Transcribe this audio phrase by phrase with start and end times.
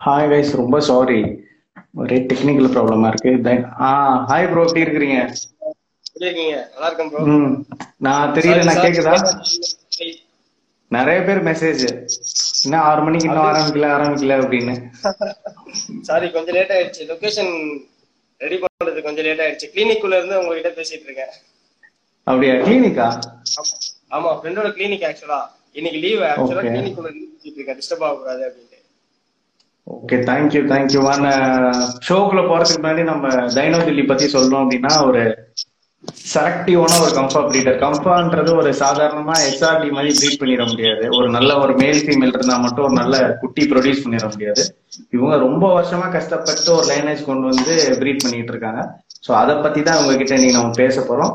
[0.00, 1.20] Hi guys ரொம்ப sorry
[2.00, 3.30] ஒரே technical ப்ராப்ளமா இருக்கு.
[3.46, 3.90] தென் ஆ
[4.30, 5.18] ஹாய் ப்ரோ எப்படி இருக்கீங்க?
[6.74, 7.22] நல்லா இருக்கேன் ப்ரோ
[8.06, 9.14] நான் தெரியல நான் கேக்குதா?
[10.90, 11.82] நிறைய பேர் மெசேஜ்
[12.64, 14.74] இன்னும் ஆறு மணிக்கு இன்னும் ஆரம்பிக்கல ஆரம்பிக்கல அப்படின்னு.
[16.08, 17.02] சாரி கொஞ்சம் லேட் ஆயிடுச்சு.
[17.12, 17.52] லொகேஷன்
[18.40, 19.68] ரெடி பண்றது கொஞ்சம் லேட் ஆயிடுச்சு.
[19.74, 21.34] கிளினிக் குள்ள இருந்து உங்ககிட்ட பேசிட்டு இருக்கேன்.
[22.26, 22.54] அப்படியா?
[22.64, 23.08] கிளினிக்கா
[24.16, 24.30] ஆமா.
[24.38, 25.40] ஃப்ரெண்டோட கிளினிக் ஆக்சுவலா
[25.78, 26.72] இன்னைக்கு லீவ் ஆக்சுவலா Okay.
[26.74, 27.78] கிளினிக் குள்ள இருந்து பேசிட்டு இருக்கேன்.
[27.80, 28.67] டிஸ்டர்ப் ஆகக்கூடாது அப்படின்ட்டு
[29.94, 31.26] ஓகே தேங்க்யூ தேங்க்யூ வான
[32.08, 35.22] ஷோக்குள்ள போறதுக்கு முன்னாடி நம்ம டைனோ தில்லி பத்தி சொல்லணும் அப்படின்னா ஒரு
[36.32, 41.04] செலக்டிவான ஒரு கம்பா பிரீடர் கம்பான்றது ஒரு சாதாரணமா எஸ்ஆர்டி மாதிரி ப்ரீட் பண்ணிட முடியாது.
[41.16, 44.64] ஒரு நல்ல ஒரு மேல் ஃபீமேல் இருந்தா மட்டும் ஒரு நல்ல குட்டி ப்ரொடியூஸ் பண்ணிட முடியாது.
[45.10, 48.82] இவங்க ரொம்ப வருஷமா கஷ்டப்பட்டு ஒரு லைனேஜ் கொண்டு வந்து ப்ரீட் பண்ணிட்டு இருக்காங்க.
[49.26, 51.32] ஸோ அதை பத்தி தான் உங்ககிட்ட நீ நம்ம பேச போறோம்.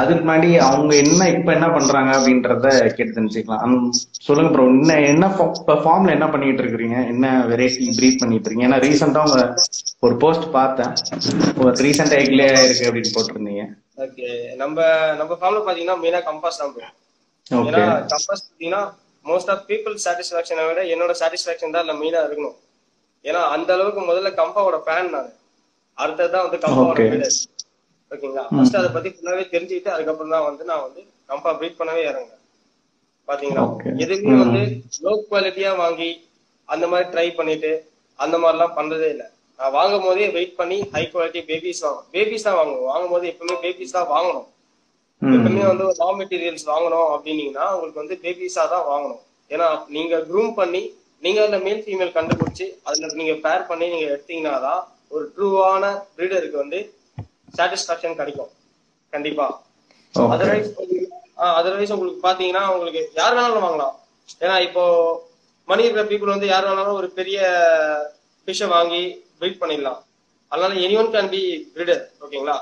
[0.00, 3.74] அதுக்கு முன்னாடி அவங்க என்ன இப்ப என்ன பண்றாங்க அப்படின்றத கேட்டு தெரிஞ்சுக்கலாம்.
[4.26, 5.26] சொல்லுங்க ப்ரோ என்ன என்ன
[5.84, 6.98] ஃபார்ம்ல என்ன பண்ணிட்டு இருக்கிறீங்க?
[7.12, 8.68] என்ன வெரைட்டி ப்ரீட் பண்ணிட்டு இருக்கீங்க?
[8.68, 9.40] ஏன்னா ரீசெண்டா உங்க
[10.06, 10.94] ஒரு போஸ்ட் பார்த்தேன்.
[11.64, 13.64] ஒரு ரீசெண்டா எக்லே இருக்கு அப்படின்னு போட்டிருந்தீங்க.
[14.06, 14.28] ஓகே
[14.62, 14.78] நம்ம
[15.20, 16.74] நம்ம ஃபார்ம்ல பாத்தீங்கன்னா மெயினா கம்பாஸ் தான்
[17.68, 18.82] ஏன்னா கம்பாஸ் பாத்தீங்கன்னா
[19.24, 22.56] மோஸ்ட் ஆஃப் பீப்புள் சாட்டிஸ்பாக்சனை விட என்னோட சாட்டிஸ்பாக்சன் தான் மெயினா இருக்கணும்.
[23.24, 25.30] ஏன்னா அந்த அளவுக்கு முதல்ல கம்பாவோட ஃபேன் நான்.
[26.02, 26.98] அடுத்ததுதான் வந்து கம்பாவோட.
[28.10, 28.44] ஓகேங்களா?
[28.52, 32.36] ஃபர்ஸ்ட் அதை பத்தி ஃபுல்லாவே தெரிஞ்சுக்கிட்டு அதுக்கப்புறம் தான் வந்து நான் வந்து கம்பா ப்ரீட் பண்ணவே இறங்குறேன்
[33.28, 33.64] பாத்தீங்களா.
[34.04, 34.62] எதுவுமே வந்து
[35.04, 36.10] லோ குவாலிட்டியா வாங்கி
[36.68, 37.70] அந்த மாதிரி ட்ரை பண்ணிட்டு
[38.18, 39.24] அந்த மாதிரிலாம் பண்றதே இல்ல.
[39.58, 42.88] நான் வாங்கும் போதே வெயிட் பண்ணி ஹை குவாலிட்டி பேபிஸ் வாங்கும் பேபிஸ் தான் வாங்குவோம்.
[42.92, 44.46] வாங்கும் போது எப்பவுமே பேபிஸ் தான் வாங்கணும்.
[45.22, 49.22] எப்பவுமே வந்து ரா மெட்டீரியல்ஸ் வாங்கணும் அப்படின்னீங்கன்னா உங்களுக்கு வந்து பேபிஸா தான் வாங்கணும்.
[49.50, 50.82] ஏன்னா நீங்க க்ரூம் பண்ணி
[51.22, 54.82] நீங்க அதுல மேல் ஃபீமேல் கண்டுபிடிச்சு அதுல நீங்க பேர் பண்ணி நீங்க எடுத்தீங்கன்னா தான்
[55.14, 55.84] ஒரு ட்ரூவான
[56.16, 56.80] ப்ரீடருக்கு வந்து
[57.56, 58.50] சாட்டிஸ்பாக்சன் கிடைக்கும்.
[59.14, 59.46] கண்டிப்பா.
[60.34, 60.70] அதர்வைஸ்
[61.60, 63.94] அதர்வைஸ் உங்களுக்கு பாத்தீங்கன்னா உங்களுக்கு யார் வேணாலும் வாங்கலாம்.
[64.44, 64.82] ஏன்னா இப்போ
[65.70, 67.38] மணி இருக்கிற பீப்புள் வந்து யார் வேணாலும் ஒரு பெரிய
[68.44, 69.02] ஃபிஷ்ஷை வாங்கி
[69.40, 70.00] ப்ரீட் பண்ணிடலாம்.
[70.52, 71.42] அதனால any one can be
[71.74, 72.56] breeder ஓகேங்களா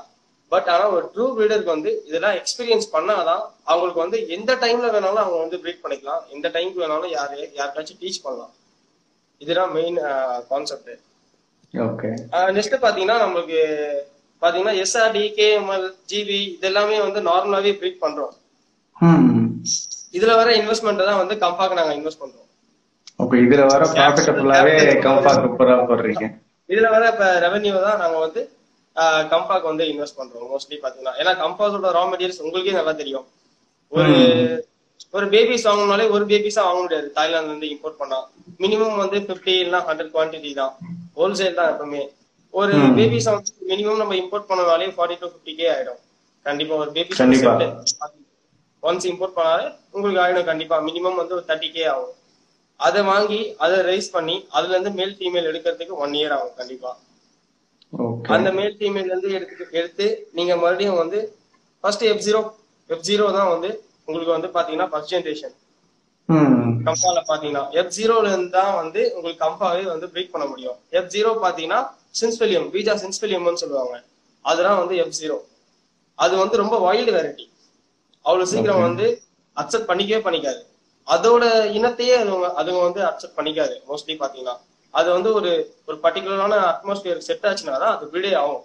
[0.53, 5.41] பட் ஆனா ஒரு ட்ரூ பிரீடருக்கு வந்து இதெல்லாம் எக்ஸ்பீரியன்ஸ் பண்ணாதான் அவங்களுக்கு வந்து எந்த டைம்ல வேணாலும் அவங்க
[5.45, 6.23] வந்து ப்ரீட் பண்ணிக்கலாம்.
[6.35, 8.55] எந்த டைம்க்கு வேணாலும் யாரு யாருக்காச்சும் டீச் பண்ணலாம்.
[9.45, 9.99] இதுதான் மெயின்
[10.53, 10.95] கான்செப்ட்
[12.57, 13.61] நெக்ஸ்ட் பாத்தீங்கன்னா நம்மளுக்கு
[14.43, 18.35] பாத்தீங்கன்னா எஸ்ஆர்டி கேஎம்எல் ஜிபி இதெல்லாமே வந்து நார்மலாவே ப்ரீட் பண்றோம்.
[20.17, 22.47] இதுல வர இன்வெஸ்ட்மெண்ட் தான் வந்து கம்பாக்கு நாங்க இன்வெஸ்ட் பண்றோம்.
[23.23, 24.75] ஓகே இதுல வர ப்ராஃபிட்டபுளாவே
[25.07, 26.27] கம்பா குப்பரா போடுறீங்க.
[26.69, 28.41] இதுல வர இப்ப ரெவென்யூ தான் நாங்க வந்து
[29.33, 31.15] கம்பாக்கு வந்து இன்வெஸ்ட் பண்றோம் மோஸ்ட்லி பாத்தீங்கன்னா.
[31.21, 33.27] ஏன்னா கம்பாஸோட ரா மெட்டீரியல்ஸ் உங்களுக்கே நல்லா தெரியும்.
[33.93, 34.15] ஒரு
[35.17, 37.09] ஒரு பேபிஸ் வாங்கணும்னாலே ஒரு பேபிஸா வாங்க முடியாது.
[37.19, 38.19] தாய்லாந்துல இருந்து இம்போர்ட் பண்ணா.
[38.63, 40.75] மினிமம் வந்து பிப்டி இல்லைன்னா ஹண்ட்ரட் குவான்டிட்டி தான்.
[41.19, 42.03] ஹோல்சேல் தான் எப்பவுமே.
[42.55, 46.01] ஒரு பேபிஸ் வந்து மினிமம் நம்ம இம்போர்ட் பண்ணனாலே ஃபார்ட்டி டு ஃபிஃப்டி கே ஆயிடும்.
[46.47, 46.91] கண்டிப்பா ஒரு
[47.23, 47.53] கண்டிப்பா.
[48.83, 50.77] ஒன்ஸ் இம்போர்ட் பண்ணாலே உங்களுக்கு ஆயிடும் கண்டிப்பா.
[50.89, 52.15] மினிமம் வந்து ஒரு தேர்ட்டி கே ஆகும்.
[52.81, 56.91] அதை வாங்கி அதை ரைஸ் பண்ணி அதுல இருந்து மேல் ஃபீமேல் எடுக்கிறதுக்கு ஒன் இயர் ஆகும் கண்டிப்பா.
[58.37, 60.07] அந்த மேல் ஃபீமேல் வந்து எடுத்து எடுத்து
[60.39, 61.19] நீங்க மறுபடியும் வந்து
[61.85, 62.41] first F zero
[62.91, 63.71] F zero தான் வந்து
[64.09, 65.55] உங்களுக்கு வந்து பாத்தீங்கன்னா ஃபர்ஸ்ட் ஜென்ரேஷன்
[66.87, 70.77] கம்பால பாத்தீங்கன்னா எஃப் ஜீரோல இருந்து தான் வந்து உங்களுக்கு கம்பாவே வந்து பிரேக் பண்ண முடியும்.
[70.99, 71.81] எஃப் ஜீரோ பாத்தீங்கன்னா
[72.21, 73.97] சின்ஸ்பெலியம் பீஜா சின்ஸ்பெலியம்னு சொல்லுவாங்க.
[74.45, 75.37] அதுதான் வந்து எஃப் ஜீரோ
[76.19, 77.47] அது வந்து ரொம்ப வைல்டு வெரைட்டி
[78.25, 79.07] அவ்வளவு சீக்கிரம் வந்து
[79.57, 80.61] அக்செப்ட் பண்ணிக்கவே பண்ணிக்காது.
[81.07, 81.45] அதோட
[81.79, 84.55] இனத்தையே அதுங்க அதுங்க வந்து அக்செப்ட் பண்ணிக்காது மோஸ்ட்லி பாத்தீங்கன்னா.
[84.95, 85.51] அது வந்து ஒரு
[85.89, 88.63] ஒரு பர்டிகுலரான அட்மாஸ்பியர் செட் ஆச்சுன்னா தான் அது பிரிடே ஆகும்.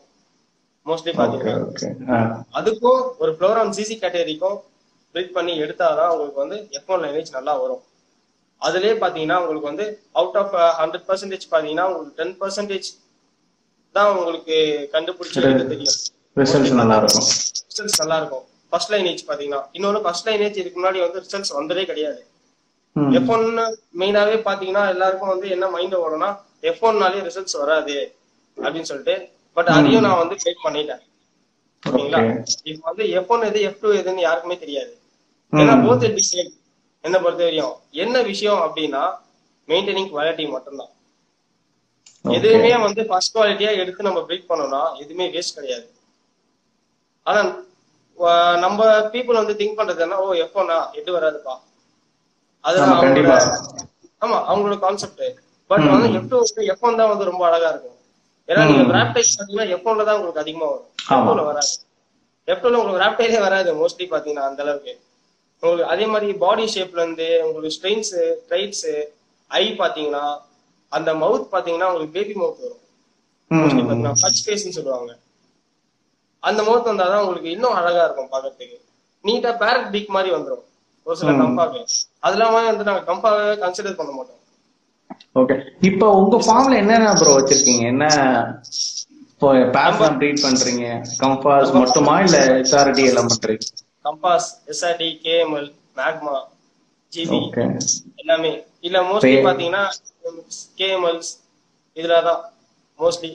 [0.85, 2.19] மோஸ்ட்லி பாத்தீங்கன்னா.
[2.59, 4.57] அதுக்கும் ஒரு ஃப்ளோரான் சிசி கேட்டகரிக்கும்
[5.13, 7.84] பிரிட் பண்ணி எடுத்தாதான் உங்களுக்கு வந்து எஃப் ஒன் லைனேஜ் நல்லா வரும்.
[8.62, 9.85] அதுலயே பாத்தீங்கன்னா உங்களுக்கு வந்து
[10.19, 12.90] அவுட் ஆஃப் ஹண்ட்ரட் பர்சன்டேஜ் பாத்தீங்கன்னா உங்களுக்கு டென் பர்சன்டேஜ்
[13.96, 14.56] தான் உங்களுக்கு
[14.94, 15.97] கண்டுபிடிச்சு எடுக்க தெரியும்.
[16.41, 17.28] ரிசல்ட்ஸ் நல்லா இருக்கும்.
[17.72, 18.46] ரிசல்ட்ஸ் நல்லா இருக்கும்.
[18.72, 19.62] ஃபர்ஸ்ட் லைனேஜ் பாத்தீங்கன்னா.
[19.78, 22.22] இன்னொன்னு ஃபர்ஸ்ட் லைனேஜ் இதுக்கு முன்னாடி வந்து ரிசல்ட்ஸ் வந்ததே கிடையாது.
[23.18, 23.45] எஃப் ஒன்
[24.01, 26.30] மெயினாவே பாத்தீங்கன்னா எல்லாருக்கும் வந்து என்ன மைண்ட் ஓடும்னா
[26.69, 27.95] எஃப் ஒன்னாலே ரிசல்ட்ஸ் வராது
[28.57, 29.16] அப்படின்னு சொல்லிட்டு
[29.57, 31.01] பட் அதையும் நான் வந்து பிரேக் பண்ணிட்டேன்.
[31.84, 34.94] ஓகேங்களா ஓகே இப்போ வந்து எஃப் ஒன் எது எஃப் டூ எதுன்னு யாருக்குமே தெரியாது.
[35.62, 36.52] ஏன்னா போத் சேம்
[37.03, 39.03] என்ன பொறுத்த வரையும் என்ன விஷயம் அப்படின்னா
[39.69, 40.91] மெயின்டைனிங் குவாலிட்டி மட்டும்தான்.
[42.38, 45.86] எதுவுமே வந்து ஃபர்ஸ்ட் குவாலிட்டியா எடுத்து நம்ம பிரேக் பண்ணோம்னா எதுவுமே வேஸ்ட் கிடையாது.
[47.25, 47.42] ஆனா
[48.63, 48.80] நம்ம
[49.13, 50.18] பீப்புள் வந்து திங்க் பண்றது என்ன?
[50.24, 50.27] ஓ
[50.62, 51.54] ஒன்னா எட்டு வராதுப்பா?
[52.63, 52.92] அதுதான்
[54.22, 55.24] ஆமா, அவங்களோட கான்செப்ட்
[55.69, 56.10] பட் வந்து
[56.74, 57.98] எஃப் ஒன் தான் வந்து ரொம்ப அழகா இருக்கும்.
[58.50, 60.89] ஏன்னா நீங்க ராப்டைஸ் பாத்தீங்கன்னா எஃப் ஒன்ல தான் உங்களுக்கு அதிகமா வரும்.
[61.27, 61.74] டூல வராது.
[62.48, 64.94] எஃப் டூல உங்களுக்கு ராப்டைலே வராது மோஸ்ட்லி பாத்தீங்கன்னா அந்த அளவுக்கு.
[65.63, 68.13] உங்களுக்கு அதே மாதிரி பாடி ஷேப்ல இருந்து உங்களுக்கு ஸ்ட்ரெயின்ஸ்
[68.50, 68.86] ட்ரைட்ஸ்
[69.51, 70.24] ஐ பாத்தீங்கன்னா
[70.92, 72.81] அந்த மவுத் பாத்தீங்கன்னா உங்களுக்கு பேபி மவுத் வரும்.
[73.51, 75.12] பாத்தீங்கன்னா பச் ஃபேஸ்னு சொல்லுவாங்க.
[76.44, 78.77] அந்த மவுத் வந்தாதான் உங்களுக்கு இன்னும் அழகா இருக்கும் பாக்கிறதுக்கு
[79.25, 80.63] நீட்டா பேரட் பீக் மாதிரி வந்துரும்.
[81.06, 81.81] ஒரு சில கம்பாவே.
[82.25, 84.39] அது இல்லாம வந்து நாங்க கம்பாவே கன்சிடர் பண்ண மாட்டோம்.
[85.39, 85.56] ஓகே
[85.89, 87.86] இப்போ உங்க ஃபார்ம்ல என்னென்ன ப்ரோ வச்சிருக்கீங்க?
[87.94, 88.06] என்ன
[89.31, 90.86] இப்போ பேர்ஸ்லாம் ப்ரீட் பண்றீங்க?
[91.21, 93.65] கம்பாஸ் மட்டுமா இல்ல எஸ்ஆர்டி எல்லாம் பண்றீங்க?
[94.05, 95.69] Compass SRT KML
[96.00, 96.35] magma
[97.13, 97.39] GB
[98.21, 98.51] எல்லாமே.
[98.88, 99.83] இல்ல மோஸ்ட்லி பாத்தீங்கன்னா
[100.81, 101.31] கேஎம்எல்ஸ்
[101.97, 102.41] இதுலதான்
[103.00, 103.31] மோஸ்ட்லி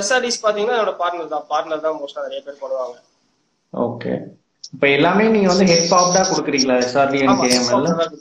[0.00, 1.46] எஸ்ஆர்டிஸ் பாத்தீங்கன்னா என்னோட பார்ட்னர் தான்.
[1.52, 2.96] பார்ட்னர் தான் மோஸ்டா நிறைய பேர் பண்ணுவாங்க.
[3.72, 4.12] ஓகே
[4.74, 8.14] இப்போ எல்லாமே நீங்க வந்து ஹெட் பாப்டா கொடுக்குறீங்களா எஸ்ஆர்டி அண்ட் கேஎம்எல் தான்.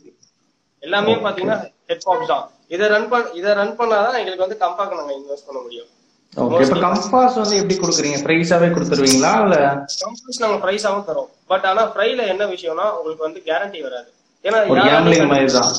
[0.84, 1.58] எல்லாமே பாத்தீங்கன்னா
[1.92, 2.46] ஹெட்பாப்ஸ் தான்.
[2.76, 5.90] இதை ரன் பண்ண இதை ரன் பண்ணாதான் எங்களுக்கு வந்து கம்பாக்கு நாங்க இன்வெஸ்ட் பண்ண முடியும்.
[6.34, 8.18] ஓகே இப்போ கம்பாஸ் வந்து எப்படி கொடுக்குறீங்க?
[8.26, 9.58] பிரைஸாவே கொடுத்துருவீங்களா இல்ல?
[10.02, 11.30] கம்பாஸ் நாங்க பிரைஸாவும் தரோம்.
[11.52, 14.10] பட் ஆனா ஃப்ரைல என்ன விஷயம்னா உங்களுக்கு வந்து கேரண்டி வராது.
[14.46, 15.72] ஏன்னா ஒரு யாராலையும் கேம்லிங் மாதிரி தான்.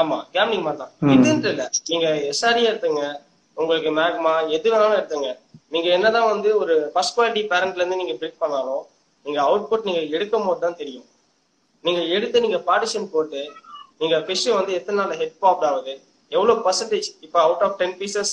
[0.00, 0.92] ஆமா கேம்லிங் மாதிரி தான்.
[1.16, 1.64] இதுன்ட்டு இல்ல.
[1.90, 3.02] நீங்க எஸ்ஆர்டி எடுத்துங்க
[3.56, 5.28] உங்களுக்கு மேக்மா எது வேணாலும் எடுத்துங்க.
[5.74, 8.84] நீங்க என்னதான் வந்து ஒரு ஃபர்ஸ்ட் குவாலிட்டி பேரண்ட்ல இருந்து நீங்க பிரிக் பண்ணாலும்
[9.26, 11.06] நீங்க அவுட்புட் நீங்க எடுக்கும் போது தான் தெரியும்.
[11.84, 13.42] நீங்க எடுத்து நீங்க பார்ட்டிஷன் போட்டு
[14.00, 15.92] நீங்க ஃபிஷ் வந்து எத்தனை நாள் ஹெட் பாப்ட் ஆகுது?
[16.32, 18.32] எவ்வளவு பர்சன்டேஜ் இப்போ out of ten pieces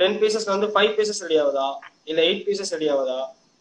[0.00, 1.66] ten pieces வந்து ஃபைவ் பீசஸ் ரெடி ஆகுதா?
[2.10, 3.18] இல்ல எயிட் பீசஸ் ரெடி ஆகுதா?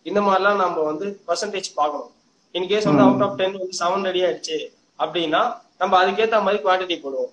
[0.10, 2.12] இந்த மாதிரிலாம் நம்ம வந்து பர்சன்டேஜ் பார்க்கணும்.
[2.56, 4.58] இன்கேஸ் வந்து அவுட் ஆஃப் டென் வந்து செவன் ரெடி ஆயிடுச்சு
[5.04, 5.42] அப்படின்னா
[5.82, 7.32] நம்ம அதுக்கேத்த மாதிரி குவான்டிட்டி போடுவோம்.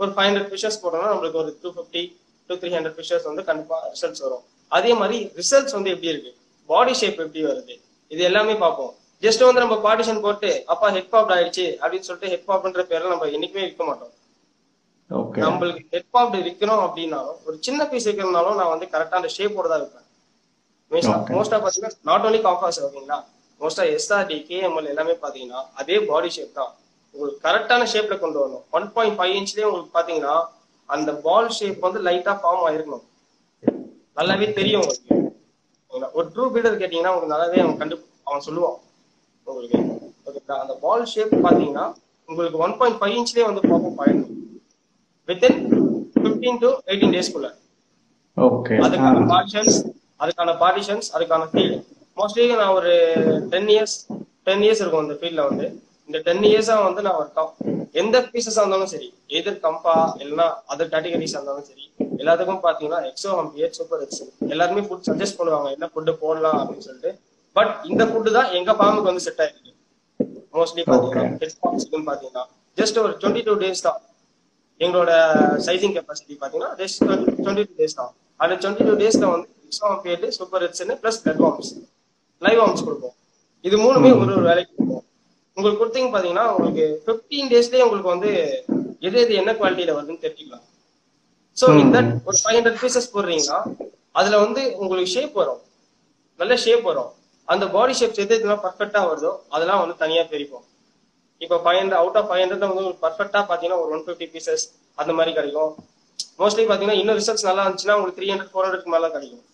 [0.00, 2.02] ஒரு ஃபைவ் ஹண்ட்ரட் ஃபிஷர்ஸ் போட்டோம்னா நம்மளுக்கு ஒரு two fifty
[2.48, 4.44] two three hundred fishers வந்து கண்டிப்பா ரிசல்ட்ஸ் வரும்.
[4.76, 6.32] அதே மாதிரி ரிசல்ட்ஸ் வந்து எப்படி இருக்கு?
[6.70, 7.74] பாடி ஷேப் எப்படி வருது?
[8.10, 8.92] இது எல்லாமே பார்ப்போம்.
[9.24, 13.28] ஜஸ்ட் வந்து நம்ம பார்ட்டிஷன் போட்டு அப்பா ஹெட் பாப் ஆயிடுச்சு அப்படின்னு சொல்லிட்டு ஹெட் பாப்ன்ற பேர்ல நம்ம
[13.36, 14.12] என்னைக்குமே விற்க மாட்டோம்.
[15.46, 20.08] நம்மளுக்கு ஹெட் பாப்ட் விற்கணும் அப்படின்னாலும் ஒரு சின்ன பீஸ் விற்கிறனாலும் நான் வந்து கரெக்டா அந்த ஷேப்போட தான்
[20.90, 21.32] Okay.
[21.34, 23.16] மோஸ்டா பாத்தீங்கன்னா நாட் ஓன்லி காஃபாஸ் ஓகேங்களா
[23.60, 26.72] மோஸ்டா எஸ்ஆர்டி கேஎம்எல் எல்லாமே பாத்தீங்கன்னா அதே பாடி ஷேப் தான்.
[27.14, 28.64] உங்களுக்கு கரெக்டான ஷேப்ல கொண்டு வரணும்.
[28.76, 30.34] ஒன் பாயிண்ட் ஃபைவ் இன்ச்லயே உங்களுக்கு பாத்தீங்கன்னா
[30.88, 33.04] அந்த பால் ஷேப் வந்து லைட்டா ஃபார்ம் ஆயிருக்கணும்.
[34.18, 35.18] நல்லாவே தெரியும் உங்களுக்கு?
[36.18, 37.96] ஒரு ட்ரூ பீடர் கேட்டீங்கன்னா உங்களுக்கு நல்லாவே அவன் கண்டு
[38.28, 38.78] அவன் சொல்லுவான்.
[39.46, 39.80] உங்களுக்கு
[40.26, 41.86] ஓகேங்களா அந்த பால் ஷேப் பாத்தீங்கன்னா
[42.28, 44.36] உங்களுக்கு ஒன் பாயிண்ட் ஃபைவ் இன்ச்லயே வந்து பாப்போம் ஆயிடணும்.
[45.28, 45.58] வித்தின்
[46.24, 47.48] பிப்டீன் டு எயிட்டீன் டேஸ்க்குள்ள
[48.36, 49.76] ஓகே அதுக்கான பார்ட்டிஷன்ஸ்
[50.22, 51.78] அதுக்கான பார்ட்டிஷன்ஸ் அதுக்கான ஃபீல்டு
[52.16, 52.92] மோஸ்ட்லி நான் ஒரு
[53.52, 53.96] டென் இயர்ஸ்
[54.46, 55.66] டென் இயர்ஸ் இருக்கும் இந்த ஃபீல்ட்ல வந்து.
[56.08, 57.30] இந்த டென் இயர்ஸா வந்து நான் ஒரு
[58.00, 59.08] எந்த பீசஸா இருந்தாலும் சரி
[59.38, 59.92] எதிர் கம்பா
[60.22, 61.84] இல்லைன்னா அதர் கேட்டகரிஸா இருந்தாலும் சரி
[62.20, 64.22] எல்லாத்துக்கும் பாத்தீங்கன்னா எக்ஸோ ஹம்பியர் சூப்பர் எக்ஸ்
[64.54, 67.12] எல்லாருமே ஃபுட் சஜஸ்ட் பண்ணுவாங்க என்ன ஃபுட் போடலாம் அப்படின்னு சொல்லிட்டு.
[67.56, 69.72] பட் இந்த ஃபுட் தான் எங்க ஃபார்முக்கு வந்து செட் ஆயிருக்கு.
[70.56, 72.44] மோஸ்ட்லி பாத்தீங்கன்னா பாத்தீங்கன்னா
[72.78, 74.00] ஜஸ்ட் ஒரு டுவெண்ட்டி டூ டேஸ் தான்.
[74.84, 75.12] எங்களோட
[75.66, 78.12] சைசிங் கெப்பாசிட்டி பாத்தீங்கன்னா ஜஸ்ட் டுவெண்ட்டி டூ டேஸ் தான்.
[78.42, 81.72] அந்த டுவெண்ட்டி டூ டேஸ்ல வந்து exam period super ஹெட்ஸ்னு plus blood worms
[82.42, 83.14] live worms கொடுப்போம்.
[83.68, 85.04] இது மூணுமே ஒரு ஒரு வேலைக்கு கொடுப்போம்.
[85.56, 88.30] உங்களுக்கு கொடுத்தீங்க பாத்தீங்கன்னா உங்களுக்கு 15 டேஸ்லயே உங்களுக்கு வந்து
[89.06, 90.64] எது எது என்ன குவாலிட்டியில வருதுன்னு தெரிஞ்சுக்கலாம்.
[91.56, 91.96] சோ இந்த
[92.28, 93.58] ஒரு ஃபைவ் ஹண்ட்ரட் பீசஸ் போடுறீங்கன்னா
[94.18, 95.60] அதுல வந்து உங்களுக்கு ஷேப் வரும்.
[96.40, 97.10] நல்ல ஷேப் வரும்.
[97.52, 100.66] அந்த பாடி ஷேப்ஸ் எது எதுலாம் பர்ஃபெக்டா வருதோ அதெல்லாம் வந்து தனியா பிரிப்போம்.
[101.44, 104.64] இப்போ five hundred out of five hundred வந்து உங்களுக்கு பர்ஃபெக்டா பாத்தீங்கன்னா ஒரு ஒன் ஃபிஃப்டி பீசஸ்
[104.98, 105.72] அந்த மாதிரி கிடைக்கும்.
[106.40, 109.44] மோஸ்ட்லி பாத்தீங்கன்னா இன்னும் ரிசல்ட்ஸ் நல்லா இருந்துச்சுன்னா உங்களுக்கு த்ரீ ஹண்ட்ரட் ஃபோர் ஹண்ட்ரட் மேல கிடைக்கும்.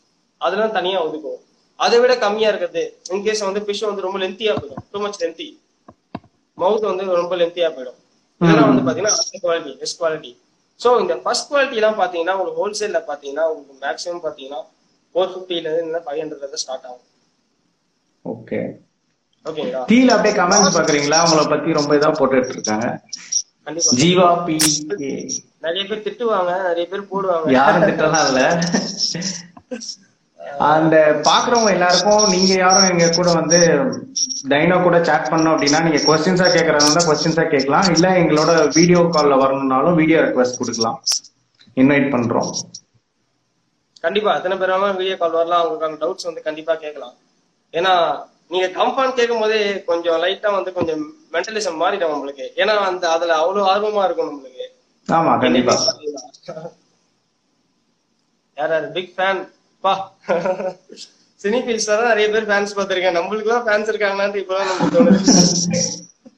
[0.40, 1.40] அதெல்லாம் தனியா ஒதுக்கும்
[1.79, 2.82] அதை விட கம்மியா இருக்கிறது
[3.14, 4.85] இன்கேஸ் வந்து பிஷ் வந்து ரொம்ப லென்த்தியா போயிடும்.
[4.93, 5.49] டூ மச் லென்த்தி
[6.58, 7.99] மவுத் வந்து ரொம்ப லென்த்தியா போயிடும்.
[8.40, 9.14] இதெல்லாம் வந்து பாத்தீங்கன்னா
[9.44, 10.32] குவாலிட்டி பெஸ்ட் குவாலிட்டி
[10.81, 14.61] சோ இந்த ஃபர்ஸ்ட் குவாலிட்டி எல்லாம் பாத்தீங்கன்னா உங்களுக்கு ஹோல்சேல்ல பாத்தீங்கன்னா உங்களுக்கு மேக்ஸிமம் பாத்தீங்கன்னா
[15.14, 17.06] ஃபோர் ஃபிஃப்டில இருந்து ஃபைவ் ஹண்ட்ரட்ல இருந்து ஸ்டார்ட் ஆகும்.
[18.25, 18.61] ஓகே
[19.91, 22.87] கீழ அப்படியே கமெண்ட்ஸ் பாக்குறீங்களா உங்களை பத்தி ரொம்ப இதா போட்டுட்டு இருக்காங்க
[24.00, 24.59] ஜீவா பி
[25.65, 27.49] நிறைய பேர் திட்டுவாங்க நிறைய பேர் போடுவாங்க.
[27.56, 28.43] யாரும் திட்டலாம் இல்ல
[30.73, 33.59] அந்த பாக்குறவங்க எல்லாருக்கும் நீங்க யாரும் எங்க கூட வந்து
[34.52, 37.88] டைனோ கூட சேட் பண்ணோம் அப்படின்னா நீங்க கொஸ்டின்ஸா கேக்குறதா இருந்தா கொஸ்டின்ஸா கேட்கலாம்.
[37.95, 40.99] இல்ல எங்களோட வீடியோ கால்ல வரணும்னாலும் வீடியோ ரெக்வஸ்ட் கொடுக்கலாம்.
[41.83, 42.50] இன்வைட் பண்றோம்.
[44.07, 45.62] கண்டிப்பா எத்தனை பேராலும் வீடியோ கால் வரலாம்.
[45.62, 47.14] அவங்களுக்கான டவுட்ஸ் வந்து கண்டிப்பா கேட்கலாம்.
[47.75, 47.95] ஏன்னா
[48.50, 51.02] நீங்க கம்பான் கேட்கும் போதே கொஞ்சம் லைட்டா வந்து கொஞ்சம்
[51.35, 52.47] மென்டலிசம் மாறிடும் உங்களுக்கு.
[52.62, 54.67] ஏன்னா அந்த அதுல அவ்வளவு ஆர்வமா இருக்கும் நம்மளுக்கு
[55.09, 55.75] ஆமா கண்டிப்பா.
[58.57, 58.87] யார் யார்?
[58.97, 59.40] பிக் ஃபேன்
[59.85, 59.93] பா.
[61.40, 63.17] சினி ஃபீல்ஸ் தான் நிறைய பேர் ஃபேன்ஸ் பார்த்திருக்கேன்.
[63.19, 65.21] நம்மளுக்கு எல்லாம் ஃபேன்ஸ் இருக்காங்களான்னு இப்பதான் நமக்கு தோணுது.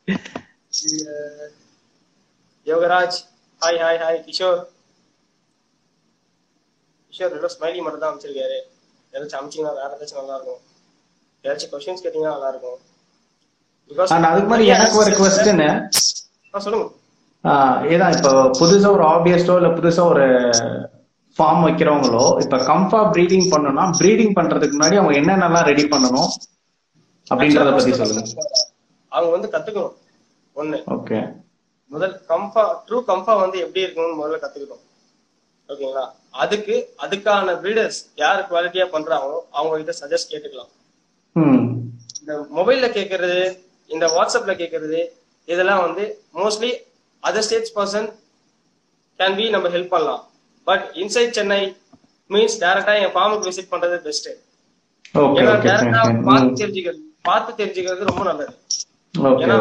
[2.70, 3.18] Yogaraj.
[3.62, 4.60] Hi hi hi Kishore.
[7.12, 8.58] Kishore ஏதோ ஸ்மைலி மட்டும் தான் அமைச்சிருக்காரு.
[9.12, 10.60] ஏதாச்சும் அமைச்சிங்கன்னா வேற ஏதாச்சும் நல்லா இருக்கும்.
[11.44, 12.78] ஏதாச்சும் கொஸ்டின்ஸ் கேட்டீங்கன்னா நல்லா இருக்கும்
[14.28, 15.62] அதுக்கு மாதிரி எனக்கு ஒரு கொஸ்டின்
[16.66, 16.86] சொல்லுங்க.
[17.92, 20.24] ஏதான் இப்போ புதுசா ஒரு ஆபியஸ்டோ இல்ல புதுசா ஒரு
[21.38, 26.30] ஃபார்ம் வைக்கிறவங்களோ இப்ப கம்ஃபா ப்ரீடிங் பண்ணணும்னா ப்ரீடிங் பண்றதுக்கு முன்னாடி அவங்க என்னென்னலாம் ரெடி பண்ணணும்
[27.26, 28.22] அப்படின்றத பத்தி சொல்லுங்க.
[29.12, 29.96] அவங்க வந்து கத்துக்கணும்.
[30.56, 30.78] ஒண்ணு.
[30.96, 31.18] ஓகே.
[31.90, 34.84] முதல் கம்ஃபா ட்ரூ கம்ஃபா வந்து எப்படி இருக்கணும்னு முதல்ல கத்துக்கணும்
[35.68, 36.04] ஓகேங்களா?
[36.42, 40.70] அதுக்கு அதுக்கான பிரீடர்ஸ் யார் குவாலிட்டியா பண்றாங்களோ அவங்க கிட்ட சஜஸ்ட் கேட்டுக்கலாம்.
[42.20, 43.40] இந்த மொபைல்ல கேக்குறது
[43.90, 45.00] இந்த வாட்ஸ்அப்ல கேக்குறது
[45.48, 46.04] இதெல்லாம் வந்து
[46.40, 46.70] mostly
[47.22, 48.08] other states person
[49.20, 50.22] can be நம்ம ஹெல்ப் பண்ணலாம்.
[50.66, 51.62] பட் இன்சைட் சென்னை
[52.30, 54.28] மீன்ஸ் டேரக்டா என் ஃபார்முக்கு விசிட் பண்றது பெஸ்ட்
[55.40, 58.54] ஏன்னா டேரக்டா பார்த்து தெரிஞ்சுக்கிறது பார்த்து தெரிஞ்சுக்கிறது ரொம்ப நல்லது.
[59.44, 59.56] ஏன்னா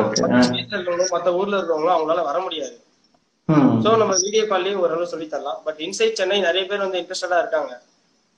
[1.14, 2.76] மத்த ஊர்ல இருக்கவங்க அவங்களால வர முடியாது.
[3.84, 5.60] சோ நம்ம வீடியோ கால்லயே ஓரளவு சொல்லி தரலாம்.
[5.66, 7.74] பட் இன்சைட் சென்னை நிறைய பேர் வந்து இன்ட்ரெஸ்டடா இருக்காங்க.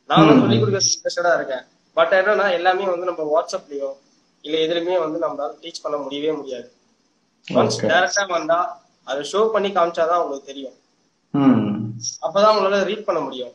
[0.09, 1.65] நானும் சொல்லி கொடுக்கறது இன்ட்ரெஸ்டடா இருக்கேன்.
[1.98, 3.89] பட் என்னன்னா எல்லாமே வந்து நம்ம வாட்ஸ்அப்லயோ
[4.43, 6.67] இல்ல எதுலயுமே வந்து நம்மளால டீச் பண்ண முடியவே முடியாது.
[7.89, 8.60] டைரக்டா வந்தா
[9.07, 10.77] அதை ஷோ பண்ணி காமிச்சாதான் உங்களுக்கு தெரியும்.
[12.25, 13.53] அப்பதான் உங்களால ரீட் பண்ண முடியும்.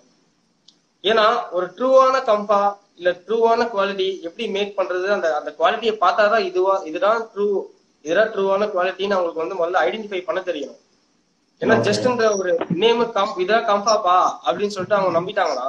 [1.04, 2.60] ஏன்னா ஒரு ட்ரூவான கம்பா
[2.94, 7.46] இல்ல ட்ரூவான குவாலிட்டி எப்படி மேக் பண்றது அந்த அந்த குவாலிட்டியை பார்த்தாதான் இதுவா இதுதான் ட்ரூ
[8.04, 10.80] இதுதான் ட்ரூவான குவாலிட்டின்னு அவங்களுக்கு வந்து முதல்ல ஐடென்டிஃபை பண்ண தெரியணும்.
[11.62, 11.74] ஏன்னா.
[11.86, 14.16] ஜஸ்ட் இந்த ஒரு நேம் கம் இதான் கம்பாப்பா
[14.46, 15.68] அப்படின்னு சொல்லிட்டு அவங்க நம்பிட்டாங்கன்னா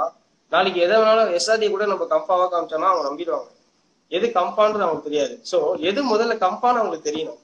[0.51, 3.49] நாளைக்கு எதை வேணாலும் எஸ்ஆர்டி கூட நம்ம கம்பாவா காமிச்சோம்னா அவங்க நம்பிடுவாங்க.
[4.11, 5.33] எது கம்பான்றது அவங்களுக்கு தெரியாது.
[5.51, 5.57] சோ
[5.89, 7.41] எது முதல்ல கம்பான்னு அவங்களுக்கு தெரியணும்.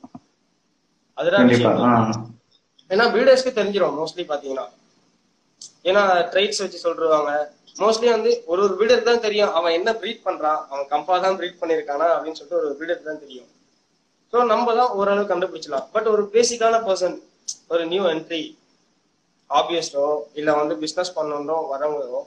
[1.17, 1.81] அதுதான் விஷயம்.
[2.91, 4.65] ஏன்னா பில்டர்ஸ்க்கு தெரிஞ்சிடும் மோஸ்ட்லி பாத்தீங்கன்னா.
[5.89, 7.31] ஏன்னா ட்ரைட்ஸ் வச்சு சொல்றாங்க.
[7.81, 9.51] மோஸ்ட்லி வந்து ஒரு ஒரு பில்டருக்கு தான் தெரியும்.
[9.57, 10.61] அவன் என்ன ப்ரீட் பண்றான்?
[10.71, 13.49] அவன் கம்பா தான் ப்ரீட் பண்ணிருக்கானா அப்படின்னு சொல்லிட்டு ஒரு பில்டருக்கு தான் தெரியும்.
[14.33, 17.17] ஸோ நம்ம தான் ஓரளவு கண்டுபிடிச்சலாம் பட் ஒரு பேசிக்கான பர்சன்
[17.73, 18.43] ஒரு நியூ என்ட்ரி
[19.49, 20.05] ஆப்வியஸ்டோ
[20.39, 22.21] இல்ல வந்து பிசினஸ் பண்ணணுன்றோ வரவங்களோ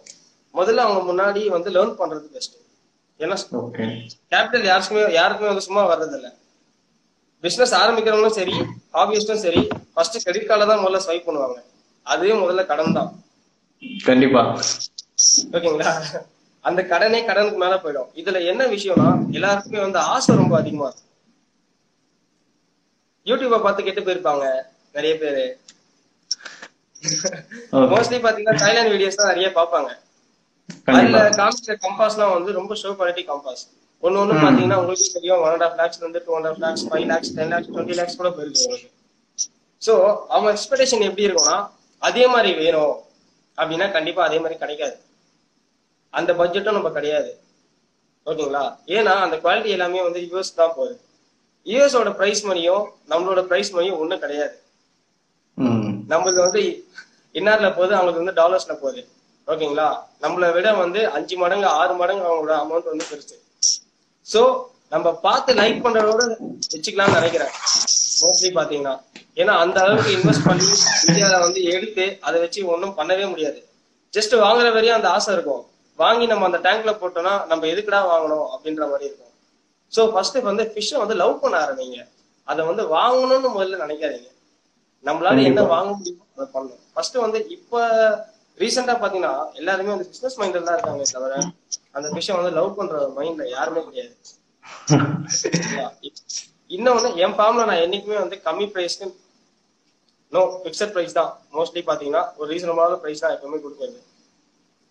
[0.58, 2.56] முதல்ல அவங்க முன்னாடி வந்து லேர்ன் பண்றது பெஸ்ட்
[3.20, 3.36] ஏன்னா
[4.32, 6.28] கேபிட்டல் யாருக்குமே யாருக்குமே வந்து சும்மா வர்றதில்ல.
[7.44, 8.54] பிசினஸ் ஆரம்பிக்கிறவங்களும் சரி
[8.96, 9.62] ஹாபியஸ்டும் சரி
[9.94, 11.58] ஃபர்ஸ்ட் கிரெடிட் கார்டை தான் முதல்ல ஸ்வைப் பண்ணுவாங்க.
[12.06, 13.10] அதுவே முதல்ல கடன் தான்.
[14.08, 14.42] கண்டிப்பா.
[15.56, 15.92] ஓகேங்களா
[16.68, 18.08] அந்த கடனே கடனுக்கு மேல போயிடும்.
[18.20, 21.12] இதுல என்ன விஷயம்னா எல்லாருக்குமே வந்து ஆசை ரொம்ப அதிகமா இருக்கும்.
[23.30, 24.46] யூடியூப பார்த்து கெட்டு போயிருப்பாங்க
[24.96, 25.44] நிறைய பேரு.
[27.92, 29.90] மோஸ்ட்லி பாத்தீங்கன்னா தைலாண்ட் வீடியோஸ் தான் நிறைய பார்ப்பாங்க.
[30.98, 31.20] அதுல
[31.86, 33.64] கம்பாஸ்லாம் வந்து ரொம்ப ஷோ குவாலிட்டி கம்பாஸ்
[34.02, 37.06] ஒண்ணு ஒண்ணு பாத்தீங்கன்னா உங்களுக்கு தெரியும் ஒன் அண்ட் ஆஃப் லேக்ஸ்ல இருந்து two and half lakhs five
[37.12, 38.90] lakhs ten lakhs twenty lakhs கூட போயிருக்கு உங்களுக்கு.
[40.36, 41.56] அவன் எக்ஸ்பெக்டேஷன் எப்படி இருக்கும்னா
[42.08, 42.94] அதே மாதிரி வேணும்
[43.58, 44.96] அப்படின்னா கண்டிப்பா அதே மாதிரி கிடைக்காது.
[46.18, 47.30] அந்த பட்ஜெட்டும் நம்ம கிடையாது.
[48.26, 48.64] ஓகேங்களா?
[48.96, 50.94] ஏன்னா அந்த குவாலிட்டி எல்லாமே வந்து யூஎஸ் தான் போகுது.
[51.72, 54.56] யூஎஸோட பிரைஸ் மணியும் நம்மளோட பிரைஸ் மணியும் ஒண்ணும் கிடையாது.
[56.12, 56.62] நம்மளுக்கு வந்து
[57.38, 59.02] இன்னார்ல போகுது அவங்களுக்கு வந்து டாலர்ஸ்ல போகுது.
[59.52, 59.88] ஓகேங்களா?
[60.22, 63.36] நம்மளை விட வந்து அஞ்சு மடங்கு ஆறு மடங்கு அவங்களோட அமௌண்ட் வந்து பெருசு.
[64.26, 64.40] சோ
[64.94, 66.22] நம்ம பார்த்து லைக் பண்றதோட
[66.72, 67.52] வச்சுக்கலாம்னு நினைக்கிறேன்.
[68.22, 68.94] மோஸ்ட்லி பாத்தீங்கன்னா
[69.40, 70.66] ஏன்னா அந்த அளவுக்கு இன்வெஸ்ட் பண்ணி
[71.06, 73.58] இந்தியால வந்து எடுத்து அதை வச்சு ஒன்றும் பண்ணவே முடியாது.
[74.16, 75.64] ஜஸ்ட் வாங்குற வரையும் அந்த ஆசை இருக்கும்.
[75.98, 79.32] வாங்கி நம்ம அந்த டேங்க்ல போட்டோம்னா நம்ம எதுக்குடா வாங்கணும் அப்படின்ற மாதிரி இருக்கும்.
[79.92, 82.00] சோ ஃபர்ஸ்ட் வந்து ஃபிஷ்ஷை வந்து லவ் பண்ண ஆரம்பிங்க.
[82.48, 84.30] அதை வந்து வாங்கணும்னு முதல்ல நினைக்காதீங்க.
[85.04, 86.82] நம்மளால என்ன வாங்க முடியுமோ அதை பண்ணணும்.
[86.94, 87.80] ஃபர்ஸ்ட் வந்து இப்ப
[88.60, 91.34] ரீசெண்டா பாத்தீங்கன்னா எல்லாருமே வந்து பிசினஸ் மைண்ட்ல தான் இருக்காங்க தவிர
[91.96, 94.14] அந்த விஷயம் வந்து லவ் பண்ற மைண்ட்ல யாருமே கிடையாது.
[96.76, 99.06] இன்னொன்னு என் ஃபார்ம்ல நான் என்னைக்குமே வந்து கம்மி பிரைஸ்க்கு
[100.32, 101.30] நோ பிக்சட் பிரைஸ் தான்.
[101.56, 103.98] மோஸ்ட்லி பாத்தீங்கன்னா ஒரு ரீசனபிளான பிரைஸ் தான் எப்பவுமே கொடுக்குறது.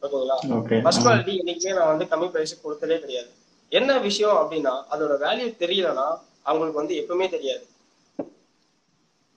[0.03, 0.37] ஓகேங்களா?
[0.59, 3.29] ஓகே ஃபர்ஸ்ட் குவாலிட்டி என்னைக்குமே நான் வந்து கம்மி பிரைஸுக்கு கொடுத்ததே கிடையாது.
[3.71, 6.07] என்ன விஷயம் அப்படின்னா அதோட வேல்யூ தெரியலன்னா
[6.49, 7.65] அவங்களுக்கு வந்து எப்பவுமே தெரியாது.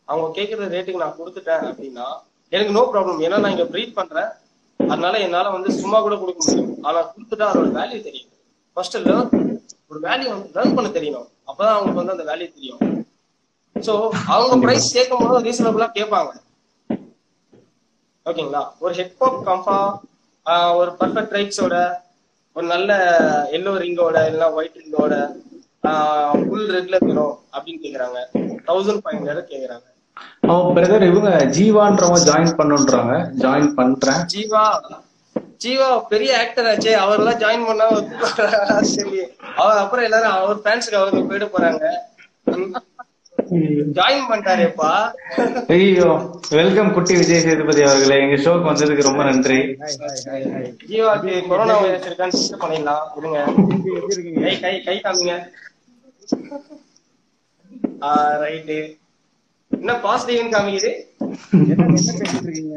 [0.09, 2.07] அவங்க கேட்கற ரேட்டுக்கு நான் கொடுத்துட்டேன் அப்படின்னா
[2.55, 4.31] எனக்கு நோ ப்ராப்ளம் ஏன்னா நான் இங்க ப்ரீட் பண்றேன்.
[4.81, 6.75] அதனால என்னால வந்து சும்மா கூட கொடுக்க முடியும்.
[6.89, 8.31] ஆனா கொடுத்துட்டா அதோட வேல்யூ தெரியும்.
[8.75, 9.31] ஃபர்ஸ்ட் லேர்ன்
[9.91, 11.29] ஒரு வேல்யூ வந்து லேர்ன் பண்ண தெரியணும்.
[11.51, 12.81] அப்பதான் அவங்களுக்கு வந்து அந்த வேல்யூ தெரியும்.
[13.87, 13.93] சோ
[14.35, 16.31] அவங்க பிரைஸ் கேட்கும் போது ரீசனபிளா கேட்பாங்க.
[18.29, 19.15] ஓகேங்களா ஒரு ஹெட்
[19.49, 19.79] கம்ஃபா
[20.81, 21.77] ஒரு பர்ஃபெக்ட் ரைட்ஸோட
[22.57, 22.91] ஒரு நல்ல
[23.57, 25.15] எல்லோ ரிங்கோட இல்லைன்னா ஒயிட் ரிங்கோட
[26.47, 28.19] ஃபுல் ரெட்ல வேணும் அப்படின்னு கேக்குறாங்க.
[28.69, 29.87] தௌசண்ட் ஃபைவ் ஹண்ட்ரட் கேக்குறாங்க.
[30.53, 33.15] அவன் பிரதர் இவங்க ஜீவான்றவங்க ஜாயின் பண்ணுன்றாங்க.
[33.45, 34.23] ஜாயின் பண்றேன்.
[34.35, 34.65] ஜீவா
[35.63, 36.93] ஜீவா பெரிய ஆக்டர் ஆச்சே.
[37.05, 37.87] அவர் எல்லாம் ஜாயின் பண்ணா
[38.93, 39.21] சரி.
[39.63, 41.83] அவர் அப்புறம் எல்லாரும் அவர் ஃபேன்ஸுக்கு அவருக்கு போயிட போறாங்க.
[43.99, 44.91] ஜாயின் பண்ணிட்டாரேப்பா
[45.75, 46.09] ஐயோ
[46.59, 48.17] வெல்கம் குட்டி விஜய் சேதுபதி அவர்களே.
[48.25, 49.59] எங்க ஷோக்கு வந்ததுக்கு ரொம்ப நன்றி.
[50.91, 53.05] ஜீவாக்கு கொரோனா வைரஸ் இருக்கான்னு டெஸ்ட் பண்ணிடலாம்.
[53.21, 53.39] இருங்க.
[54.13, 54.41] இருக்கீங்க?
[54.47, 55.35] கை கை கை காமிங்க
[58.09, 58.11] ஆ
[58.45, 58.79] ரைட்டு
[59.73, 60.91] என்ன பாசிட்டிவ்னு காமிக்குது?
[61.73, 62.77] என்ன பேசிட்டு இருக்கீங்க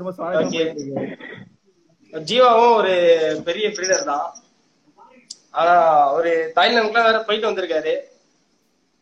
[0.00, 0.12] ரொம்ப
[2.28, 2.92] ஜீவாவும் ஒரு
[3.46, 4.26] பெரிய பிரீடர் தான்.
[5.60, 5.74] ஆனா
[6.16, 7.94] ஒரு தாய்லாந்துக்குலாம் வேற போயிட்டு வந்திருக்காரு.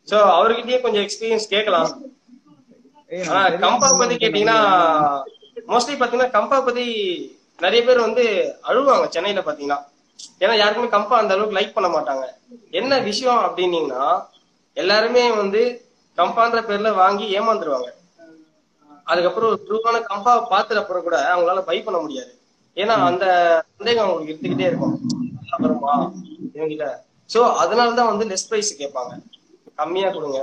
[0.09, 1.91] சோ அவர்கிட்டயே கொஞ்சம் எக்ஸ்பீரியன்ஸ் கேட்கலாம்.
[3.31, 4.59] ஆனா கம்பா பத்தி கேட்டீங்கன்னா
[5.73, 6.87] மோஸ்ட்லி பாத்தீங்கன்னா கம்பா பத்தி
[7.65, 8.25] நிறைய பேர் வந்து
[8.69, 9.81] அழுவாங்க சென்னையில பாத்தீங்கன்னா.
[10.43, 12.25] ஏன்னா யாருக்குமே கம்பா அந்த அளவுக்கு லைக் பண்ண மாட்டாங்க.
[12.81, 14.07] என்ன விஷயம் அப்படின்னீங்கன்னா
[14.77, 15.63] எல்லாருமே வந்து
[16.19, 17.89] கம்பான்ற பேர்ல வாங்கி ஏமாந்துருவாங்க.
[19.11, 22.33] அதுக்கப்புறம் ஒரு ட்ரூவான கம்பா பாத்துற அப்புறம் கூட அவங்களால பை பண்ண முடியாது.
[22.77, 23.25] ஏன்னா அந்த
[23.79, 24.95] சந்தேகம் அவங்களுக்கு இருந்துகிட்டே இருக்கும்.
[25.63, 25.95] வருமா?
[26.57, 26.87] இவங்கிட்ட
[27.31, 29.13] சோ அதனாலதான் வந்து லெஸ் பிரைஸ் கேட்பாங்க.
[29.81, 30.39] கம்மியா கொடுங்க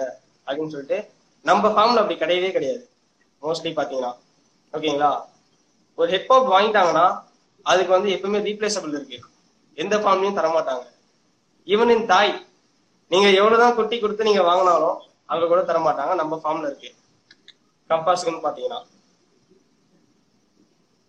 [0.48, 1.00] அப்படின்னு சொல்லிட்டு
[1.46, 2.84] நம்ம ஃபார்ம்ல அப்படி கிடையவே கிடையாது.
[3.42, 4.12] மோஸ்ட்லி பாத்தீங்கன்னா
[4.74, 5.12] ஓகேங்களா?
[5.98, 7.06] ஒரு ஹெட் பாப் வாங்கிட்டாங்கன்னா
[7.66, 9.18] அதுக்கு வந்து எப்பவுமே ரீப்ளேசபிள் இருக்கு.
[9.78, 10.86] எந்த ஃபார்ம்லயும் தர மாட்டாங்க
[11.68, 12.34] ஈவன் இன் தாய்
[13.12, 14.98] நீங்க எவ்வளவுதான் குட்டி கொடுத்து நீங்க வாங்கினாலும்
[15.30, 16.90] அங்க கூட தர மாட்டாங்க நம்ம ஃபார்ம்ல இருக்கு.
[17.90, 18.80] கம்பாஸ்க்குன்னு பாத்தீங்கன்னா.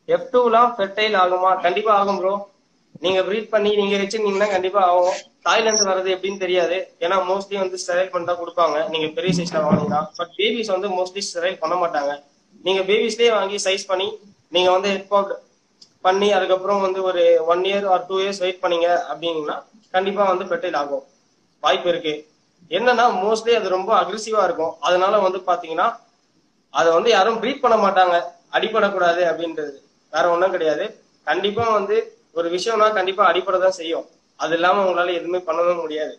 [0.08, 1.50] எஃப் டூலாம் ஃபெர்டைல் ஆகுமா?
[1.64, 2.34] கண்டிப்பா ஆகும் ப்ரோ
[3.02, 5.12] நீங்க ப்ரீட் பண்ணி நீங்க வச்சிருந்தீங்கன்னா கண்டிப்பா ஆகும்.
[5.42, 6.96] தாய்லாந்து வர்றது எப்படின்னு தெரியாது.
[7.00, 8.88] ஏன்னா மோஸ்ட்லி வந்து ஸ்டெரைல் பண்ணி தான் கொடுப்பாங்க.
[8.88, 10.00] நீங்க பெரிய சைஸ்ல வாங்கினீங்கன்னா.
[10.18, 12.12] பட் பேபிஸ் வந்து மோஸ்ட்லி ஸ்டெரைல் பண்ண மாட்டாங்க.
[12.64, 14.08] நீங்க பேபிஸ்லயே வாங்கி சைஸ் பண்ணி
[14.52, 15.08] நீங்க வந்து ஹெட்
[16.02, 19.56] பண்ணி அதுக்கப்புறம் வந்து ஒரு one year or two years wait பண்ணீங்க அப்படின்னா
[19.94, 21.04] கண்டிப்பா வந்து ஃபெர்டைல் ஆகும்.
[21.62, 22.14] வாய்ப்பு இருக்கு.
[22.70, 24.76] என்னன்னா மோஸ்ட்லி அது ரொம்ப அக்ரெசிவா இருக்கும்.
[24.80, 25.96] அதனால வந்து பாத்தீங்கன்னா
[26.70, 28.24] அதை வந்து யாரும் ப்ரீட் பண்ண மாட்டாங்க.
[28.52, 29.82] அடிபடக்கூடாது அப்படின்றது.
[30.12, 31.00] வேற ஒன்றும் கிடையாது.
[31.24, 34.06] கண்டிப்பா வந்து ஒரு விஷயம்னா கண்டிப்பா அடிப்படை தான் செய்யும்.
[34.36, 36.18] அது இல்லாம உங்களால எதுவுமே பண்ணவே முடியாது.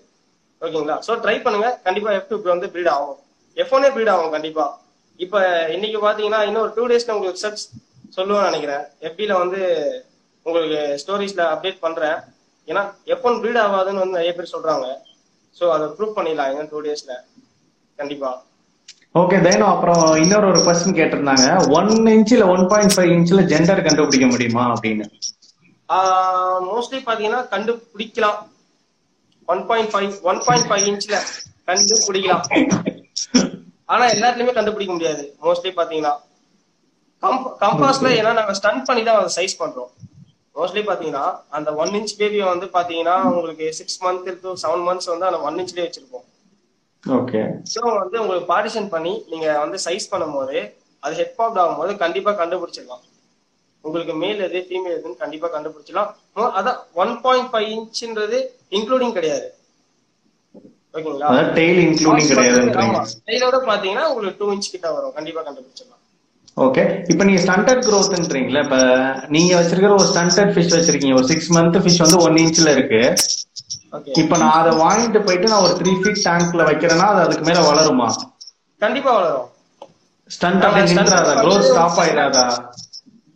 [0.62, 1.00] ஓகேங்களா?
[1.08, 1.80] சோ ட்ரை பண்ணுங்க.
[1.84, 3.20] கண்டிப்பா எஃப் டூ வந்து ப்ரீட் ஆகும்.
[3.56, 4.82] எஃப் ஒன்னே ப்ரீட் ஆகும் கண்டிப்பா.
[5.16, 7.70] இப்ப இன்னைக்கு பாத்தீங்கன்னா இன்னும் ஒரு டூ டேஸ்ல உங்களுக்கு சர்ச்
[8.18, 8.84] சொல்லுவேன் நினைக்கிறேன்.
[9.02, 9.60] எஃபில வந்து
[10.44, 12.18] உங்களுக்கு ஸ்டோரிஸ்ல அப்டேட் பண்றேன்.
[12.68, 15.02] ஏன்னா எஃப் ஒன் ப்ரீட் ஆகாதுன்னு வந்து நிறைய பேர் சொல்றாங்க.
[15.60, 16.50] சோ அதை ப்ரூவ் பண்ணிடலாம்.
[16.52, 17.14] இன்னும் டூ டேஸ்ல
[18.00, 18.30] கண்டிப்பா.
[19.22, 21.48] ஓகே தைனோ அப்புறம் இன்னொரு ஒரு கொஸ்டின் கேட்டிருந்தாங்க.
[21.78, 25.06] ஒன் இன்ச்ல ஒன் பாயிண்ட் ஃபைவ் இன்ச்ல ஜெண்டர் கண்டுபிடிக்க முடியுமா அப்படின்னு?
[26.72, 28.40] மோஸ்ட்லி பாத்தீங்கன்னா கண்டுபிடிக்கலாம்.
[29.54, 31.18] One point five one point five இன்ச்ல
[31.70, 32.46] கண்டுபிடிக்கலாம்.
[33.94, 35.24] ஆனா எல்லாத்துலயுமே கண்டுபிடிக்க முடியாது.
[35.46, 36.14] மோஸ்ட்லி பாத்தீங்கன்னா.
[37.64, 39.92] கம்பாஸ்ல ஏன்னா நாங்க ஸ்டன் பண்ணி தான் அதை சைஸ் பண்றோம்.
[40.56, 41.26] மோஸ்ட்லி பாத்தீங்கன்னா
[41.58, 45.60] அந்த ஒன் இன்ச் பேபியை வந்து பாத்தீங்கன்னா உங்களுக்கு six month to seven months வந்து அந்த ஒன்
[45.64, 46.26] இன்ச்லயே வச்சிருப்போம்.
[47.04, 47.42] ஓகே
[47.74, 50.58] ஸோ வந்து உங்களுக்கு பார்ட்டிஷன் பண்ணி நீங்க வந்து சைஸ் பண்ணும்போது
[51.04, 53.06] அது ஹெட் பாப்ட் ஆகும்போது கண்டிப்பா கண்டுபிடிச்சிடலாம்.
[53.84, 56.12] உங்களுக்கு மேல் எது ஃபீமேல் எதுன்னு கண்டிப்பா கண்டுபிடிச்சிடலாம்.
[56.60, 58.40] அதான் ஒன் பாயிண்ட் ஃபைவ் இன்ச்ன்றது
[58.80, 59.48] இன்க்ளூடிங் கிடையாது.
[60.96, 61.30] ஓகேங்களா?
[61.58, 63.02] Tail including கிடையாதுன்றீங்க.
[63.30, 65.16] டைலோட பாத்தீங்கன்னா உங்களுக்கு டூ இன்ச் கிட்ட வரும்.
[65.18, 66.02] கண்டிப்பா கண்டுபிடிச்சிடலாம்.
[66.58, 68.76] ஓகே இப்போ நீங்க ஸ்டண்டட் க்ரோத்ன்றீங்களா இப்ப
[69.28, 71.16] நீங்க வச்சிருக்கிற ஒரு ஸ்டண்டட் ஃபிஷ் வச்சிருக்கீங்க.
[71.16, 73.14] ஒரு சிக்ஸ் மந்த் ஃபிஷ் வந்து ஒன் இன்ச்ல இருக்கு.
[74.04, 78.14] இப்போ நான் அதை வாங்கிட்டு போயிட்டு நான் ஒரு த்ரீ ஃபீட் டேங்க்ல வைக்கிறேன்னா அது அதுக்கு மேல வளருமா?
[78.80, 79.50] கண்டிப்பா வளரும்.
[80.28, 81.02] ஸ்டண்ட் அப்படி stunt நின்றாதா?
[81.02, 82.70] வந்து- க்ரோத் ஸ்டாப் ஆயிடாதா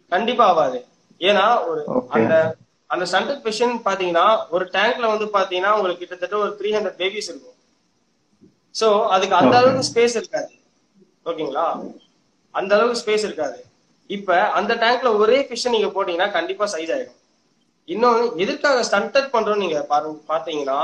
[0.10, 0.86] கண்டிப்பா ஆகாது.
[1.20, 2.04] ஏன்னா ஒரு.
[2.10, 2.56] அந்த
[2.88, 7.56] அந்த சண்டட் ஃபிஷன் பாத்தீங்கன்னா ஒரு டேங்க்ல வந்து பாத்தீங்கன்னா உங்களுக்கு கிட்டத்தட்ட ஒரு த்ரீ ஹண்ட்ரட் பேபிஸ் இருக்கும்.
[8.80, 9.58] சோ அதுக்கு அந்த.
[9.58, 10.50] அளவுக்கு ஸ்பேஸ் இருக்காது.
[11.26, 11.94] ஓகேங்களா
[12.56, 13.58] அந்த அளவுக்கு ஸ்பேஸ் இருக்காது.
[14.10, 17.20] இப்ப அந்த டேங்க்ல ஒரே ஃபிஷ் நீங்க போட்டீங்கன்னா கண்டிப்பா சைஸ் ஆயிடும்.
[17.88, 19.80] இன்னொன்னு எதுக்காக ஸ்டண்டட் பண்றோம் நீங்க
[20.32, 20.78] பாத்தீங்கன்னா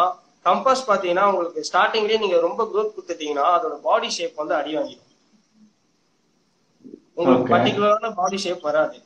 [0.46, 5.08] கம்பாஸ் பாத்தீங்கன்னா உங்களுக்கு ஸ்டார்டிங்லயே நீங்க ரொம்ப growth கொடுத்துட்டீங்கன்னா அதோட பாடி ஷேப் வந்து அடி வாங்கிடும்.
[7.20, 7.52] உங்களுக்கு.
[7.54, 8.98] பர்டிகுலரான பாடி ஷேப் வராது.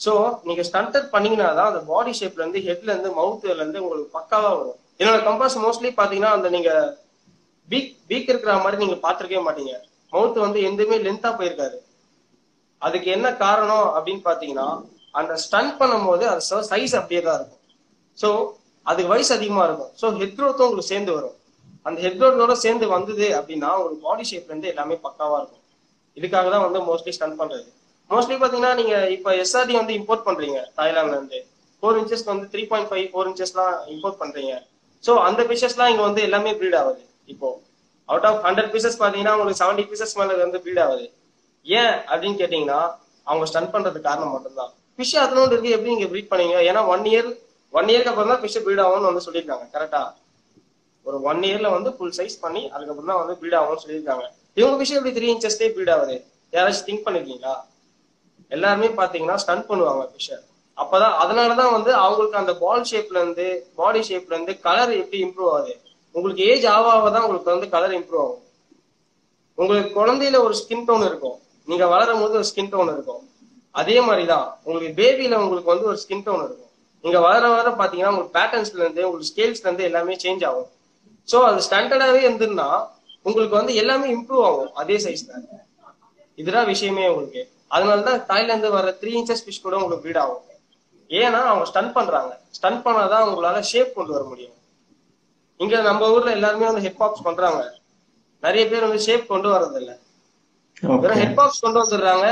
[0.00, 0.12] சோ
[0.48, 4.78] நீங்க ஸ்டண்டட் பண்ணீங்கன்னா தான் அந்த பாடி ஷேப்ல இருந்து ஹெட்ல இருந்து மவுத்ல இருந்து உங்களுக்கு பக்காவா வரும்.
[5.00, 6.70] என்னோட கம்பாஸ் மோஸ்ட்லி பாத்தீங்கன்னா அந்த நீங்க
[7.68, 9.74] வீக் வீக் இருக்கிற மாதிரி நீங்க பாத்திருக்கவே மாட்டீங்க.
[10.14, 11.78] மவுத் வந்து எதுவுமே லென்த்தா போயிருக்காரு.
[12.82, 14.68] அதுக்கு என்ன காரணம் அப்படின்னு பாத்தீங்கன்னா
[15.20, 17.62] அந்த ஸ்டன் பண்ணும்போது அது சைஸ் அப்படியே தான் இருக்கும்.
[18.18, 18.28] ஸோ
[18.90, 19.92] அதுக்கு வயசு அதிகமா இருக்கும்.
[20.00, 21.36] ஸோ ஹெட் க்ரோத்தும் உங்களுக்கு சேர்ந்து வரும்.
[21.88, 25.62] அந்த ஹெட் க்ரோத்தோட சேர்ந்து வந்தது அப்படின்னா ஒரு பாடி ஷேப்ல இருந்து எல்லாமே பக்காவா இருக்கும்.
[26.16, 27.66] இதுக்காக தான் வந்து மோஸ்ட்லி ஸ்டன் பண்றது.
[28.10, 31.40] மோஸ்ட்லி பாத்தீங்கன்னா நீங்க இப்ப எஸ்ஆர்டி வந்து இம்போர்ட் பண்றீங்க தாய்லாந்துல இருந்து.
[31.78, 34.52] ஃபோர் இன்ச்சஸ்க்கு வந்து த்ரீ பாயிண்ட் ஃபைவ் ஃபோர் இன்ச்சஸ்லாம் இம்போர்ட் பண்றீங்க.
[35.04, 37.02] ஸோ அந்த பீசஸ்லாம் இங்க வந்து எல்லாமே ப்ரீட் ஆகுது
[37.34, 37.48] இப்போ.
[38.08, 41.06] அவுட் ஆஃப் ஹண்ட்ரட் பீசஸ் பாத்தீங்கன்னா உங்களுக்கு செவன்டி பீசஸ் மேல வந்து ப்ரீட் ஆகுது
[41.66, 42.80] ஏன் அப்படின்னு கேட்டீங்கன்னா
[43.26, 44.72] அவங்க ஸ்டன் பண்றது காரணம் மட்டும்தான்.
[44.96, 46.56] ஃபிஷ் அதனோட இருக்கு எப்படி நீங்க ப்ரீட் பண்ணீங்க?
[46.70, 47.30] ஏன்னா ஒன் இயர்
[47.72, 50.02] ஒன் இயர்க்கு அப்புறம் தான் ஃபிஷ் ப்ரீட் ஆகும்னு வந்து சொல்லியிருக்காங்க கரெக்டா
[51.06, 54.24] ஒரு ஒன் இயர்ல வந்து ஃபுல் சைஸ் பண்ணி அதுக்கப்புறம் தான் வந்து ப்ரீட் ஆகும்னு சொல்லியிருக்காங்க.
[54.60, 56.16] இவங்க விஷயம் எப்படி த்ரீ இன்ச்சஸ்டே ப்ரீட் ஆகுது
[56.52, 57.54] யாராச்சும் திங்க் பண்ணிருக்கீங்களா?
[58.54, 60.38] எல்லாருமே பாத்தீங்கன்னா ஸ்டன் பண்ணுவாங்க ஃபிஷ்ஷை
[60.78, 63.46] அப்பதான் அதனாலதான் வந்து அவங்களுக்கு அந்த பால் ஷேப்ல இருந்து
[63.80, 65.74] பாடி ஷேப்ல இருந்து கலர் எப்படி இம்ப்ரூவ் ஆகுது?
[66.16, 68.42] உங்களுக்கு ஏஜ் ஆக ஆக தான் உங்களுக்கு வந்து கலர் இம்ப்ரூவ் ஆகும்.
[69.60, 71.38] உங்களுக்கு குழந்தையில ஒரு ஸ்கின் டோன் இருக்கும்.
[71.70, 73.22] நீங்க வளரும் போது ஒரு ஸ்கின் டோன் இருக்கும்.
[73.70, 76.70] அதே மாதிரிதான் உங்களுக்கு பேபியில உங்களுக்கு வந்து ஒரு ஸ்கின் டோன் இருக்கும்.
[77.04, 80.70] நீங்க வளர வளர பாத்தீங்கன்னா உங்களுக்கு பேட்டர்ன்ஸ்ல இருந்து உங்களுக்கு ஸ்கேல்ஸ்ல இருந்து எல்லாமே சேஞ்ச் ஆகும்.
[81.32, 82.68] சோ அது ஸ்டாண்டர்டாவே இருந்துன்னா
[83.22, 85.32] உங்களுக்கு வந்து எல்லாமே இம்ப்ரூவ் ஆகும் அதே சைஸ்ல
[86.40, 87.42] இதுதான் விஷயமே உங்களுக்கு.
[87.70, 90.42] அதனாலதான் தாய்லாந்து வர த்ரீ இன்ச்சஸ் ஃபிஷ் கூட உங்களுக்கு ப்ரீட் ஆகும்.
[91.20, 92.32] ஏன்னா அவங்க ஸ்டன் பண்றாங்க.
[92.56, 94.56] ஸ்டன் பண்ணாதான் உங்களால ஷேப் கொண்டு வர முடியும்.
[95.60, 97.60] இங்க நம்ம ஊர்ல எல்லாருமே வந்து ஹெட் பாப்ஸ் பண்றாங்க.
[98.46, 99.92] நிறைய பேர் வந்து ஷேப் கொண்டு வரது இல்ல
[101.02, 102.26] வெறும் ஹெட் பாப்ஸ் கொண்டு வந்துடுறாங்க.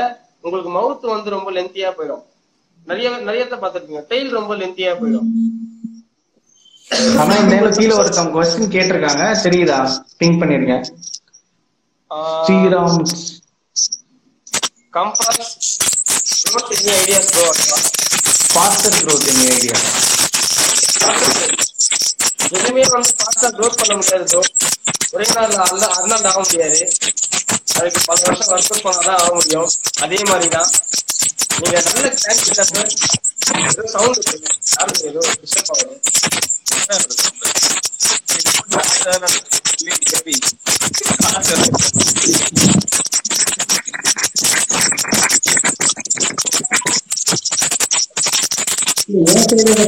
[0.45, 2.25] உங்களுக்கு மவுத் வந்து ரொம்ப லென்த்தியா போயிடும்.
[2.87, 5.29] நிறைய நிறைய பாத்துருக்கீங்க டெய்ல் ரொம்ப லென்த்தியா போயிடும்.
[7.21, 9.25] ஆனா நேரம் கீழே ஒருத்தவங்க கொஸ்டின் கேட்டிருக்காங்க.
[9.45, 9.79] தெரியுதா?
[10.21, 10.85] திங்க் பண்ணிருக்கேன்
[12.47, 12.99] Sriram.
[14.97, 15.53] Kamfas
[16.99, 17.47] ideas bro
[18.55, 19.77] faster growth in idea
[22.47, 24.43] எதுவுமே வந்து ஃபாஸ்டா க்ரோத் பண்ண முடியாது ப்ரோ
[25.15, 26.81] ஒரே நாள் அல்ல அர்னால்ட் ஆக முடியாது.
[27.79, 29.71] அதுக்கு பல வருஷம் ஒர்க் அவுட் பண்ணாதான் ஆக முடியும்.
[30.01, 30.71] அதே மாதிரி தான்
[31.61, 32.51] நீங்க நல்ல கேட்ச்
[33.69, 34.31] ஏதோ சவுண்ட்
[34.75, 35.95] யாரும் ஏதோ டிஸ்டர்ப் ஆகுது.
[49.15, 49.83] ஏன் செய்யறத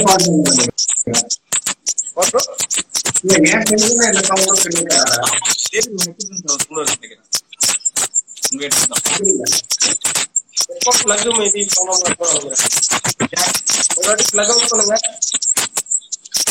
[10.77, 11.63] எப்போ பிளக் மேபி
[14.31, 14.97] பிளக் அவுட் பண்ணுங்க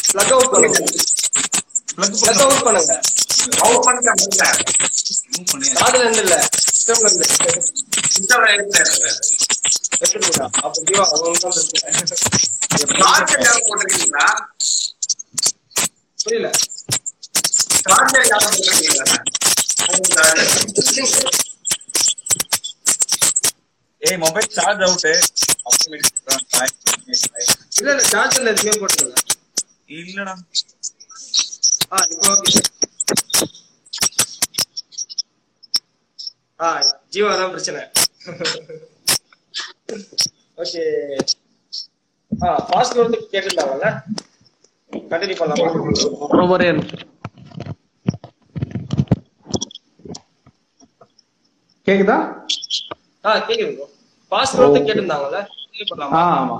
[0.09, 0.79] பிளக் அவுட் பண்ணுங்க
[2.17, 2.93] பிளக் அவுட் பண்ணுங்க
[3.61, 4.23] அவுட் பண்ணிட்டாங்க
[5.75, 6.35] காதுல இருந்து இல்ல
[6.67, 7.27] சிஸ்டம்ல இருந்து
[8.09, 8.81] சிஸ்டம்ல இருக்கு
[9.95, 11.49] எடுத்துருக்கா அப்ப ஜீவா அவங்க
[13.67, 14.27] போட்டிருக்கீங்களா
[16.23, 16.49] புரியல.
[24.01, 25.05] ஏய் மொபைல் சார்ஜ் அவுட்
[27.77, 29.17] இல்ல இல்ல சார்ஜர்ல எதுவுமே போட்டுருங்க.
[29.97, 30.33] இல்லடா.
[31.91, 32.61] ஆ இப்போ ஓகே
[36.59, 36.67] ஆ
[37.13, 37.81] ஜீவா தான் பிரச்சனை.
[40.57, 40.83] ஓகே
[42.31, 43.89] ஆ ஃபாஸ்ட் வந்து கேட்டிருந்தாங்கல்ல?
[45.11, 45.67] கண்டினியூ பண்ணலாமா
[51.87, 52.17] கேக்குதா
[53.25, 53.31] ஆ
[54.31, 55.39] ஃபாஸ்ட் கேட்டிருந்தாங்கல்ல.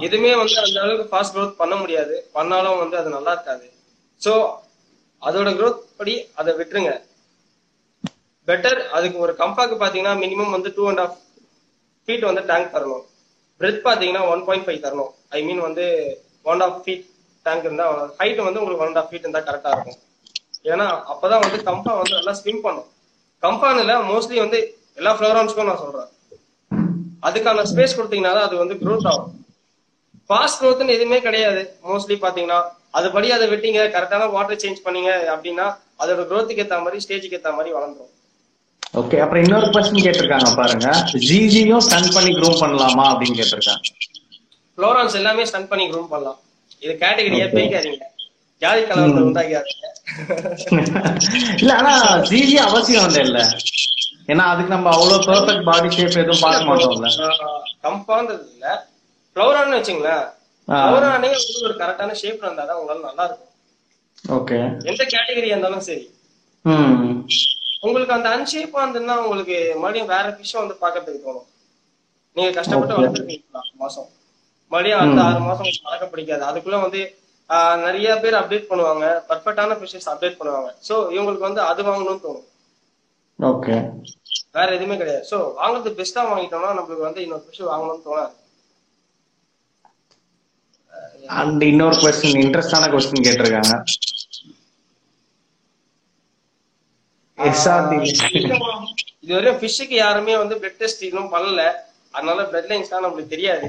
[0.05, 2.15] எதுவுமே வந்து அந்த அளவுக்கு ஃபாஸ்ட் growth பண்ண முடியாது.
[2.37, 3.65] பண்ணாலும் வந்து அது நல்லா இருக்காது.
[4.21, 4.33] சோ
[5.21, 6.93] அதோட growth படி அதை விட்டுருங்க.
[8.47, 11.17] பெட்டர் அதுக்கு ஒரு கம்பாக்கு பாத்தீங்கன்னா மினிமம் வந்து டூ அண்ட் ஆஃப்
[12.07, 13.05] ஃபீட் வந்து டேங்க் தரணும்.
[13.59, 15.11] பிரெத் பாத்தீங்கன்னா ஒன் பாயிண்ட் ஃபைவ் தரணும்.
[15.37, 15.85] ஐ மீன் வந்து
[16.53, 17.05] ஒன் ஆஃப் ஃபீட்
[17.47, 17.85] டேங்க் இருந்தா
[18.21, 19.99] ஹைட் வந்து உங்களுக்கு ஒன் அண்ட் ஆஃப் ஃபீட் இருந்தா கரெக்டா இருக்கும்.
[20.71, 22.89] ஏன்னா அப்பதான் வந்து கம்பா வந்து நல்லா ஸ்விம் பண்ணும்.
[23.45, 24.59] கம்பான்ல மோஸ்ட்லி வந்து
[24.99, 26.09] எல்லா ஃபிளவரான்ஸ்க்கும் நான் சொல்றேன்.
[27.27, 29.33] அதுக்கான ஸ்பேஸ் கொடுத்தீங்கன்னா அது வந்து growth ஆகும்.
[30.29, 31.61] ஃபாஸ்ட் க்ரோத்னு எதுவுமே கிடையாது.
[31.89, 32.59] மோஸ்ட்லி பாத்தீங்கன்னா
[32.97, 35.65] அதுபடி அதை விட்டீங்க கரெக்டான வாட்டர் சேஞ்ச் பண்ணீங்க அப்படின்னா
[36.01, 38.11] அதோட growth-க்கு ஏத்த மாதிரி ஸ்டேஜுக்கு ஏத்த மாதிரி வளர்ந்துரும்.
[39.01, 40.87] ஓகே அப்புறம் இன்னொரு கொஸ்டின் கேட்டிருக்காங்க பாருங்க.
[41.27, 43.83] ஜிஜியும் ஸ்டன் பண்ணி க்ரூம் பண்ணலாமா அப்படின்னு கேட்டிருக்காங்க.
[44.75, 46.39] ஃப்ளோரான்ஸ் எல்லாமே ஸ்டன் பண்ணி க்ரூம் பண்ணலாம்.
[46.83, 48.05] இது கேட்டகரியா பிரிக்காதீங்க.
[48.61, 49.87] ஜாதி கலவரத்தை உண்டாக்காதீங்க.
[51.61, 51.93] இல்ல ஆனா
[52.29, 53.39] ஜிஜி அவசியம் இல்ல இல்ல.
[54.27, 57.09] ஏன்னா அதுக்கு நம்ம அவ்வளவு பெர்ஃபெக்ட் பாடி ஷேப் எதுவும் பார்க்க மாட்டோம்ல.
[57.85, 58.65] கம்பான்றது இல்ல.
[59.35, 60.25] ஃப்ளோரான்னு வச்சுங்களேன்.
[60.67, 63.49] ஃப்ளோரானே வந்து ஒரு கரெக்டான ஷேப் இருந்தாதான் உங்களால நல்லா இருக்கும்.
[64.37, 64.57] ஓகே
[64.91, 66.05] எந்த கேட்டகரியா இருந்தாலும் சரி.
[67.81, 71.47] உங்களுக்கு அந்த அன்ஷேப்பா இருந்ததுன்னா உங்களுக்கு மறுபடியும் வேற ஃபிஷ் வந்து பாக்கிறதுக்கு தோணும்.
[72.35, 73.01] நீங்க கஷ்டப்பட்டு Okay.
[73.01, 74.07] வளர்த்துருக்கீங்க ஆறு மாசம்.
[74.73, 75.27] மறுபடியும் அடுத்த.
[75.27, 76.43] ஆறு மாசம் வளர்க்க பிடிக்காது.
[76.49, 77.01] அதுக்குள்ள வந்து
[77.85, 79.05] நிறைய பேர் அப்டேட் பண்ணுவாங்க.
[79.29, 80.69] பர்ஃபெக்டான ஃபிஷஸ் அப்டேட் பண்ணுவாங்க.
[80.87, 82.47] சோ இவங்களுக்கு வந்து அது வாங்கணும்னு தோணும்.
[83.39, 83.75] ஓகே
[84.55, 85.23] வேற எதுவுமே கிடையாது.
[85.31, 88.33] சோ வாங்குறது பெஸ்டா வாங்கிட்டோம்னா நம்மளுக்கு வந்து இன்னொரு ஃபிஷ் வாங்கணும்னு தோணாது.
[91.39, 93.73] அண்ட் இன்னொரு கொஸ்டின் இன்ட்ரெஸ்டான கொஸ்டின் கேட்டிருக்காங்க.
[97.37, 97.97] எஸ்ஆர்டி
[99.23, 101.63] இதுவரையும் ஃபிஷ்ஷுக்கு யாருமே வந்து பிளட் டெஸ்ட் இன்னும் பண்ணல.
[102.15, 103.67] அதனால பிளட் லைன்ஸ் தான் நம்மளுக்கு தெரியாது.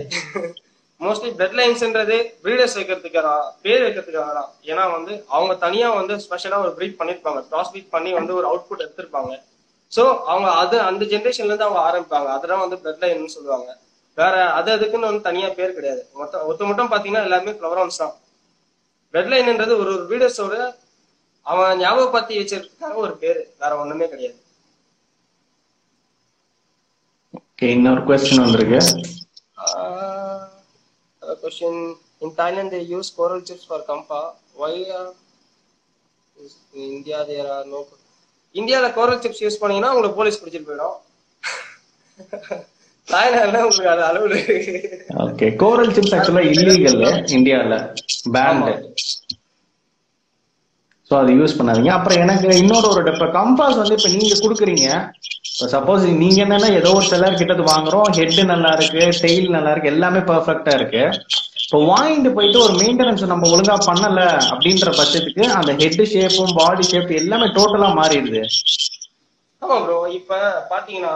[1.00, 3.30] மோஸ்ட்லி பிளட் லைன்ஸ்ன்றது பிரீடர்ஸ் வைக்கிறதுக்காக
[3.64, 7.40] பேர் வைக்கிறதுக்காக தான் ஏன்னா வந்து அவங்க தனியா வந்து ஸ்பெஷலா ஒரு ப்ரீட் பண்ணிருப்பாங்க.
[7.50, 9.32] கிராஸ் ப்ரீட் பண்ணி வந்து ஒரு அவுட்புட் எடுத்திருப்பாங்க.
[9.92, 10.02] சோ
[10.32, 12.28] அவங்க அது அந்த ஜென்ரேஷன்ல இருந்து அவங்க ஆரம்பிப்பாங்க.
[12.36, 13.68] அதெல்லாம் வந்து பிளட் லைன்னு சொல்லுவாங்க.
[14.18, 16.02] வேற அது அதுக்குன்னு வந்து தனியா பேர் கிடையாது.
[16.20, 18.14] மொத்தம் ஒத்து மட்டும் பாத்தீங்கன்னா எல்லாமே ஃபிளவரான்ஸ் தான்.
[19.14, 20.56] பிளட் லைன்ன்றது ஒரு ஒரு பிரீடர்ஸோட
[21.46, 24.38] அவன் ஞாபகப்படுத்தி வச்சிருக்காக ஒரு பேரு வேற ஒண்ணுமே கிடையாது.
[27.40, 28.80] ஓகே இன்னொரு கொஸ்டின் வந்திருக்கு.
[31.24, 31.74] Uh, a question.
[32.20, 34.20] In Thailand, they use coral chips for kampa.
[34.56, 35.12] Why uh,
[36.36, 37.82] is- in India there are no?
[38.54, 40.96] இந்தியால கோரல் சிப்ஸ் யூஸ் பண்ணீங்கன்னா உங்களுக்கு போலீஸ் பிடிச்சிட்டு போயிடும்
[43.08, 44.26] தாய்லாந்துல உங்களுக்கு அது அளவு
[45.24, 47.00] ஓகே கோரல் சிப்ஸ் ஆக்சுவலா இல்லீகல்
[47.36, 47.78] இந்தியால
[48.36, 48.68] பேண்ட்
[51.08, 51.90] ஸோ அது யூஸ் பண்ணாதீங்க.
[51.96, 54.86] அப்புறம் எனக்கு இன்னொரு ஒரு இப்போ கம்பாஸ் வந்து இப்போ நீங்க கொடுக்குறீங்க.
[55.74, 58.08] சப்போஸ் நீங்க என்னன்னா ஏதோ ஒரு சிலர் கிட்ட இருந்து வாங்குறோம்.
[58.18, 61.02] ஹெட் நல்லா இருக்கு டெய்ல் நல்லா இருக்கு எல்லாமே பர்ஃபெக்டா இருக்கு.
[61.66, 67.12] இப்போ வாங்கிட்டு போயிட்டு ஒரு மெயின்டெனன்ஸ் நம்ம ஒழுங்கா பண்ணல அப்படின்ற பட்சத்துக்கு அந்த ஹெட் ஷேப்பும் பாடி ஷேப்
[67.20, 68.42] எல்லாமே டோட்டலா மாறிடுது.
[69.62, 70.40] ஆமா ப்ரோ இப்ப
[70.72, 71.14] பாத்தீங்கன்னா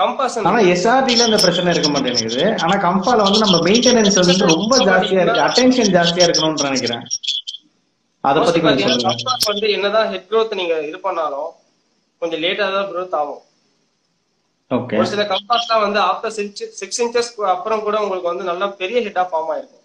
[0.00, 2.42] கம்பாஸ் ஆனா எஸ்ஆர்டில இந்த பிரச்சனை இருக்க மாட்டேங்குது.
[2.64, 5.46] ஆனா கம்பால வந்து நம்ம மெயின்டெனன்ஸ் வந்து ரொம்ப ஜாஸ்தியா இருக்கு.
[5.48, 7.04] அட்டென்ஷன் ஜாஸ்தியா இருக்கணும்னு நினைக்கிறேன்.
[8.24, 8.90] அத பத்தி கொஞ்சம்
[9.50, 11.50] வந்து என்னதான் ஹெட் growth நீங்க இது பண்ணாலும்
[12.22, 13.42] கொஞ்சம் லேட்டா தான் growth ஆகும்.
[14.70, 18.98] ஓகே ஒரு சில கம்பாஸ்லாம் வந்து ஆஃப்டர் சிக்ஸ் சிக்ஸ் இன்ச்சஸ் அப்புறம் கூட உங்களுக்கு வந்து நல்ல பெரிய
[19.06, 19.78] ஹெட்டா ஃபார்ம் ஆயிருக்கும்.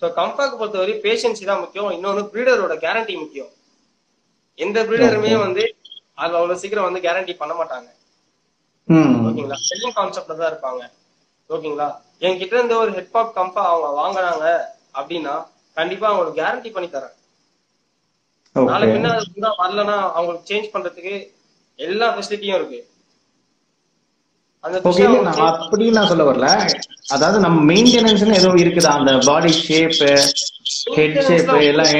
[0.00, 1.90] ஸோ கம்பாக்கு பொறுத்தவரை பேஷன்சி தான் முக்கியம்.
[1.96, 3.50] இன்னொன்னு பிரீடரோட கேரண்டி முக்கியம்.
[4.58, 5.64] எந்த பிரீடருமே வந்து
[6.22, 7.88] அது அவ்வளவு சீக்கிரம் வந்து கேரண்டி பண்ண மாட்டாங்க.
[9.28, 9.58] ஓகேங்களா?
[9.68, 10.82] செல்லிங் கான்செப்ட்ல தான் இருப்பாங்க.
[11.50, 11.88] ஓகேங்களா?
[12.26, 14.44] என்கிட்ட இருந்து ஒரு ஹெட்பாப் கம்பா அவங்க வாங்குறாங்க
[14.98, 15.34] அப்படின்னா
[15.76, 17.15] கண்டிப்பா அவங்களுக்கு கேரண்டி பண்ணி தரேன்
[18.70, 19.24] நாளை ஓகே பின்ன அது
[19.62, 21.14] வரலன்னா அவங்களுக்கு சேஞ்ச் பண்றதுக்கு
[21.78, 22.78] எல்லா ஃபெசிலிட்டியும் இருக்கு.
[24.64, 26.46] அப்படி நான் சொல்ல வரல.
[27.14, 28.92] அதாவது நம்ம மெயின்டெனன்ஸ்னு ஏதோ இருக்குதா?
[29.00, 29.96] அந்த பாடி ஷேப்
[30.96, 31.92] ஹெட் ஷேப் எல்லாம்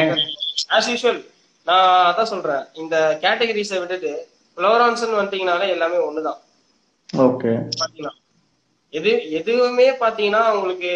[0.77, 1.21] ஆஸ் யூஷுவல்
[1.67, 2.65] நான் அதான் சொல்றேன்.
[2.83, 4.13] இந்த கேட்டகரிஸை விட்டுட்டு
[4.57, 6.41] ஃப்ளோரான்ஸ்னு வந்துட்டீங்கனாலே எல்லாமே ஒண்ணுதான்.
[7.27, 8.13] ஓகே பாத்தீங்கன்னா
[8.93, 10.91] எது எதுவுமே பாத்தீங்கன்னா உங்களுக்கு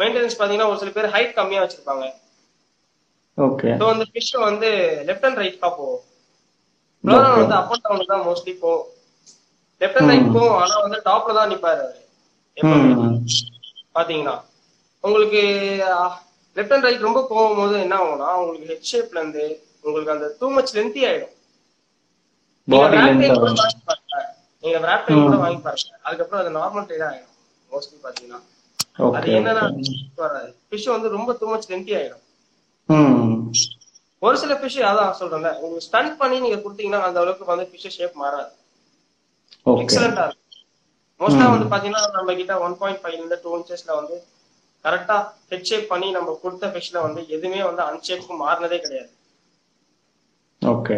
[0.00, 2.04] மெயின்டெனன்ஸ் பாத்தீங்கன்னா ஒரு சில பேர் ஹைட் கம்மியா வச்சிருப்பாங்க.
[3.38, 4.68] ஓகே ஸோ அந்த ஃபிஷ் வந்து
[5.08, 6.02] லெஃப்ட் அண்ட் ரைட் தான் போகும்
[7.04, 8.88] ஃப்ளோரான் வந்து அப் அண்ட் டவுன் தான் மோஸ்ட்லி போகும்
[9.80, 11.98] லெஃப்ட் அண்ட் ரைட் போகும் ஆனா வந்து டாப்ல தான் நிப்பாரு அவரு.
[12.56, 13.16] ம்
[13.96, 14.34] பாத்தீங்கன்னா
[15.04, 15.42] உங்களுக்கு
[16.56, 19.44] லெஃப்ட் அண்ட் ரைட் ரொம்ப போகும்போது என்ன ஆகும்னா உங்களுக்கு ஹெட் ஷேப்ல இருந்து
[19.84, 21.34] உங்களுக்கு அந்த டூ மச் லென்த்தி ஆயிடும்.
[22.68, 24.16] நீங்க tail லென்த் கூட வாங்கி பாருங்க.
[25.18, 25.92] கூட வாங்கி பாருங்க.
[26.06, 27.36] அதுக்கப்புறம் அது நார்மல் டைல் ஆயிடும்
[27.70, 28.40] மோஸ்ட்லி பாத்தீங்கன்னா.
[29.16, 29.64] அது என்னன்னா
[30.18, 32.22] வராது ஃபிஷ் வந்து ரொம்ப டூ மச் லென்த்தி ஆயிடும்.
[34.22, 35.50] ஒரு சில ஃபிஷ் அதான் சொல்றேன்ல.
[35.58, 38.52] உங்களுக்கு ஸ்டன் பண்ணி நீங்க கொடுத்தீங்கன்னா அந்த அளவுக்கு வந்து ஃபிஷ் ஷேப் மாறாது.
[39.82, 40.38] எக்ஸலண்டா இருக்கும்.
[41.20, 44.16] மோஸ்டா வந்து பாத்தீங்கன்னா நம்ம கிட்ட ஒன் பாயிண்ட் ஃபைவ்ல இருந்து டூ இன்ச்சஸ்ல வந்து
[44.84, 45.16] கரெக்டா
[45.50, 49.12] ஹெட் ஷேப் பண்ணி நம்ம கொடுத்த ஃபிஷ்ல வந்து எதுவுமே வந்து அன்ஷேப்க்கு மாறினதே கிடையாது.
[50.62, 50.96] ஓகே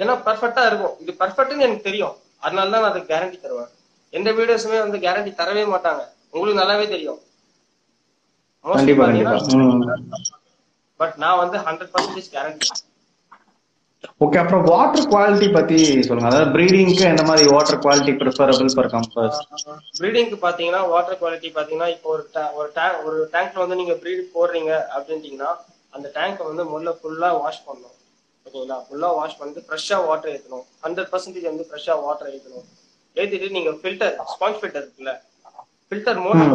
[0.00, 0.94] ஏன்னா பர்ஃபெக்டா இருக்கும்.
[1.02, 2.14] இது பர்ஃபெக்ட்னு எனக்கு தெரியும்.
[2.42, 3.70] அதனால தான் நான் அதுக்கு கேரண்டி தருவேன்.
[4.12, 6.02] எந்த வீடியோஸுமே வந்து கேரண்டி தரவே மாட்டாங்க.
[6.34, 7.20] உங்களுக்கு நல்லாவே தெரியும்.
[11.00, 12.68] பட் நான் வந்து ஹண்ட்ரட் பர்சன்டேஜ் கேரண்டி
[14.20, 15.76] ஓகே அப்புறம் வாட்டர் குவாலிட்டி பத்தி
[16.06, 16.28] சொல்லுங்க.
[16.30, 19.38] அதாவது ப்ரீடிங்க்கு எந்த மாதிரி water quality preferable for kamfas
[19.98, 24.26] ப்ரீடிங்க்கு பாத்தீங்கன்னா வாட்டர் குவாலிட்டி பாத்தீங்கன்னா இப்போ ஒரு ta- ஒரு டேங்க் ஒரு டேங்க்ல வந்து நீங்க ப்ரீட்
[24.34, 25.50] போடுறீங்க அப்படின்ட்டீங்கன்னா
[25.92, 27.90] அந்த டேங்கை வந்து முதல்ல ஃபுல்லா வாஷ் பண்ணணும்.
[28.46, 32.66] ஓகேங்களா ஃபுல்லா வாஷ் பண்ணிட்டு ஃப்ரெஷ்ஷா வாட்டர் ஏற்றணும் ஹண்ட்ரட் பர்சன்டேஜ் வந்து ஃப்ரெஷ்ஷா வாட்டர் ஏற்றணும்
[33.16, 35.12] ஏத்திட்டு நீங்க ஃபில்டர் ஸ்பாஞ்ச் ஃபில்டர் இருக்குல்ல?
[35.88, 36.52] Filter motor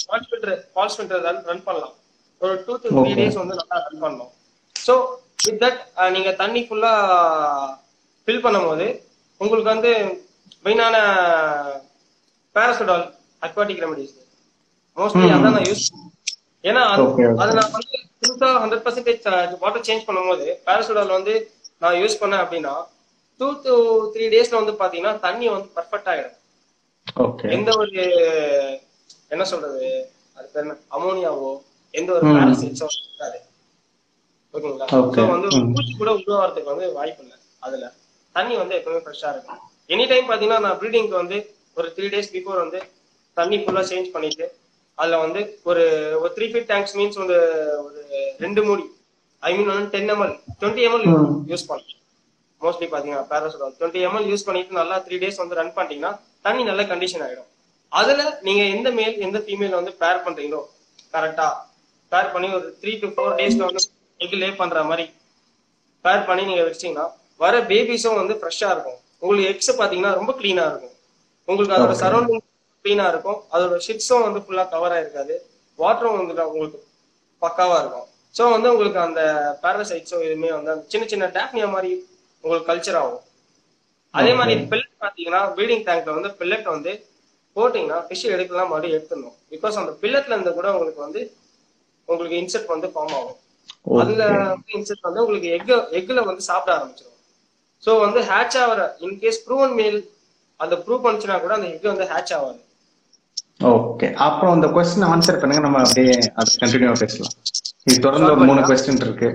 [0.00, 1.94] sponge filter falls filter run பண்ணலாம்.
[2.40, 3.12] ஒரு டூ டு த்ரீ.
[3.16, 4.30] டேஸ் வந்து நல்லா ரன் பண்ணணும்.
[4.76, 4.92] ஸோ
[5.44, 6.92] வித் தட் நீங்க தண்ணி ஃபுல்லா
[8.28, 8.86] ஃபில் பண்ணும்போது
[9.40, 9.90] உங்களுக்கு வந்து
[10.64, 10.96] மெயினான
[12.56, 13.04] பேராசோடால்
[13.42, 14.16] அக்வாட்டிக் ரெமடிஸ்
[14.96, 15.26] மோஸ்ட்லி.
[15.30, 15.84] அதான் நான் யூஸ்
[16.64, 16.80] ஏன்னா
[17.34, 19.26] அது- நான் வந்து புதுசா ஹண்ட்ரட் பர்சன்டேஜ்
[19.58, 21.34] வாட்டர் சேஞ்ச் பண்ணும்போது பேராசோடால் வந்து
[21.78, 22.74] நான் யூஸ் பண்ணேன் அப்படின்னா
[23.40, 23.74] டூ டு
[24.14, 26.36] த்ரீ டேஸ்ல வந்து பாத்தீங்கன்னா தண்ணி வந்து பர்ஃபெக்ட் ஆயிடும்.
[27.50, 28.02] எந்த ஒரு
[29.28, 29.88] என்ன சொல்றது
[30.36, 31.50] அது அமோனியாவோ
[31.94, 32.26] எந்த ஒரு.
[32.34, 33.38] பேரசைட்ஸோ இருக்காது
[34.54, 35.16] ஓகேங்களா Okay.
[35.18, 35.48] ஸோ வந்து.
[35.74, 37.84] பூச்சி கூட உருவாகிறதுக்கு வந்து வாய்ப்பு இல்லை அதுல
[38.34, 41.36] தண்ணி வந்து எப்பவுமே ஃப்ரெஷ்ஷா இருக்கும் எனி டைம் பாத்தீங்கன்னா நான் ப்ரீடிங்க்கு வந்து
[41.76, 42.80] ஒரு த்ரீ டேஸ் பிஃபோர் வந்து
[43.36, 44.46] தண்ணி ஃபுல்லா சேஞ்ச் பண்ணிட்டு
[44.98, 45.82] அதுல வந்து ஒரு
[46.20, 47.36] ஒரு த்ரீ ஃபீட் டேங்க்ஸ் மீன்ஸ் வந்து
[47.80, 48.00] ஒரு
[48.40, 48.84] ரெண்டு மூடி
[49.42, 51.06] ஐ மீன் வந்து ten ml twenty ml.
[51.50, 51.96] Use பண்ணலாம்
[52.60, 56.12] மோஸ்ட்லி பாத்தீங்கன்னா பேராசோடால் டுவெண்ட்டி எம்எல் யூஸ் பண்ணிட்டு நல்லா த்ரீ டேஸ் வந்து ரன் பண்ணிட்டீங்கன்னா
[56.44, 57.48] தண்ணி நல்ல கண்டிஷன் ஆயிடும்
[57.92, 60.60] அதுல நீங்க எந்த மேல் எந்த ஃபீமேல் வந்து பேர் பண்றீங்களோ
[61.14, 61.48] கரெக்டா
[62.12, 63.82] பேர் பண்ணி ஒரு த்ரீ டு ஃபோர் டேஸ்ல வந்து
[64.20, 65.04] எக் லே பண்ற மாதிரி.
[66.04, 67.06] பேர் பண்ணி நீங்க வச்சிட்டீங்கன்னா
[67.40, 68.98] வர பேபிஸும் வந்து ஃப்ரெஷ்ஷா இருக்கும்.
[69.22, 70.94] உங்களுக்கு எக்ஸ் பாத்தீங்கன்னா ரொம்ப கிளீனா இருக்கும்.
[71.48, 71.94] உங்களுக்கு அதோட.
[72.02, 72.44] சரௌண்டிங்
[72.84, 73.40] கிளீனா இருக்கும்.
[73.54, 75.34] அதோட ஷிட்ஸும் வந்து ஃபுல்லா கவர் ஆயிருக்காது.
[75.78, 76.78] வாட்டரும் வந்து உங்களுக்கு
[77.42, 78.06] பக்காவா இருக்கும்.
[78.34, 79.20] ஸோ வந்து உங்களுக்கு அந்த
[79.62, 81.90] பேரசைட்ஸும் எதுவுமே வந்து அந்த சின்ன சின்ன டேப்னியா மாதிரி
[82.44, 83.22] உங்களுக்கு கல்ச்சர் ஆகும்.
[84.14, 84.54] அதே மாதிரி.
[84.70, 86.92] பில்லட் பாத்தீங்கன்னா ப்ரீடிங் டேங்க்ல வந்து பில்லட் வந்து
[87.56, 89.36] போட்டீங்கன்னா ஃபிஷ் எடுக்கலாம் மறுபடியும் எடுத்துடணும்.
[89.52, 91.20] பிகாஸ் அந்த பில்லட்ல இருந்து கூட உங்களுக்கு வந்து
[92.10, 93.38] உங்களுக்கு இன்செர்ட் வந்து ஃபார்ம் ஆகும்.
[94.02, 94.22] அதுல
[94.54, 95.70] ஓகே இன்செர்ட் வந்து உங்களுக்கு எக்
[96.00, 97.18] எக்ல வந்து சாப்பிட ஆரம்பிச்சிடும்
[97.82, 99.98] ஸோ வந்து ஹேட்ச் ஆகிற இன்கேஸ் ப்ரூவன் மேல்
[100.60, 102.60] அந்த ப்ரூவ் பண்ணுச்சுன்னா கூட அந்த எக் வந்து ஹேட்ச் ஆகாது.
[103.70, 105.62] ஓகே அப்புறம் இந்த கொஸ்டின் ஆன்சர் பண்ணுங்க.
[105.66, 107.34] நம்ம அப்படியே அது கண்டினியூ பேசலாம்.
[107.88, 109.28] இது தொடர்ந்து ஒரு மூணு கொஸ்டின் இருக்கு.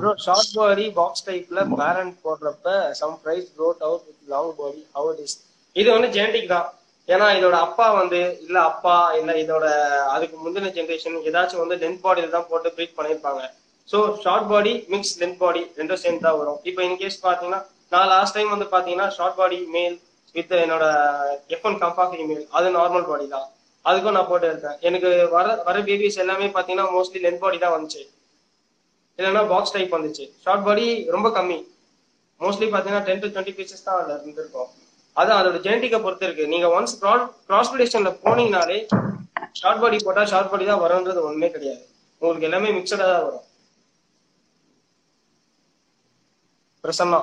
[0.00, 2.66] ப்ரோ ஷார்ட் பாடி பாக்ஸ் டைப்ல பேரண்ட் போடுறப்ப
[3.00, 5.36] some fries grown out with long body how it is
[5.76, 6.68] இது வந்து ஜெனடிக் தான்.
[7.08, 9.66] ஏன்னா இதோட அப்பா வந்து இல்ல அப்பா இல்ல இதோட
[10.14, 13.42] அதுக்கு முந்தின ஜென்ரேஷன் ஏதாச்சும் வந்து லென்த் பாடியில தான் போட்டு ப்ரீட் பண்ணிருப்பாங்க.
[13.88, 16.58] So short body mix length body ரெண்டும் சேர்ந்து தான் வரும்.
[16.70, 17.60] இப்போ இன்கேஸ் பாத்தீங்கன்னா
[17.92, 19.96] நான் லாஸ்ட் டைம் வந்து பாத்தீங்கன்னா ஷார்ட் பாடி மேல்
[20.34, 20.86] வித் என்னோட
[21.54, 23.46] எஃப் ஒன் கம்பா ஃபீமேல் அது நார்மல் பாடி தான்.
[23.84, 28.02] அதுக்கும் நான் போட்டு இருக்கேன் எனக்கு வர வர பேபிஸ் எல்லாமே பாத்தீங்கன்னா மோஸ்ட்லி லென்த் பாடி தான் வந்துச்சு.
[29.18, 30.26] இல்லைன்னா பாக்ஸ் டைப் வந்துச்சு.
[30.44, 31.58] ஷார்ட் பாடி ரொம்ப கம்மி.
[32.40, 34.68] மோஸ்ட்லி பாத்தீங்கன்னா டென் டு டுவெண்ட்டி பீசஸ் தான் அதுல இருந்திருக்கும்.
[35.20, 36.44] அது அதோட ஜெனட்டிக்கை பொறுத்து இருக்கு.
[36.52, 36.94] நீங்க ஒன்ஸ்
[37.46, 38.78] கிராஸ் ப்ரிடேஷன்ல போனீங்கனாலே
[39.60, 41.82] ஷார்ட் பாடி போட்டா ஷார்ட் பாடி தான் வரும்ன்றது ஒண்ணுமே கிடையாது.
[42.22, 43.44] உங்களுக்கு எல்லாமே மிக்சடா தான் வரும்.
[46.84, 47.18] பிரசன்னா.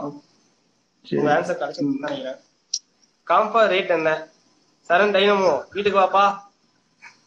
[1.05, 2.39] உங்க ஆன்சர் கிடைச்சிருக்குன்னு நினைக்கிறேன்.
[3.27, 4.09] காம்பா ரேட் என்ன?
[4.89, 6.25] சரண் டைனமோ வீட்டுக்கு வாப்பா.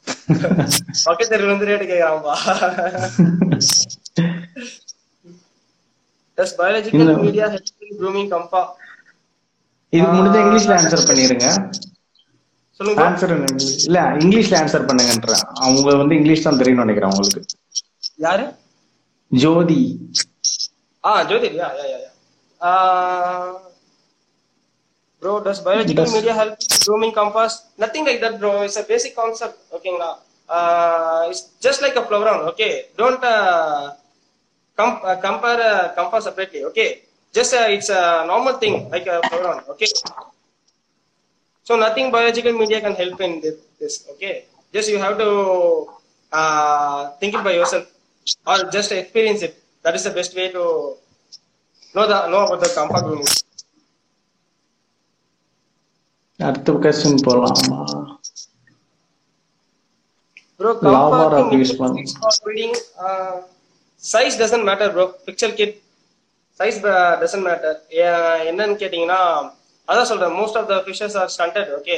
[1.07, 2.35] பக்கத்து இருந்து rate கேக்குறான்பா
[7.25, 8.61] media help in grooming கம்பா
[9.91, 11.47] இதுக்கு முடிஞ்ச இங்கிலீஷ்ல ஆன்சர் பண்ணிருங்க
[12.81, 13.03] சொல்லுங்க.
[13.03, 13.07] Bro.
[13.07, 13.33] ஆன்சர்
[13.87, 15.43] இல்ல இங்கிலீஷ்ல ஆன்சர் பண்ணுங்கன்றேன்.
[15.55, 17.43] அவங்க வந்து இங்கிலீஷ் தான் தெரியும்னு நினைக்கிறேன் உங்களுக்கு.
[18.17, 18.53] யாரு?
[19.31, 20.01] ஜோதி.
[21.05, 22.11] ஆ Jyothi yeah yeah yeah
[25.23, 27.53] bro does biological Does- media help grooming compass?
[27.79, 28.63] Nothing like that bro.
[28.63, 30.11] It's a basic concept ஓகேங்களா
[31.29, 32.85] it's just like a flower okay?
[32.99, 33.91] Don't uh,
[34.79, 35.63] com- uh, compare
[37.28, 39.88] uh, compass separately okay just uh, it's a normal thing like a flower okay
[41.64, 45.30] so nothing biological media can help in this, this okay just you have to
[46.32, 47.86] uh, think it by yourself
[48.48, 50.64] or just experience it that is the best way to
[51.96, 53.32] know the know about the compa grooming
[56.48, 57.78] அடுத்த question போலாமா
[60.60, 62.02] Bro, Lava compa rock thing use is பண்ணு.
[62.24, 62.74] for breeding.
[63.06, 63.42] Uh,
[63.98, 65.06] size doesn't matter, bro.
[65.28, 65.72] Pixel kit
[66.61, 67.77] size uh, matter
[68.51, 69.21] என்னன்னு கேட்டீங்கன்னா
[69.89, 71.97] அதான் சொல்றேன் most of the fishers are stunted, okay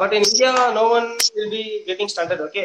[0.00, 2.64] but in India no one will be getting standard okay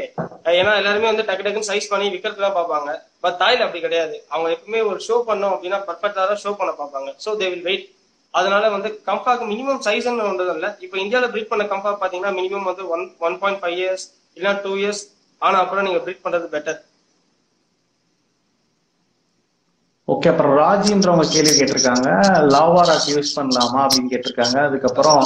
[0.59, 2.89] ஏன்னா எல்லாருமே வந்து டக்கு டக்குன்னு சைஸ் பண்ணி விற்கிறது தான் பார்ப்பாங்க.
[3.23, 4.15] பட் தாய்ல அப்படி கிடையாது.
[4.33, 7.09] அவங்க எப்பவுமே ஒரு ஷோ பண்ணோம் அப்படின்னா பர்ஃபெக்டாக தான் ஷோ பண்ண பார்ப்பாங்க.
[7.25, 7.85] ஸோ தே வில் வெயிட்
[8.33, 10.71] அதனால வந்து கம்ஃபாக்கு மினிமம் சைஸ்ன்னு ஒன்றும் இல்லை.
[10.85, 14.05] இப்போ இந்தியாவில் ப்ரீட் பண்ண கம்ஃபா பார்த்தீங்கன்னா மினிமம் வந்து one one point five years
[14.37, 15.03] இல்லைன்னா டூ இயர்ஸ்
[15.41, 16.79] ஆனால் அப்புறம் நீங்கள் ப்ரீட் பண்ணுறது பெட்டர்
[20.13, 22.09] ஓகே அப்புறம் ராஜின்றவங்க கேள்வி கேட்டிருக்காங்க.
[22.53, 24.57] லாவா யூஸ் பண்ணலாமா அப்படின்னு கேட்டிருக்காங்க.
[24.67, 25.21] அதுக்கப்புறம்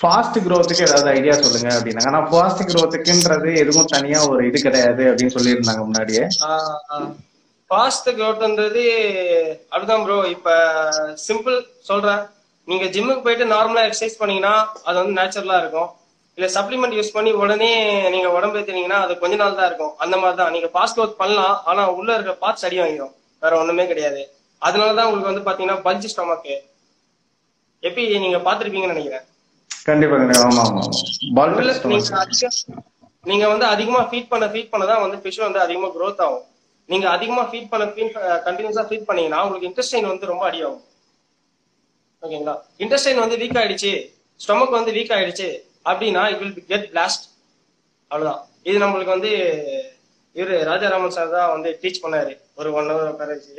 [0.00, 2.10] ஃபாஸ்ட் க்ரோத்துக்கு ஏதாவது ஐடியா சொல்லுங்க அப்படின்னாங்க.
[2.12, 6.24] ஆனா ஃபாஸ்ட் க்ரோத்துக்குன்றது எதுவும் தனியா ஒரு இது கிடையாது அப்படின்னு சொல்லியிருந்தாங்க முன்னாடியே.
[7.70, 8.82] ஃபாஸ்ட் க்ரோத்ன்றது
[9.74, 10.50] அதுதான் ப்ரோ இப்ப
[11.26, 11.56] சிம்பிள்
[11.90, 12.22] சொல்றேன்.
[12.70, 14.54] நீங்க ஜிம்முக்கு போயிட்டு நார்மலா எக்ஸசைஸ் பண்ணீங்கன்னா
[14.86, 15.90] அது வந்து நேச்சுரலா இருக்கும்.
[16.38, 17.70] இல்ல சப்ளிமெண்ட் யூஸ் பண்ணி உடனே
[18.14, 19.94] நீங்க உடம்பு ஏத்தினீங்கன்னா அது கொஞ்ச நாள் தான் இருக்கும்.
[20.04, 21.56] அந்த மாதிரி தான் நீங்க ஃபாஸ்ட் க்ரோத் பண்ணலாம்.
[21.70, 24.22] ஆனா உள்ள இருக்க பார்ட்ஸ் அடி வாங்கிடும் வேற ஒண்ணுமே கிடையாது.
[24.66, 26.54] அதனாலதான் உங்களுக்கு வந்து பாத்தீங்கன்னா பல்ஜ் ஸ்டொமக்கு
[27.86, 29.24] எப்படி நீங்க பாத்திருப்பீங்கன்னு நினைக்கிறேன்.
[29.88, 30.16] கண்டிப்பா
[33.30, 36.44] நீங்க வந்து அதிகமா ஃபீட் பண்ண ஃபீட் பண்ண தான் வந்து ஃபிஷ் வந்து அதிகமா growth ஆகும்.
[36.92, 40.84] நீங்க அதிகமா ஃபீட் பண்ண ஃபீட் கண்டினியூஸா ஃபீட் பண்ணீங்கன்னா உங்களுக்கு இன்டெஸ்டைன் வந்து ரொம்ப அடியாகும்.
[42.24, 42.54] ஓகேங்களா?
[42.82, 43.92] இன்டெஸ்டைன் வந்து வீக் ஆயிடுச்சு.
[44.40, 45.48] ஸ்டொமக் வந்து வீக் ஆயிடுச்சு.
[45.90, 47.26] அப்படின்னா இட் வில் கெட் பிளாஸ்ட்
[48.10, 48.42] அவ்வளவுதான்.
[48.68, 49.32] இது நம்மளுக்கு வந்து
[50.38, 52.32] இவரு ராஜாராமன் சார் தான் வந்து டீச் பண்ணாரு.
[52.60, 53.52] ஒரு ஒன் ஹவர் உட்காரச்சு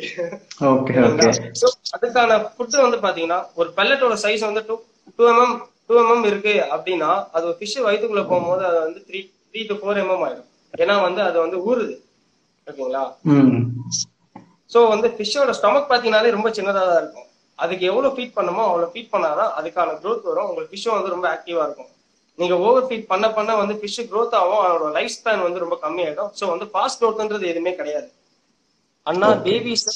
[1.96, 4.76] அதுக்கான ஃபுட் வந்து பாத்தீங்கன்னா ஒரு பெல்லட்டோட சைஸ் வந்து two
[5.18, 5.56] two MM
[5.90, 10.02] two MM இருக்கு அப்படின்னா அது ஒரு ஃபிஷ் வயிற்றுக்குள்ள போகும்போது அது வந்து three three to four
[10.04, 10.50] MM ஆயிடும்.
[10.84, 11.96] ஏன்னா வந்து அது வந்து ஊறுது.
[12.68, 13.04] ஓகேங்களா?
[14.74, 17.28] சோ வந்து ஃபிஷ்ஷோட ஸ்டொமக் பாத்தீங்கன்னாலே ரொம்ப சின்னதா தான் இருக்கும்.
[17.64, 20.50] அதுக்கு எவ்வளவு ஃபீட் பண்ணணுமோ அவ்வளவு ஃபீட் பண்ணாதான் அதுக்கான growth வரும்.
[20.50, 21.92] உங்களுக்கு ஃபிஷ்ஷும் வந்து ரொம்ப ஆக்டிவா இருக்கும்.
[22.40, 24.62] நீங்க ஓவர் ஃபீட் பண்ண பண்ண வந்து ஃபிஷ் growth ஆகும்.
[24.66, 26.32] அதோட லைஃப் ஸ்பேன் வந்து ரொம்ப கம்மியாயிடும்.
[26.40, 28.10] சோ வந்து ஃபாஸ்ட் growthன்றது எதுவுமே கிடையாது.
[29.06, 29.88] அண்ணா பேபிஸ்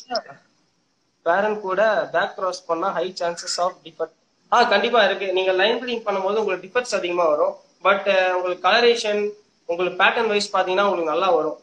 [1.25, 1.81] பேரண்ட் கூட
[2.13, 4.17] பேக் கிராஸ் பண்ணா ஹை சான்சஸ் ஆஃப் டிஃபெக்ட்
[4.51, 5.27] ஆ கண்டிப்பா இருக்கு.
[5.37, 7.53] நீங்க லைன் ப்ரீடிங் பண்ணும்போது உங்களுக்கு டிஃபெக்ட்ஸ் அதிகமா வரும்.
[7.87, 9.21] பட் உங்களுக்கு கலரேஷன்
[9.69, 11.59] உங்களுக்கு பேட்டர்ன் வைஸ் பாத்தீங்கன்னா உங்களுக்கு நல்லா வரும்.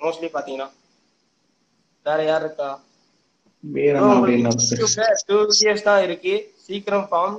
[0.00, 0.68] மோஸ்ட்லி பாத்தீங்கன்னா.
[2.06, 2.70] வேற யார் இருக்கா?
[5.28, 6.34] டூ இயர்ஸ் தான் இருக்கு.
[6.66, 7.36] சீக்கிரம் ஃபார்ம்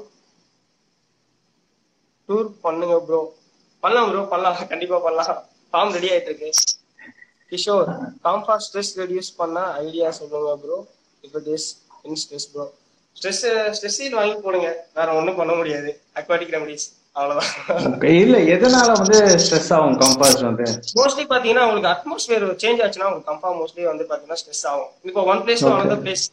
[2.30, 3.22] டூர் பண்ணுங்க ப்ரோ
[3.84, 4.58] பண்ணலாம் ப்ரோ பண்ணலாம்.
[4.72, 5.42] கண்டிப்பா பண்ணலாம்.
[5.72, 6.50] ஃபார்ம் ரெடி ஆயிட்டு இருக்கு
[7.52, 7.90] கிஷோர்
[8.26, 10.78] காம்பா ஸ்ட்ரெஸ் ரெடியூஸ் பண்ண ஐடியா சொல்லுங்க ப்ரோ
[11.26, 11.68] இப்போ this
[12.08, 12.66] in stress bro
[13.18, 13.42] stress
[13.78, 14.70] stress வாங்கி போடுங்க.
[14.98, 15.90] வேற ஒண்ணும் பண்ண முடியாது.
[16.20, 16.86] அக்வாட்டிக் ரெமடிஸ்
[17.18, 18.00] அவ்வளவுதான்.
[18.22, 20.66] இல்ல எதனால வந்து ஸ்ட்ரெஸ் ஆகும் கம்பாஸ் வந்து?
[21.00, 24.90] மோஸ்ட்லி பாத்தீங்கன்னா உங்களுக்கு அட்மாஸ்பியர் சேஞ்ச் ஆச்சுன்னா உங்களுக்கு கன்ஃபார்ம் மோஸ்ட்லி வந்து பாத்தீங்கன்னா ஸ்ட்ரெஸ் ஆகும்.
[25.10, 25.64] இப்போ one place.
[25.74, 26.26] Another place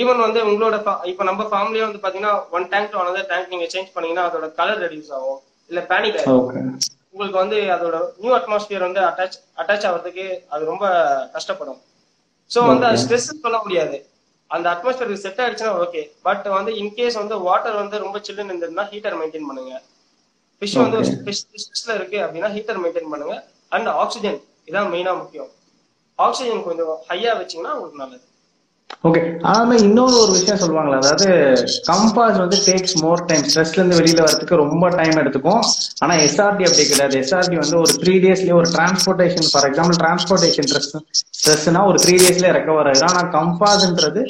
[0.00, 0.76] even வந்து உங்களோட
[1.10, 4.82] இப்போ நம்ம ஃபேமிலியே வந்து பாத்தீங்கன்னா one tank to another tank நீங்க சேஞ்ச் பண்ணீங்கன்னா அதோட கலர்
[4.84, 5.40] ரெடியூஸ் ஆகும்.
[5.70, 6.48] இல்ல பேனிக் ஆகும்
[7.12, 10.86] உங்களுக்கு வந்து அதோட நியூ அட்மாஸ்பியர் வந்து அட்டாச் அட்டாச் ஆகிறதுக்கு அது ரொம்ப
[11.36, 11.80] கஷ்டப்படும்.
[12.50, 12.98] சோ வந்து அது.
[13.02, 13.96] ஸ்ட்ரெஸ் சொல்ல முடியாது.
[14.50, 19.16] அந்த அட்மாஸ்பியர் செட் ஆயிடுச்சுன்னா ஓகே பட் வந்து இன்கேஸ் வந்து வாட்டர் வந்து ரொம்ப சில்லுன்னு இருந்ததுன்னா ஹீட்டர்
[19.20, 19.74] மெயின்டைன் பண்ணுங்க.
[20.62, 20.98] ஃபிஷ் வந்து.
[21.40, 23.36] ஸ்ட்ரெஸ்ல இருக்கு அப்படின்னா ஹீட்டர் மெயின்டைன் பண்ணுங்க.
[23.76, 24.38] அண்ட் ஆக்சிஜன்
[24.70, 25.50] இதான் மெயினா முக்கியம்.
[26.18, 28.24] ஆக்சிஜன் கொஞ்சம் ஹையா வச்சீங்கன்னா உங்களுக்கு நல்லது.
[29.08, 31.26] ஓகே ஆனா இன்னொரு ஒரு விஷயம் சொல்லுவாங்களா அதாவது
[31.88, 35.62] கம்பாஸ் வந்து டேக்ஸ் மோர் டைம் ஸ்ட்ரெஸ்ல இருந்து வெளியில வரதுக்கு ரொம்ப டைம் எடுத்துக்கும்.
[35.98, 37.16] ஆனா எஸ்ஆர்டி அப்படி கிடையாது.
[37.22, 40.90] எஸ்ஆர்டி வந்து ஒரு த்ரீ டேஸ்லயே ஒரு transportation for example transportation stress
[41.38, 44.22] ஸ்ட்ரெஸ்னா ஒரு த்ரீ டேஸ்லயே ரெக்கவர் ஆயிடும் ஆனா கம்பாஸ்ன்றது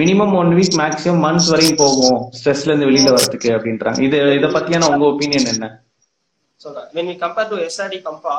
[0.00, 4.00] minimum one week maximum months வரையும் போகும் ஸ்ட்ரெஸ்ல இருந்து வெளியில வரதுக்கு அப்படின்றாங்க.
[4.00, 5.66] இது இதை பத்தியான உங்க ஒப்பீனியன் என்ன?
[6.60, 6.88] சொல்றேன்.
[6.94, 8.36] When we compare to SRT kamfa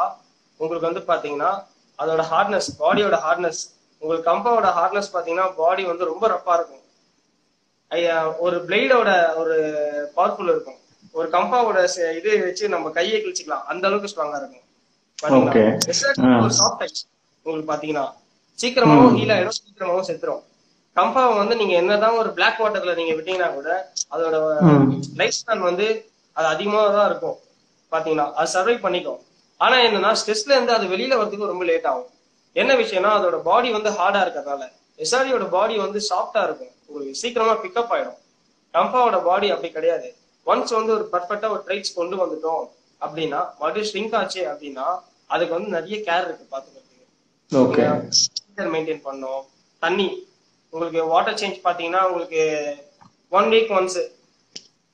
[0.59, 1.51] உங்களுக்கு வந்து பாத்தீங்கன்னா
[1.99, 3.61] அதோட ஹார்ட்னஸ் பாடியோட ஹார்ட்னஸ்
[4.01, 6.83] உங்களுக்கு கம்பாவோட ஹார்ட்னஸ் பாத்தீங்கன்னா பாடி வந்து ரொம்ப ரப்பா இருக்கும்.
[7.91, 9.09] ஐயா, ஒரு பிளேடோட
[9.41, 9.55] ஒரு
[10.15, 10.77] பவர்ஃபுல் இருக்கும்.
[11.17, 11.79] ஒரு கம்பாவோட
[12.19, 13.65] இது வச்சு நம்ம கையை கிழிச்சிக்கலாம்.
[13.71, 14.65] அந்த அளவுக்கு ஸ்ட்ராங்கா இருக்கும்.
[16.43, 17.01] ஒரு சாஃப்ட் டைப்
[17.45, 18.05] உங்களுக்கு பாத்தீங்கன்னா.
[18.59, 19.57] சீக்கிரமாவும் ஹீல் ஆயிடும்.
[19.59, 20.41] சீக்கிரமாவும் செத்துரும்.
[20.95, 23.69] கம்பா வந்து நீங்க என்னதான் ஒரு பிளாக் வாட்டர்ல நீங்க விட்டீங்கன்னா கூட
[24.15, 24.35] அதோட.
[25.19, 25.85] லைஃப் ஸ்பேன் வந்து
[26.37, 27.37] அது அதிகமா தான் இருக்கும்.
[27.91, 29.21] பாத்தீங்கன்னா அது சர்வை பண்ணிக்கும்.
[29.61, 32.09] ஆனா என்னன்னா ஸ்ட்ரெஸ்ல இருந்து அது வெளியில வரதுக்கு ரொம்ப லேட் ஆகும்.
[32.55, 34.63] என்ன விஷயம்னா அதோட பாடி வந்து ஹார்டா இருக்கறதால
[35.03, 36.73] எஸ்ஆரியோட பாடி வந்து சாஃப்டா இருக்கும்.
[36.87, 38.17] உங்களுக்கு சீக்கிரமா பிக்கப் ஆயிடும்.
[38.73, 40.09] கம்பாவோட பாடி அப்படி கிடையாது.
[40.47, 42.63] ஒன்ஸ் வந்து ஒரு பர்ஃபெக்டா ஒரு ட்ரைட்ஸ் கொண்டு வந்துட்டோம்
[43.01, 44.87] அப்படின்னா மறுபடியும் ஷ்ரிங்க் ஆச்சு அப்படின்னா
[45.33, 46.87] அதுக்கு வந்து நிறைய கேர் இருக்கு பாத்துக்கிறதுக்கு.
[48.75, 49.43] மெயின்டைன் பண்ணோம்.
[49.81, 50.07] தண்ணி
[50.73, 52.41] உங்களுக்கு வாட்டர் சேஞ்ச் பாத்தீங்கன்னா உங்களுக்கு
[53.37, 53.99] ஒன் வீக் ஒன்ஸ்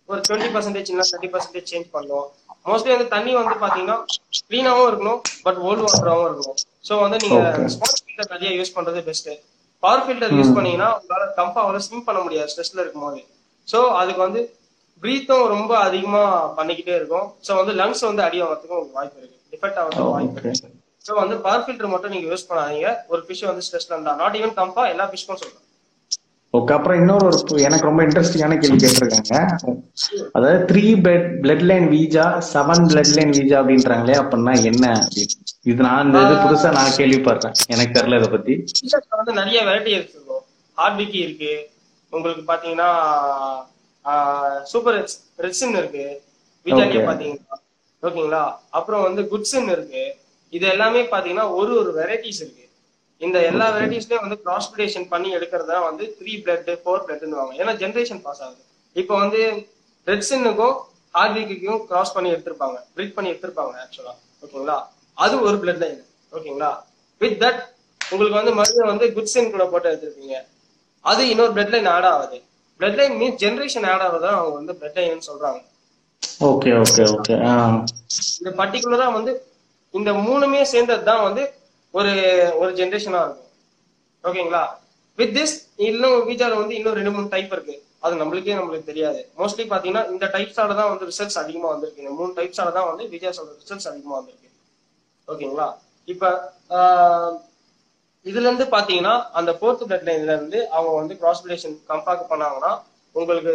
[0.09, 2.27] ஒரு டுவெண்ட்டி பர்சன்டேஜ் இல்லை தேர்ட்டி பர்சன்டேஜ் சேஞ்ச் பண்ணுவோம்
[2.69, 3.97] மோஸ்ட்லி வந்து தண்ணி வந்து பாத்தீங்கன்னா
[4.49, 6.59] க்ளீனாவும் இருக்கணும் பட் ஓல்டு வாட்டராகவும் இருக்கணும்.
[6.83, 7.39] ஸோ வந்து நீங்க.
[7.75, 9.29] ஸ்மார்ட் ஃபில்டர் நிறைய யூஸ் பண்றது பெஸ்ட்
[9.83, 12.49] பவர் ஃபில்டர் யூஸ் பண்ணீங்கன்னா உங்களால கம்பாவில் ஸ்விம் பண்ண முடியாது.
[12.53, 13.19] ஸ்ட்ரெஸ்ல இருக்கும்போது
[13.67, 14.41] ஸோ அதுக்கு வந்து
[15.03, 16.21] ப்ரீத்தும் ரொம்ப அதிகமா
[16.59, 17.27] பண்ணிக்கிட்டே இருக்கும்.
[17.47, 19.37] ஸோ வந்து லங்ஸ் வந்து அடி ஆகிறதுக்கும் வாய்ப்பு இருக்கு.
[19.53, 20.71] டிஃபெக்ட் ஆகிறதுக்கு வாய்ப்பு ஓகே இருக்கு.
[21.07, 22.89] ஸோ வந்து பவர் ஃபில்டர் மட்டும் நீங்க யூஸ் பண்ணாதீங்க.
[23.11, 25.63] ஒரு ஃபிஷ் வந்து ஸ்ட்ரெஸ்ல இருந்தா நாட் ஈவன் கம்பா எல்லா ஃபிஷ்க்கும் சொல்றேன்.
[26.57, 29.39] ஓகே அப்புறம் இன்னொரு ஒரு எனக்கு ரொம்ப இன்ட்ரெஸ்டிங்கான கேள்வி கேட்டிருக்காங்க.
[30.35, 35.81] அதாவது த்ரீ பிளட் பிளட் லைன் வீஜா செவன் பிளட் லைன் வீஜா அப்படின்றாங்களே அப்படின்னா என்ன அப்படின்னு இது
[35.87, 38.53] நான் இந்த இது புதுசா நான் கேள்விப்படுறேன் எனக்கு தெரியல இதை பத்தி.
[39.17, 40.37] வந்து நிறைய வெரைட்டி இருக்கு.
[40.77, 41.53] ஹார்ட்பிக்கி இருக்கு
[42.13, 42.89] உங்களுக்கு பாத்தீங்கன்னா
[44.71, 44.97] சூப்பர்
[45.45, 46.05] ரெட்ஸின் இருக்கு.
[46.65, 47.01] Okay.
[47.09, 47.57] பாத்தீங்கன்னா
[48.03, 48.41] ஓகேங்களா
[48.77, 50.03] அப்புறம் வந்து குட்ஸின் இருக்கு.
[50.49, 52.66] இது எல்லாமே பாத்தீங்கன்னா ஒரு ஒரு வெரைட்டிஸ் இருக்கு.
[53.25, 57.53] இந்த எல்லா வெரைட்டிஸ்லயும் வந்து கிராஸ்பிடேஷன் பண்ணி எடுக்கிறது தான் வந்து த்ரீ பிளட் ஃபோர் பிளட்னு வாங்க.
[57.61, 58.61] ஏன்னா ஜென்ரேஷன் பாஸ் ஆகுது.
[59.01, 59.41] இப்போ வந்து
[60.07, 60.75] ரெட்ஸின்னுக்கும்
[61.15, 62.77] ஹார்ட்பிக்கும் கிராஸ் பண்ணி எடுத்திருப்பாங்க.
[62.95, 64.13] ப்ரீட் பண்ணி எடுத்திருப்பாங்க ஆக்சுவலா
[64.43, 64.77] ஓகேங்களா?
[65.23, 66.01] அது ஒரு பிளட் லைன்
[66.37, 66.71] ஓகேங்களா?
[67.21, 67.61] வித் தட்
[68.01, 70.37] உங்களுக்கு வந்து மறுபடியும் வந்து குட்ஸின் கூட போட்டு எடுத்திருப்பீங்க.
[71.05, 72.37] அது இன்னொரு பிளட் லைன் ஆட் ஆகுது.
[72.79, 75.59] Blood line means generation add ஆகுறதா அவங்க வந்து பிளட் லைன் சொல்றாங்க.
[76.49, 77.35] ஓகே ஓகே ஓகே
[78.39, 79.31] இந்த பர்டிகுலரா வந்து
[79.93, 81.43] இந்த மூணுமே சேர்ந்தது தான் வந்து
[81.93, 82.13] ஒரு
[82.61, 83.51] ஒரு ஜென்ரேஷனா இருக்கும்.
[84.23, 84.63] ஓகேங்களா
[85.19, 85.55] வித் திஸ்
[85.89, 87.75] இன்னும் வீஜால வந்து இன்னும் ரெண்டு மூணு டைப் இருக்கு.
[88.05, 89.19] அது நம்மளுக்கே நம்மளுக்கு தெரியாது.
[89.39, 92.03] மோஸ்ட்லி பாத்தீங்கன்னா இந்த டைப்ஸால தான் வந்து ரிசல்ட்ஸ் அதிகமா வந்திருக்கு.
[92.03, 94.49] இந்த மூணு டைப்ஸால தான் வந்து விஜயாஸோட ரிசல்ட்ஸ் அதிகமா வந்திருக்கு.
[95.27, 95.67] ஓகேங்களா
[96.07, 96.33] இப்ப
[98.25, 102.71] இதுல இருந்து பாத்தீங்கன்னா அந்த ஃபோர்த் பிளட் லைன்ல இருந்து அவங்க வந்து கிராஸ் ரிலேஷன் கம்பேர் பண்ணாங்கன்னா
[103.15, 103.53] உங்களுக்கு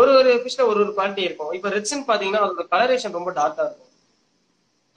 [0.00, 1.52] ஒரு ஒரு ஃபிஷ்ல ஒரு ஒரு குவாலிட்டி இருக்கும்.
[1.58, 3.90] இப்ப ரெட்ஸின் பாத்தீங்கன்னா அதோட கலரேஷன் ரொம்ப டார்க்கா இருக்கும்.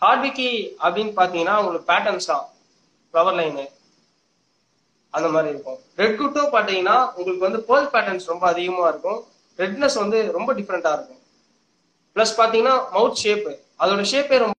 [0.01, 0.49] ஹார்ட்விக்கி
[0.86, 2.45] அப்படின்னு பாத்தீங்கன்னா உங்களுக்கு பேட்டர்ன்ஸ் தான்.
[3.16, 3.66] ஃப்ளவர் லைனு
[5.13, 5.80] அந்த மாதிரி இருக்கும்.
[5.99, 9.20] ரெட் குட்டோ பாத்தீங்கன்னா உங்களுக்கு வந்து பேர்ல் பேட்டர்ன்ஸ் ரொம்ப அதிகமா இருக்கும்.
[9.59, 11.22] ரெட்னஸ் வந்து ரொம்ப டிஃப்ரெண்டா இருக்கும்.
[12.16, 13.47] பிளஸ் பாத்தீங்கன்னா மவுத் ஷேப்
[13.80, 14.53] அதோட ஷேப்பே ரொம்ப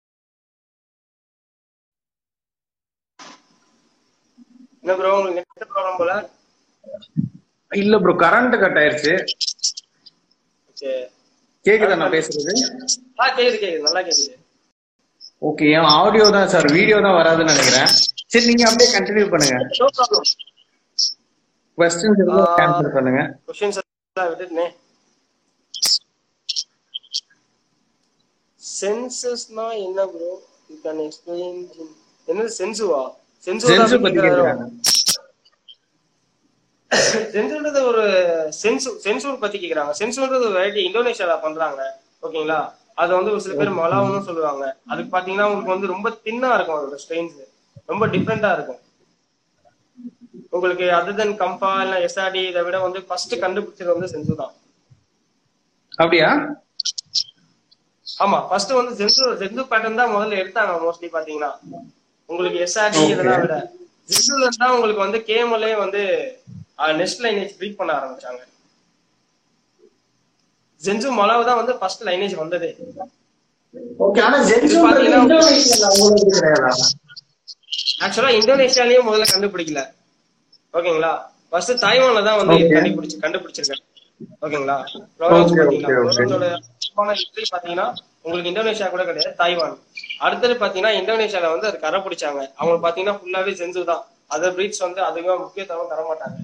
[4.83, 6.13] என்ன ப்ரோ உங்களுக்கு நெட் ப்ராப்ளம் போல?
[7.71, 9.15] இல்ல ப்ரோ கரண்ட் கட் ஆயிருச்சு.
[10.71, 10.93] ஓகே
[11.65, 12.55] கேக்குதா நான் பேசுறது?
[13.21, 13.87] ஆ கேக்குது கேக்குது.
[13.87, 14.35] நல்லா கேக்குது.
[15.43, 17.91] ஓகே என் ஆடியோ தான் சார் வீடியோ தான் வராதுன்னு நினைக்கிறேன்.
[18.33, 19.57] சரி நீங்க அப்படியே கண்டினியூ பண்ணுங்க.
[19.81, 20.27] நோ ப்ராப்ளம்
[21.79, 23.21] கொஸ்டின்ஸ் எல்லாம் ஆன்சர் பண்ணுங்க.
[23.49, 24.67] கொஸ்டின்ஸ் எல்லாம் விட்டுட்டேனே.
[28.81, 30.31] சென்சஸ்னா என்ன ப்ரோ
[30.71, 31.61] யூ கேன் எக்ஸ்பிளைன்
[32.29, 33.03] என்னது சென்சுவா
[33.47, 33.65] சென்ஸ்
[34.07, 34.65] பத்தி கேக்குறாங்க.
[37.35, 38.03] சென்சுன்றது ஒரு
[38.63, 39.93] சென்சு சென்சூர் பத்தி கேக்குறாங்க.
[40.01, 41.81] சென்சூர்ன்றது ஒரு வெரைட்டி இந்தோனேஷியால பண்றாங்க.
[42.27, 42.61] ஓகேங்களா
[42.99, 44.65] அது வந்து ஒரு சில பேர் மலாவுன்னு சொல்லுவாங்க.
[44.93, 47.41] அதுக்கு பாத்தீங்கன்னா உங்களுக்கு வந்து ரொம்ப தின்னா இருக்கும் அதோட ஸ்ட்ரெயின்ஸ்
[47.91, 48.81] ரொம்ப டிஃப்ரெண்டா இருக்கும்.
[50.57, 54.55] உங்களுக்கு அதர் தென் கம்பா இல்ல எஸ்ஆர்டி இதை விட வந்து ஃபர்ஸ்ட் கண்டுபிடிச்சது வந்து சென்சு தான்.
[56.03, 56.31] அப்படியா?
[58.07, 61.51] ஆமா ஃபர்ஸ்ட் வந்து ஜென்சு ஜென்சு பேட்டர்ன் தான் முதல்ல எடுத்தாங்க மோஸ்ட்லி பாத்தீங்கன்னா.
[62.29, 63.57] உங்களுக்கு எஸ்ஆர்டி இதெல்லாம் விட.
[64.17, 66.03] இருந்து தான் உங்களுக்கு வந்து கேஎம்எல்ஏ வந்து
[67.01, 68.41] நெக்ஸ்ட் லைனேஜ் ப்ரீட் பண்ண ஆரம்பிச்சாங்க.
[70.83, 72.71] ஜென்சு மலாவு தான் வந்து ஃபர்ஸ்ட் லைனேஜ் வந்ததே.
[74.05, 74.37] ஓகே ஆனா
[76.37, 76.73] கிடையாதா?
[78.05, 79.81] ஆக்சுவலா இந்தோனேஷியாலயும் முதல்ல கண்டுபிடிக்கல.
[80.75, 81.13] ஓகேங்களா?
[81.51, 82.57] ஃபர்ஸ்ட் தாய்வான்ல தான் வந்து.
[82.77, 83.85] கண்டுபிடிச்சு கண்டுபிடிச்சிருக்காங்க
[84.45, 84.77] ஓகேங்களா?
[87.11, 87.87] ஹிஸ்டரி பாத்தீங்கன்னா
[88.25, 89.75] உங்களுக்கு இந்தோனேஷியா கூட கிடையாது தாய்வான்.
[90.27, 94.03] அடுத்தது பாத்தீங்கன்னா இந்தோனேஷியால வந்து அது கரை பிடிச்சாங்க அவங்க பாத்தீங்கன்னா ஃபுல்லாவே செஞ்சு தான்.
[94.35, 96.37] அதர் பிரீட்ஸ் வந்து அதிகமா முக்கியத்துவம் தர மாட்டாங்க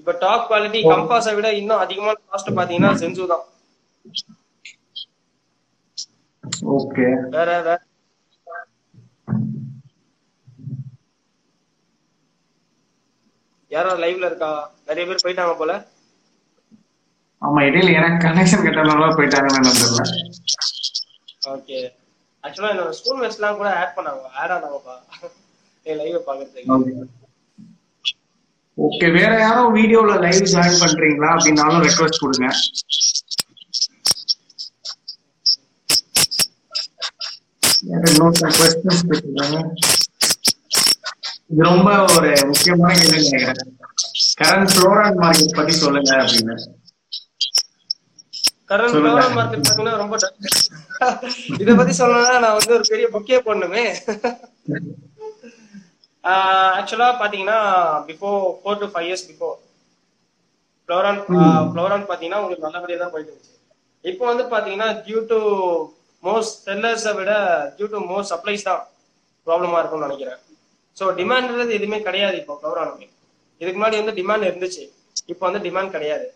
[0.00, 3.44] இப்ப டாப் குவாலிட்டி கம்பாஸை விட இன்னும் அதிகமான காஸ்ட் பாத்தீங்கன்னா செஞ்சு தான்.
[6.74, 7.78] ஓகே வேற வேற.
[13.70, 14.50] யாரோ லைவ்ல இருக்கா?
[14.88, 15.72] நிறைய பேர் போயிட்டாங்க போல.
[17.42, 20.02] ஆமா இடையில எனக்கு கனெக்ஷன் கட்டலாம் போயிட்டாங்கன்னு தெரியல.
[21.54, 21.78] ஓகே
[22.44, 24.24] ஆக்சுவலா என்னோட ஸ்கூல் மேட்ச் எல்லாம் கூட ஆட் பண்ணாங்க.
[24.40, 24.96] ஆட் ஆனாங்கப்பா.
[25.86, 27.08] லைவ் பாக்குறதுக்கு.
[28.86, 32.46] ஓகே வேற யாரும் வீடியோல லைவ் ஜாயின் பண்றீங்களா அப்படின்னாலும் ரெக்வஸ்ட் கொடுங்க.
[41.50, 43.72] இது ரொம்ப ஒரு முக்கியமான கேள்வி நினைக்கிறேன்.
[44.40, 46.56] கரண்ட் ஃப்ளோரான் மார்க்கெட் பத்தி சொல்லுங்க அப்படின்னு.
[48.70, 48.94] கரண்ட்.
[48.96, 50.16] ஃபிளவர் மார்க்கெட் பாத்தீங்கன்னா ரொம்ப
[51.62, 53.84] இத பத்தி சொல்லணும்னா நான் வந்து ஒரு பெரிய புக்கே பண்ணுமே.
[56.24, 57.58] ஆக்சுவலா பாத்தீங்கன்னா
[58.08, 59.56] before four to five years before
[60.84, 61.20] flowerhorn
[61.70, 63.54] flowerhorn பாத்தீங்கன்னா உங்களுக்கு நல்லபடியா தான் போயிட்டு இருந்துச்சு.
[64.04, 65.38] இப்போ வந்து பாத்தீங்கன்னா டியூ டு
[66.22, 67.32] மோஸ்ட் செல்லர்ஸை விட
[67.76, 68.82] டியூ டு மோஸ்ட் சப்ளைஸ் தான்
[69.46, 70.40] ப்ராப்ளமா இருக்கும்னு நினைக்கிறேன்.
[70.96, 73.06] ஸோ டிமாண்ட்ன்றது எதுவுமே கிடையாது இப்போ ஃப்ளோரானுக்கு
[73.60, 74.84] இதுக்கு முன்னாடி வந்து டிமாண்ட் இருந்துச்சு.
[75.32, 76.26] இப்போ வந்து டிமாண்ட் கிடையாது.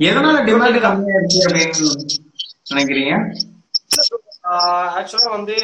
[0.00, 1.88] எதனால டிமாண்ட் கம்மியா இருக்கு அப்படின்னு
[2.72, 3.12] நினைக்கிறீங்க?
[4.98, 5.56] ஆக்சுவலா வந்து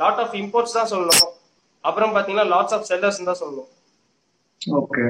[0.00, 1.32] லாட் ஆஃப் இம்போர்ட்ஸ் தான் சொல்லணும்.
[1.88, 3.70] அப்புறம் பாத்தீங்கன்னா லாட்ஸ் ஆஃப் செல்லர்ஸ் தான் சொல்லணும்.
[4.80, 5.04] ஓகே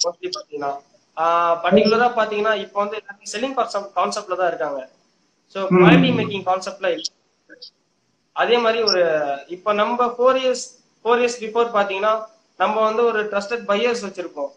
[0.00, 0.72] மோஸ்ட்லி பாத்தீங்கன்னா
[1.64, 2.96] பர்டிகுலரா பாத்தீங்கன்னா இப்போ வந்து
[3.32, 3.56] செல்லிங்
[3.98, 4.80] கான்செப்ட்ல தான் இருக்காங்க.
[5.54, 6.88] ஸோ குவாலிட்டி மேக்கிங் கான்செப்ட்ல
[8.42, 9.02] அதே மாதிரி ஒரு
[9.54, 10.64] இப்போ நம்ம four years
[11.02, 12.12] four years before பாத்தீங்கன்னா
[12.62, 14.50] நம்ம வந்து ஒரு ட்ரஸ்டட் பையர்ஸ் வச்சிருப்போம்.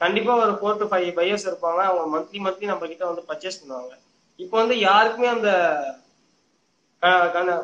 [0.00, 1.80] கண்டிப்பா ஒரு ஃபோர் டு ஃபைவ் பையர்ஸ் இருப்பாங்க.
[1.88, 3.92] அவங்க மந்த்லி மந்த்லி நம்ம கிட்ட வந்து பர்ச்சேஸ் பண்ணுவாங்க.
[4.44, 5.50] இப்போ வந்து யாருக்குமே அந்த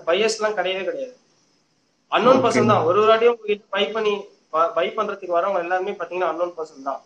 [0.09, 1.15] பையர்ஸ் எல்லாம் கிடையவே கிடையாது.
[2.13, 2.85] அன்னோன் பர்சன் தான்.
[2.89, 4.15] ஒரு ஒரு வாட்டியும் உங்ககிட்ட பை பண்ணி
[4.77, 7.01] பை பண்றதுக்கு வரவங்க எல்லாருமே பாத்தீங்கன்னா அன்னோன் பர்சன் தான்.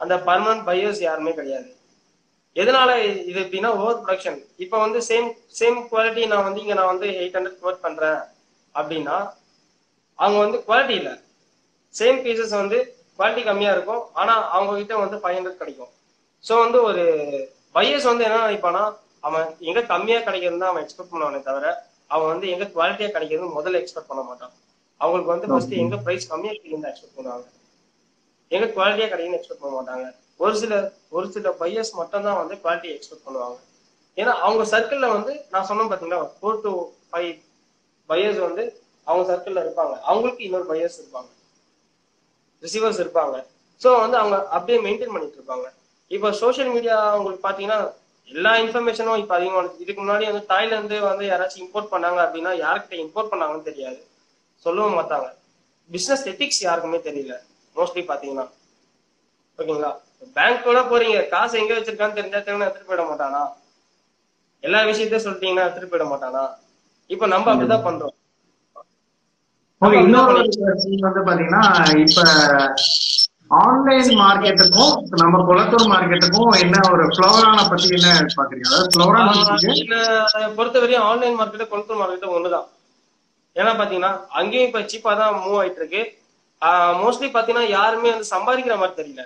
[0.00, 1.70] அந்த பர்மனன்ட் பையர்ஸ் யாருமே கிடையாது.
[2.56, 2.90] எதனால
[3.30, 5.28] இது எப்படின்னா ஓவர் ப்ரொடக்ஷன் இப்போ வந்து சேம்
[5.58, 8.20] சேம் குவாலிட்டி நான் வந்து இங்க நான் வந்து எயிட் ஹண்ட்ரட் கோட் பண்றேன்
[8.74, 9.16] அப்படின்னா
[10.18, 11.10] அவங்க வந்து குவாலிட்டி இல்ல.
[11.94, 12.78] சேம் பீசஸ் வந்து
[13.16, 14.02] குவாலிட்டி கம்மியா இருக்கும்.
[14.20, 15.92] ஆனா அவங்க கிட்ட வந்து ஃபைவ் ஹண்ட்ரட் கிடைக்கும்.
[16.44, 17.04] ஸோ வந்து ஒரு
[17.76, 18.82] பையர்ஸ் வந்து என்ன நினைப்பானா
[19.26, 21.66] அவன் எங்க கம்மியா கிடைக்கிறது அவன் எக்ஸ்பெக்ட் பண்ணுவானே தவிர
[22.14, 24.52] அவன் வந்து எங்க குவாலிட்டியா கிடைக்கிறது முதல்ல எக்ஸ்பெக்ட் பண்ண மாட்டான்.
[25.00, 27.46] அவங்களுக்கு வந்து ஃபர்ஸ்ட் எங்க பிரைஸ் கம்மியா கிடைக்கும் எக்ஸ்பெக்ட் பண்ணுவாங்க.
[28.54, 30.06] எங்க குவாலிட்டியா கிடைக்குன்னு எக்ஸ்பெக்ட் பண்ண மாட்டாங்க.
[30.42, 30.74] ஒரு சில
[31.16, 33.58] ஒரு சில பையர்ஸ் மட்டும் தான் வந்து குவாலிட்டி எக்ஸ்பெக்ட் பண்ணுவாங்க.
[34.20, 36.72] ஏன்னா அவங்க சர்க்கிள்ல வந்து நான் சொன்னேன் பாத்தீங்களா ஃபோர் டு
[37.10, 37.32] ஃபைவ்
[38.10, 38.64] பையர்ஸ் வந்து
[39.06, 39.94] அவங்க சர்க்கிள்ல இருப்பாங்க.
[40.10, 41.30] அவங்களுக்கு இன்னொரு பையர்ஸ் இருப்பாங்க.
[42.62, 43.36] ரிசீவர்ஸ் இருப்பாங்க.
[43.80, 45.66] ஸோ வந்து அவங்க அப்படியே மெயின்டைன் பண்ணிட்டு இருப்பாங்க.
[46.10, 47.78] இப்போ சோஷியல் மீடியா உங்களுக்கு பாத்தீங்கன்னா
[48.30, 53.32] எல்லா இன்ஃபர்மேஷனும் இப்போ அதிகமாக இதுக்கு முன்னாடி வந்து தாய்லாந்து வந்து யாராச்சும் இம்போர்ட் பண்ணாங்க அப்படின்னா யார்கிட்ட இம்போர்ட்
[53.32, 53.98] பண்ணாங்கன்னு தெரியாது.
[54.66, 55.26] சொல்லவும் மாட்டாங்க
[55.90, 57.34] பிசினஸ் எத்திக்ஸ் யாருக்குமே தெரியல.
[57.76, 58.46] மோஸ்ட்லி பாத்தீங்கன்னா
[59.58, 59.90] ஓகேங்களா?
[60.36, 61.18] பேங்க் கூட போறீங்க.
[61.32, 63.42] காசு எங்க வச்சிருக்கான்னு தெரிஞ்சா தெரியும் எடுத்துட்டு போயிட மாட்டானா?
[64.64, 66.44] எல்லா விஷயத்தையும் சொல்லிட்டீங்கன்னா எடுத்துட்டு போயிட மாட்டானா?
[67.10, 68.14] இப்போ நம்ம அப்படிதான் பண்றோம்.
[70.02, 70.34] இன்னொரு
[71.06, 71.62] வந்து பாத்தீங்கன்னா
[72.04, 72.20] இப்ப
[73.50, 74.92] ஆன்லைன் மார்க்கெட்டுக்கும்
[75.22, 78.68] நம்ம குளத்தூர் மார்க்கெட்டுக்கும் என்ன ஒரு ஃப்ளோரான பத்தி என்ன பாக்குறீங்க?
[78.68, 79.30] அதாவது ஃப்ளோரான்
[79.82, 79.96] என்ன
[80.58, 82.66] பொறுத்த வரையும் ஆன்லைன் மார்க்கெட் கொளுத்தூர் மார்க்கெட் ஒண்ணுதான்.
[83.56, 86.02] ஏன்னா பாத்தீங்கன்னா அங்கேயும் இப்ப சீப்பா தான் மூவ் ஆயிட்டு இருக்கு.
[87.02, 89.22] மோஸ்ட்லி பாத்தீங்கன்னா யாருமே வந்து சம்பாதிக்கிற மாதிரி தெரியல.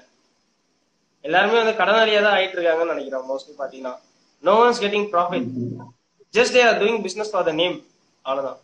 [1.25, 3.95] எல்லாருமே வந்து கடனாளியா தான் ஆயிட்டு இருக்காங்கன்னு நினைக்கிறேன் மோஸ்ட்லி பாத்தீங்கன்னா.
[4.43, 5.47] No one's getting profit
[6.35, 7.77] just they are doing business for the name
[8.25, 8.59] அவ்வளவுதான்.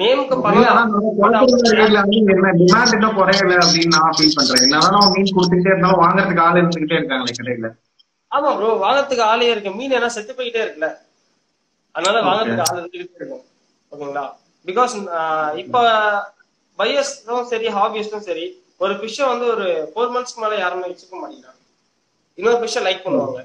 [0.00, 2.34] நேமுக்கு குறையல அப்படின்னு
[3.94, 4.62] நான் ஃபீல் பண்றேன்.
[4.66, 7.68] என்னதான் அவங்க மீன் கொடுத்துக்கிட்டே இருந்தாலும் வாங்குறதுக்கு ஆள் இருந்துகிட்டே இருக்காங்களே கடையில.
[8.32, 9.70] ஆமா ப்ரோ வாங்கறதுக்கு ஆளே இருக்கு.
[9.78, 10.88] மீன் என்ன செத்து போயிட்டே இருக்குல்ல.
[11.94, 13.44] அதனால வாங்கறதுக்கு ஆள் இருந்துகிட்டே இருக்கும்.
[13.92, 14.24] ஓகேங்களா?
[14.68, 14.94] பிகாஸ்
[15.62, 15.76] இப்ப
[16.78, 18.46] பையர்ஸும் சரி ஹாபியஸ்டும் சரி
[18.84, 21.60] ஒரு ஃபிஷ்ஷை வந்து ஒரு ஃபோர் மந்த்ஸ்க்கு மேல யாருமே வச்சுக்க மாட்டேங்கிறாங்க.
[22.38, 23.38] இன்னொரு ஃபிஷ்ஷை லைக் பண்ணுவாங்க.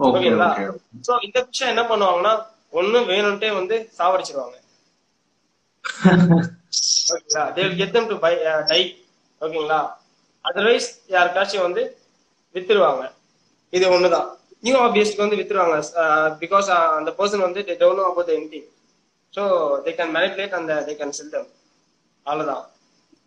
[0.00, 0.48] ஓகே ஓகேங்களா?
[0.52, 0.64] ஓகே
[1.08, 2.34] சோ இந்த ஃபிஷ்ஷை என்ன பண்ணுவாங்கன்னா
[2.80, 4.56] ஒண்ணு வேணும்ட்டே வந்து சாவடிச்சிருவாங்க.
[5.84, 8.32] ஓகேங்களா they will get them to buy
[8.70, 8.80] die
[9.40, 9.80] ஓகேங்களா
[10.44, 11.82] அதர்வைஸ் யாருக்காச்சும் வந்து
[12.54, 13.02] வித்துருவாங்க.
[13.72, 14.28] இது ஒண்ணுதான்.
[14.64, 15.76] நியூ ஆபியஸ்க்கு வந்து வித்துருவாங்க
[16.42, 18.68] பிகாஸ் uh, uh, அந்த பர்சன் வந்து they don't know about anything
[19.34, 19.42] so
[19.84, 21.48] they can manipulate அந்த தே கேன் செல் தம்
[22.26, 22.64] அவ்வளவுதான்.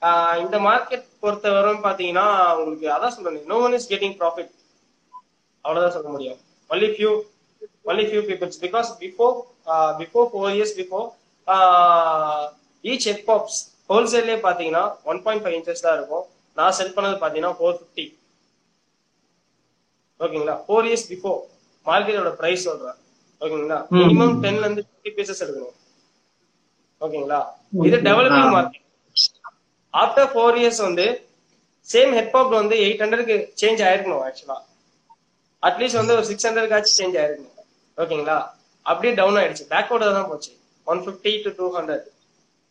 [0.02, 2.26] ஆஹ் இந்த மார்க்கெட் பொறுத்தவரைக்கும் பாத்தீங்கன்னா
[2.60, 3.50] உங்களுக்கு அதான் சொல்றேன்.
[3.52, 4.52] No one is getting profit
[5.66, 6.40] அவ்வளவுதான் சொல்ல முடியும்.
[6.70, 7.12] Only few
[7.90, 9.36] only few peoples because before
[10.02, 11.08] before four years before
[12.84, 13.56] each head pops
[13.90, 16.24] ஹோல்சேல்லே பாத்தீங்கன்னா ஒன் பாயிண்ட் ஃபைவ் இன்ச்சஸ் தான் இருக்கும்.
[16.58, 18.06] நான் செல் பண்ணது பாத்தீங்கன்னா ஃபோர் ஃபிஃப்டி
[20.20, 20.56] ஓகேங்களா?
[20.66, 21.40] ஃபோர் இயர்ஸ் பிஃபோர்
[21.86, 22.98] மார்க்கெட்டோட பிரைஸ் சொல்றேன்.
[23.42, 23.78] ஓகேங்களா.
[23.98, 25.76] மினிமம் டென்ல இருந்து ஃபிஃப்டி பீசஸ் எடுக்கணும்.
[27.02, 27.40] ஓகேங்களா?
[27.88, 28.52] இது developing.
[28.58, 28.84] Market
[29.94, 31.08] after four years வந்து
[31.90, 34.58] சேம் ஹெட் பாப் வந்து எயிட் ஹண்ட்ரட்க்கு சேஞ்ச் ஆயிருக்கணும் ஆக்சுவலா
[35.64, 37.56] அட்லீஸ்ட் வந்து ஒரு சிக்ஸ் ஹண்ட்ரட்காச்சும் சேஞ்ச் ஆயிருக்கணும்.
[37.98, 38.38] ஓகேங்களா?
[38.86, 39.66] அப்படியே டவுன் ஆயிடுச்சு.
[39.74, 40.52] பேக்வர்டா தான் போச்சு.
[40.92, 42.06] One fifty to two hundred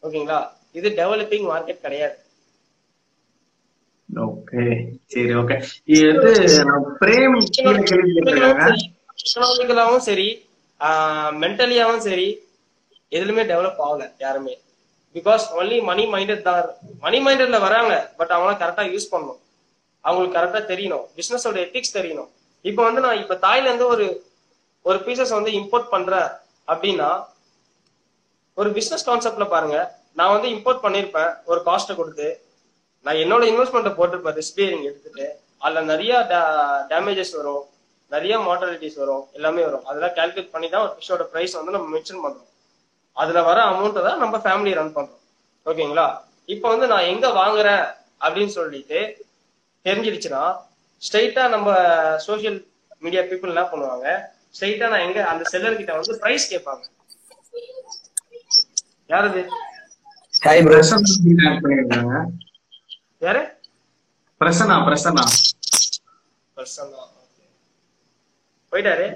[0.02, 0.40] ஓகேங்களா?
[0.78, 2.16] இது டெவலப்பிங் மார்க்கெட் கிடையாது.
[4.08, 4.62] ஓகே
[5.12, 5.56] சரி ஓகே
[5.98, 6.30] இது
[9.20, 10.28] எக்கனாமிக்கலாவும் சரி
[11.42, 12.28] மென்டலியாவும் சரி
[13.12, 14.54] எதுலுமே டெவலப் ஆகல யாருமே.
[15.16, 16.62] பிகாஸ் ஒன்லி மணி மைண்டட் தான்
[17.04, 19.40] மணி மைண்டட்ல வராங்க பட் அவங்களாம் கரெக்டா யூஸ் பண்ணணும்.
[20.04, 21.04] அவங்களுக்கு கரெக்டா தெரியணும்.
[21.18, 22.30] பிசினஸோட எத்திக்ஸ் தெரியணும்.
[22.64, 24.06] இப்போ வந்து நான் இப்ப தாய்ல இருந்து ஒரு
[24.84, 26.28] ஒரு பீசஸ் வந்து இம்போர்ட் பண்றேன்
[26.72, 27.10] அப்படின்னா
[28.61, 29.76] ஒரு பிசினஸ் கான்செப்ட்ல பாருங்க.
[30.18, 31.30] நான் வந்து இம்போர்ட் பண்ணிருப்பேன்.
[31.50, 32.26] ஒரு காஸ்ட்டை கொடுத்து
[33.07, 34.36] நான் என்னோட இன்வெஸ்ட்மெண்ட்டை போட்டிருப்பேன்.
[34.40, 35.26] ரிஸ்க் பேரிங் எடுத்துட்டு
[35.64, 36.12] அதுல நிறைய
[36.92, 37.64] டேமேஜஸ் வரும்.
[38.14, 39.24] நிறைய மார்டாலிட்டிஸ் வரும்.
[39.38, 39.84] எல்லாமே வரும்.
[39.88, 42.48] அதெல்லாம் கால்குலேட் பண்ணி தான் ஒரு ஃபிஷ்ஷோட ப்ரைஸ் வந்து நம்ம மென்ஷன் பண்றோம்.
[43.22, 45.20] அதுல வர அமௌண்ட்டை தான் நம்ம ஃபேமிலி ரன் பண்றோம்.
[45.70, 46.07] ஓகேங்களா?
[46.55, 47.84] இப்போ வந்து நான் எங்க வாங்குறேன்
[48.24, 49.00] அப்படின்னு சொல்லிட்டு
[49.86, 50.44] தெரிஞ்சிருச்சுன்னா
[51.02, 51.68] ஸ்ட்ரைட்டா நம்ம
[52.26, 52.59] சோஷியல்
[53.05, 54.09] மீடியா பீப்புள் என்ன பண்ணுவாங்க?
[54.57, 56.84] ஸ்ட்ரைட்டா நான் எங்க அந்த செல்லர் கிட்ட வந்து ப்ரைஸ் கேட்பாங்க.
[59.14, 59.42] யாரது?
[60.42, 62.20] ஹாய் பிரசன்னா
[63.22, 63.42] யாரு?
[64.40, 65.24] பிரசன்னா பிரசன்னா.
[66.56, 67.10] பர்சன் தான்
[68.72, 69.06] போயிட்டாரு.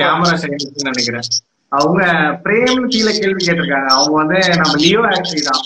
[0.00, 1.28] கேமரா சரின்னு நினைக்கிறேன்.
[1.72, 2.00] அவங்க
[2.44, 3.88] பிரேம் கீழே கேள்வி கேட்டிருக்காங்க.
[3.96, 5.62] அவங்க வந்து நம்ம லியோ ஆக்சுவலி தான்.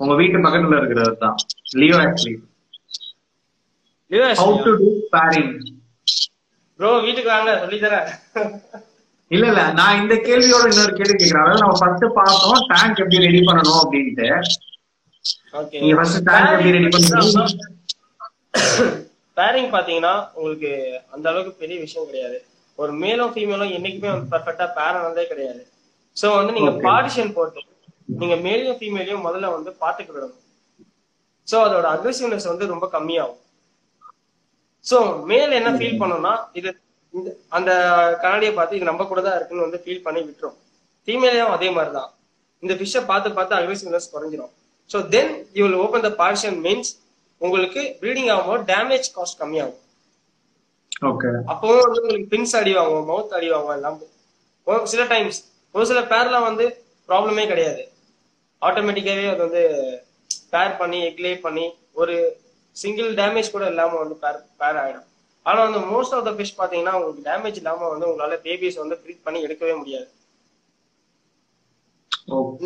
[0.00, 1.38] உங்க வீட்டு பக்கத்துல இருக்கிறவர் தான்.
[1.80, 2.36] Leo actually
[4.40, 5.50] how to do pairing
[6.80, 7.52] bro வீட்டுக்கு வாங்க.
[7.62, 8.08] சொல்லி தரேன்
[9.30, 9.62] இல்ல இல்ல.
[9.78, 14.28] நான் இந்த கேள்வியோட இன்னொரு கேள்வி கேட்கிறேன் அதாவது நம்ம ஃபர்ஸ்ட் பார்த்தோம் டேங்க் எப்படி ரெடி பண்ணணும் அப்படின்ட்டு.
[15.60, 17.50] ஓகே நீங்க ஃபர்ஸ்ட் டேங்க் எப்படி ரெடி பண்ணணும்?
[19.38, 20.70] பேரிங் பாத்தீங்கன்னா உங்களுக்கு
[21.14, 22.38] அந்த அளவுக்கு பெரிய விஷயம் கிடையாது.
[22.78, 25.62] ஒரு மேலும் ஃபீமேலும் என்னைக்குமே வந்து பர்ஃபெக்டா பேர் ஆனதே கிடையாது.
[26.16, 26.72] சோ வந்து நீங்க.
[26.86, 27.60] பார்ட்டிஷன் போட்டு
[28.20, 30.42] நீங்க மேலையும் ஃபீமேலையும் முதல்ல வந்து பாத்துக்க விடணும்.
[31.48, 33.40] சோ அதோட அக்ரெசிவ்னஸ் வந்து ரொம்ப கம்மியாகும்.
[34.84, 34.98] சோ
[35.30, 36.70] மேல் என்ன ஃபீல் பண்ணும்னா இது
[37.14, 37.70] இந்த அந்த
[38.22, 40.56] கண்ணாடியை பார்த்து இது நம்ம கூட தான் இருக்குன்னு வந்து ஃபீல் பண்ணி விட்டுரும்.
[41.08, 42.10] ஃபீமேலையும் அதே மாதிரி தான்
[42.62, 44.52] இந்த ஃபிஷ்ஷை பார்த்து பார்த்து அக்ரெசிவ்னஸ் குறைஞ்சிரும்.
[44.90, 46.90] So then you will open the partition means
[47.40, 49.82] உங்களுக்கு ப்ரீடிங் ஆகும்போது டேமேஜ் காஸ்ட் கம்மியாகும்.
[51.10, 53.98] ஓகே அப்பவும் வந்து உங்களுக்கு பின்ஸ் அடி வாங்குவோம் மவுத் அடி வாங்குவோம் எல்லாம்.
[54.92, 55.38] சில டைம்ஸ்
[55.74, 56.64] ஒரு சில பேர்லாம் வந்து
[57.08, 57.82] ப்ராப்ளமே கிடையாது.
[58.62, 59.62] ஆட்டோமேட்டிக்காவே அது வந்து
[60.54, 61.66] பேர் பண்ணி எக்லே பண்ணி
[62.00, 62.14] ஒரு
[62.76, 65.07] சிங்கிள் டேமேஜ் கூட இல்லாம வந்து பேர் பேர் ஆயிடும்.
[65.48, 69.24] ஆனா வந்து மோஸ்ட் ஆஃப் த ஃபிஷ் பாத்தீங்கன்னா உங்களுக்கு டேமேஜ் இல்லாம வந்து உங்களால பேபிஸ் வந்து ப்ரீட்
[69.26, 70.08] பண்ணி எடுக்கவே முடியாது.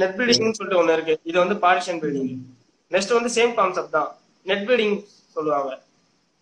[0.00, 1.14] நெட் ப்ரீடிங்னு சொல்லிட்டு ஒண்ணு இருக்கு.
[1.30, 2.30] இது வந்து பார்ஷன் ப்ரீடிங்
[2.90, 4.10] நெக்ஸ்ட் வந்து சேம் கான்செப்ட் தான்.
[4.46, 4.96] நெட் ப்ரீடிங்
[5.36, 5.70] சொல்லுவாங்க.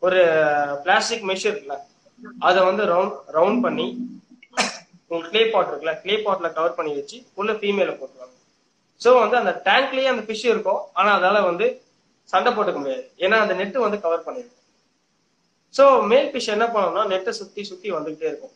[0.03, 0.21] ஒரு
[0.85, 1.77] பிளாஸ்டிக் மெஷ் இருக்குல்ல
[2.49, 3.87] அதை வந்து ரவுண்ட் ரவுண்ட் பண்ணி
[5.13, 8.35] உங்க க்ளே பாட் இருக்குல்ல க்ளே பாட்ல கவர் பண்ணி வச்சு உள்ள ஃபீமேல போட்டுருவாங்க.
[9.01, 10.81] ஸோ வந்து அந்த டேங்க்லயே அந்த ஃபிஷ் இருக்கும்.
[10.99, 11.67] ஆனா அதால வந்து
[12.33, 13.05] சண்டை போட்டுக்க முடியாது.
[13.25, 14.60] ஏன்னா அந்த நெட் வந்து கவர் பண்ணிருக்கும்.
[15.75, 18.55] ஸோ மேல் ஃபிஷ் என்ன பண்ணணும்னா நெட்டை சுத்தி சுத்தி வந்துகிட்டே இருக்கும்.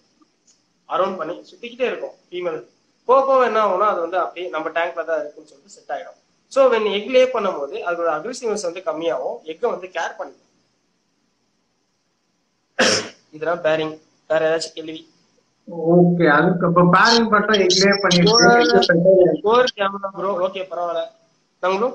[0.89, 2.61] அரௌண்ட் பண்ணி சுத்திக்கிட்டே இருக்கும் ஃபீமேல்
[3.09, 6.19] போக போக என்ன ஆகும்னா அது வந்து அப்படியே நம்ம டேங்க்ல தான் இருக்குன்னு சொல்லிட்டு செட் ஆயிடும்.
[6.53, 9.39] ஸோ வென் எக் லே பண்ணும்போது அதோட அக்ரெசிவ்னஸ் வந்து கம்மியாகும்.
[9.53, 10.41] எக்கை வந்து கேர் பண்ணிக்கும்.
[13.37, 13.95] இதெல்லாம் பேரிங்
[14.31, 15.01] வேற ஏதாச்சும் கேள்வி?
[15.95, 18.33] ஓகே அதுக்கு இப்ப பேரிங் மட்டும் எக்லே பண்ணிட்டு
[20.47, 21.05] ஓகே பரவாயில்ல.
[21.62, 21.89] நாங்க ப்ரோ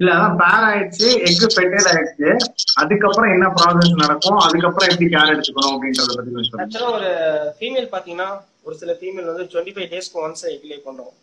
[0.00, 2.30] இல்ல அதான் பேர் ஆயிடுச்சு எக் ஃபெர்டைல் ஆயிடுச்சு.
[2.80, 4.40] அதுக்கப்புறம் என்ன ப்ராசஸ் நடக்கும்?
[4.46, 7.10] அதுக்கப்புறம் எப்படி கேர் எடுத்துக்கணும் அப்படின்றத பத்தி ஆக்சுவலா ஒரு
[7.58, 8.28] ஃபீமேல் பாத்தீங்கன்னா
[8.66, 11.14] ஒரு சில ஃபீமேல் வந்து டுவெண்ட்டி ஃபைவ் டேஸ்க்கு ஒன்ஸ் எக் லே பண்றோம்.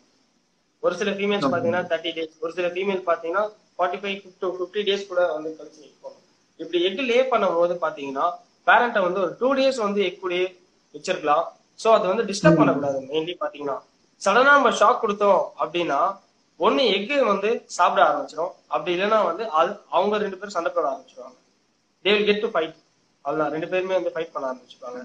[0.84, 3.43] ஒரு சில ஃபீமேல்ஸ் பாத்தீங்கன்னா தேர்ட்டி டேஸ் ஒரு சில ஃபீமேல் பாத்தீங்கன்னா
[3.78, 6.24] forty five to fifty days கூட வந்து கழிச்சு எக் பண்ணும்.
[6.59, 8.26] இப்படி எக் லே பண்ணும்போது பாத்தீங்கன்னா
[8.67, 10.45] பேரண்ட்டை வந்து ஒரு டூ டேஸ் வந்து எக் கூடயே
[10.95, 11.45] வச்சிருக்கலாம்.
[11.84, 13.78] சோ அது வந்து டிஸ்டர்ப் பண்ணக்கூடாது மெயின்லி பாத்தீங்கன்னா
[14.21, 16.01] சடனா நம்ம ஷாக் கொடுத்தோம் அப்படின்னா
[16.59, 21.37] ஒன்னு எக்கு வந்து சாப்பிட ஆரம்பிச்சிடும் அப்படி இல்லைன்னா வந்து அது அவங்க ரெண்டு பேரும் சண்டை போட ஆரம்பிச்சிருவாங்க.
[22.05, 22.75] They will get to fight
[23.25, 23.53] அவ்வளவுதான்.
[23.55, 25.01] ரெண்டு பேருமே வந்து ஃபைட் பண்ண ஆரம்பிச்சிருவாங்க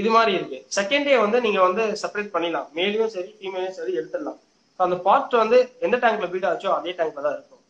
[0.00, 0.58] இது மாதிரி இருக்கு.
[0.78, 2.68] செகண்ட் டே வந்து நீங்க வந்து செப்பரேட் பண்ணிடலாம்.
[2.78, 4.38] மேலையும் சரி ஃபீமேலையும் சரி எடுத்துடலாம்.
[4.86, 7.62] அந்த பார்ட் வந்து எந்த டேங்க்ல பீட் ஆச்சோ அதே டேங்க்ல தான் இருக்கும்.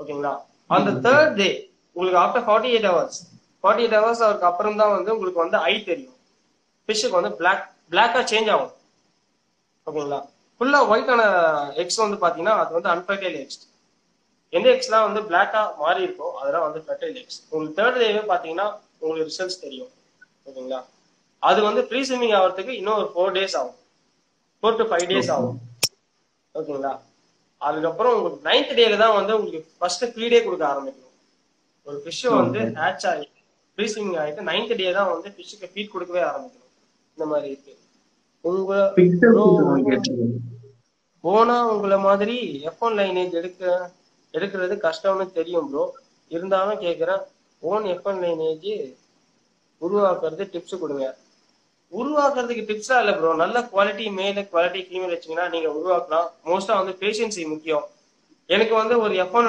[0.00, 0.34] ஓகேங்களா?
[0.76, 1.50] அந்த தேர்ட் டே
[1.96, 3.18] உங்களுக்கு after forty eight hours
[3.60, 6.16] forty eight hours அவருக்கு அப்புறம் தான் வந்து உங்களுக்கு வந்து ஐ தெரியும்.
[6.88, 8.74] ஃபிஷ்ஷுக்கு வந்து பிளாக் பிளாக்கா சேஞ்ச் ஆகும்.
[9.86, 10.20] ஓகேங்களா?
[10.60, 11.22] ஃபுல்லா ஒயிட்டான
[11.82, 13.60] எக்ஸ் வந்து பாத்தீங்கன்னா அது வந்து அன்ஃபர்டைல் எக்ஸ்
[14.52, 18.66] எந்த எக்ஸ்லாம் வந்து பிளாக்கா மாறி இருக்கோ அதெல்லாம் வந்து ஃபெர்டைல் எக்ஸ் உங்களுக்கு தேர்ட் டேவே பாத்தீங்கன்னா
[19.00, 19.90] உங்களுக்கு ரிசல்ட்ஸ் தெரியும்.
[20.48, 20.80] ஓகேங்களா
[21.42, 23.76] அது வந்து ப்ரீ ஸ்விமிங் ஆகிறதுக்கு இன்னும் ஒரு ஃபோர் டேஸ் ஆகும்.
[24.62, 25.58] ஃபோர் டு ஃபைவ் டேஸ் ஆகும்.
[26.54, 26.92] ஓகேங்களா?
[27.60, 31.12] அதுக்கப்புறம் உங்களுக்கு நைன்த் டேல தான் வந்து உங்களுக்கு ஃபர்ஸ்ட் ஃபீடே கொடுக்க ஆரம்பிக்கும்.
[31.86, 33.26] ஒரு ஃபிஷ் வந்து ஹேட்ச் ஆகி
[33.78, 36.72] ப்ரீ ஸ்விமிங் ஆகிட்டு நைன்த் டே தான் வந்து ஃபிஷ்ஷுக்கு ஃபீட் கொடுக்கவே ஆரம்பிக்கணும்
[37.16, 37.74] இந்த மாதிரி இருக்கு.
[41.24, 42.36] போனா உங்களை மாதிரி
[42.68, 43.90] எஃப் ஒன் லைனேஜ் எடுக்க
[44.34, 45.84] எடுக்கிறது கஷ்டம்னு தெரியும் ப்ரோ
[46.28, 47.22] இருந்தாலும் கேக்குறேன்
[47.62, 48.68] ஓன் எஃப் ஒன் லைனேஜ்
[49.82, 51.06] உருவாக்குறது டிப்ஸ் கொடுங்க.
[51.92, 56.28] உருவாக்குறதுக்கு டிப்ஸா இல்ல ப்ரோ நல்ல குவாலிட்டி மேல குவாலிட்டி ஃபீமேல் வச்சீங்கன்னா நீங்க உருவாக்கலாம்.
[56.44, 57.84] மோஸ்டா வந்து பேஷன்சி முக்கியம்.
[58.46, 59.48] எனக்கு வந்து ஒரு எஃப் ஒன்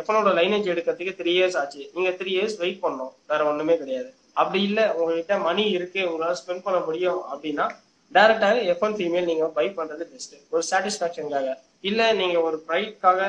[0.00, 1.90] எஃப்ஒனோட லைனேஜ் எடுக்கிறதுக்கு த்ரீ இயர்ஸ் ஆச்சு.
[1.94, 3.12] நீங்க த்ரீ இயர்ஸ் வெயிட் பண்ணணும்.
[3.26, 4.14] வேற ஒண்ணுமே கிடையாது.
[4.32, 7.66] அப்படி இல்ல உங்ககிட்ட மணி இருக்கு உங்களால ஸ்பெண்ட் பண்ண முடியும் அப்படின்னா
[8.12, 11.48] டைரக்டாவே எஃப் ஒன் ஃபீமேல் நீங்க பை பண்றது பெஸ்ட் ஒரு சாட்டிஸ்பாக்சனுக்காக
[11.80, 13.20] இல்ல நீங்க ஒரு ப்ரைட்காக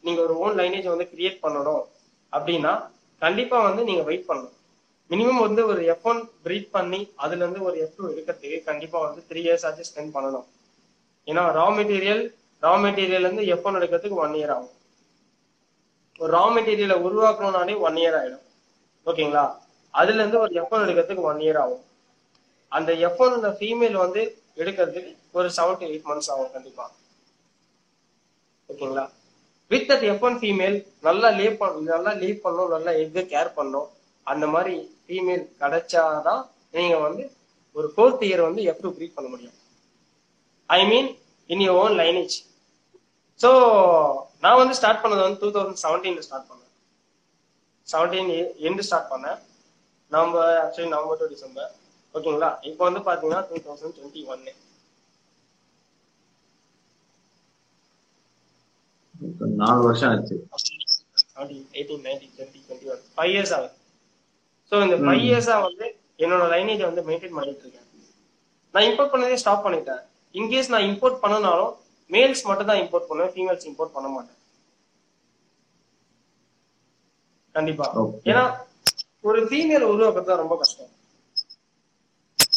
[0.00, 1.84] நீங்க ஒரு ஓன் லைனேஜ் வந்து கிரியேட் பண்ணணும்
[2.32, 2.72] அப்படின்னா
[3.18, 4.54] கண்டிப்பா வந்து நீங்க வெயிட் பண்ணணும்.
[5.10, 9.22] மினிமம் வந்து ஒரு எஃப் ஒன் பிரீட் பண்ணி அதுல இருந்து ஒரு எஃப் டூ எடுக்கிறதுக்கு கண்டிப்பா வந்து
[9.28, 10.46] த்ரீ இயர்ஸ் ஆச்சு ஸ்பெண்ட் பண்ணணும்.
[11.26, 12.22] ஏன்னா ரா மெட்டீரியல்
[12.62, 14.74] ரா மெட்டீரியல் இருந்து எஃப் ஒன் எடுக்கிறதுக்கு ஒன் இயர் ஆகும்.
[16.18, 18.44] ஒரு ரா மெட்டீரியலை உருவாக்கணும்னாலே ஒன் இயர் ஆயிடும்.
[19.06, 19.46] ஓகேங்களா
[19.90, 21.84] அதுல இருந்து ஒரு எஃப் ஒன் எடுக்கிறதுக்கு ஒன் இயர் ஆகும்.
[22.72, 24.22] அந்த எஃப் ஒன் ஃபீமேல் வந்து
[24.62, 26.86] எடுக்கிறதுக்கு ஒரு செவன் டு எயிட் மந்த்ஸ் ஆகும் கண்டிப்பா.
[28.68, 29.04] ஓகேங்களா?
[29.70, 33.88] With that F one female நல்லா லீவ் பண்ண நல்லா லீவ் பண்ணும் நல்லா எக்கு கேர் பண்ணும்
[34.26, 34.74] அந்த மாதிரி
[35.06, 36.42] ஃபீமேல் கிடைச்சாதான்
[36.76, 37.24] நீங்க வந்து
[37.76, 39.56] ஒரு ஃபோர்த் இயர் வந்து எஃப் டூ ப்ரீட் பண்ண முடியும்.
[40.70, 41.08] I mean
[41.50, 42.36] in your own lineage
[43.40, 43.50] so
[44.44, 46.72] நான் வந்து ஸ்டார்ட் பண்ணது வந்து டூ தௌசண்ட் செவன்டீன்ல ஸ்டார்ட் பண்ணேன்.
[47.88, 48.30] செவன்டீன்
[48.68, 49.38] எண்டு ஸ்டார்ட் பண்ணேன்.
[50.12, 51.70] November actually November to December
[52.16, 52.50] ஓகேங்களா?
[52.70, 54.54] இப்போ வந்து பாத்தீங்கன்னா டூ தௌசண்ட் டுவெண்ட்டி ஒன்னு
[59.62, 60.34] நாலு வருஷம் ஆச்சு.
[61.78, 63.74] Eighteen nineteen twenty twenty one five years ஆகுது.
[64.70, 65.86] ஸோ இந்த ஃபைவ் இயர்ஸா வந்து
[66.24, 67.86] என்னோட லைனேஜை வந்து மெயின்டைன் பண்ணிட்டு இருக்கேன்.
[68.74, 70.02] நான் இம்போர்ட் பண்ணதே ஸ்டாப் பண்ணிட்டேன்.
[70.38, 71.72] இன்கேஸ் நான் இம்போர்ட் பண்ணனாலும்
[72.10, 74.38] மேல்ஸ் மட்டும் தான் இம்போர்ட் பண்ணுவேன் ஃபீமேல்ஸ் இம்போர்ட் பண்ண மாட்டேன்.
[77.54, 77.86] கண்டிப்பா.
[78.30, 78.44] ஏன்னா
[79.28, 80.92] ஒரு ஃபீமேல் உருவாக்குறது ரொம்ப கஷ்டம்.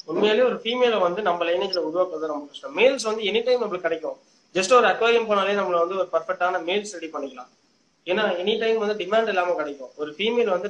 [0.10, 2.76] உண்மையிலேயே ஒரு ஃபீமேலை வந்து நம்ம லைனேஜ்ல உருவாக்குறது ரொம்ப கஷ்டம்.
[2.80, 4.18] மேல்ஸ் வந்து எனி டைம் நம்மளுக்கு கிடைக்கும்.
[4.56, 7.52] ஜஸ்ட் ஒரு அக்வாரியம் போனாலே நம்மள வந்து ஒரு பர்ஃபெக்டான மேல்ஸ் ரெடி பண்ணிக்கலாம்.
[8.10, 9.92] ஏன்னா எனி டைம் வந்து டிமாண்ட் இல்லாம கிடைக்கும்.
[10.02, 10.70] ஒரு ஃபீமேல் வந்து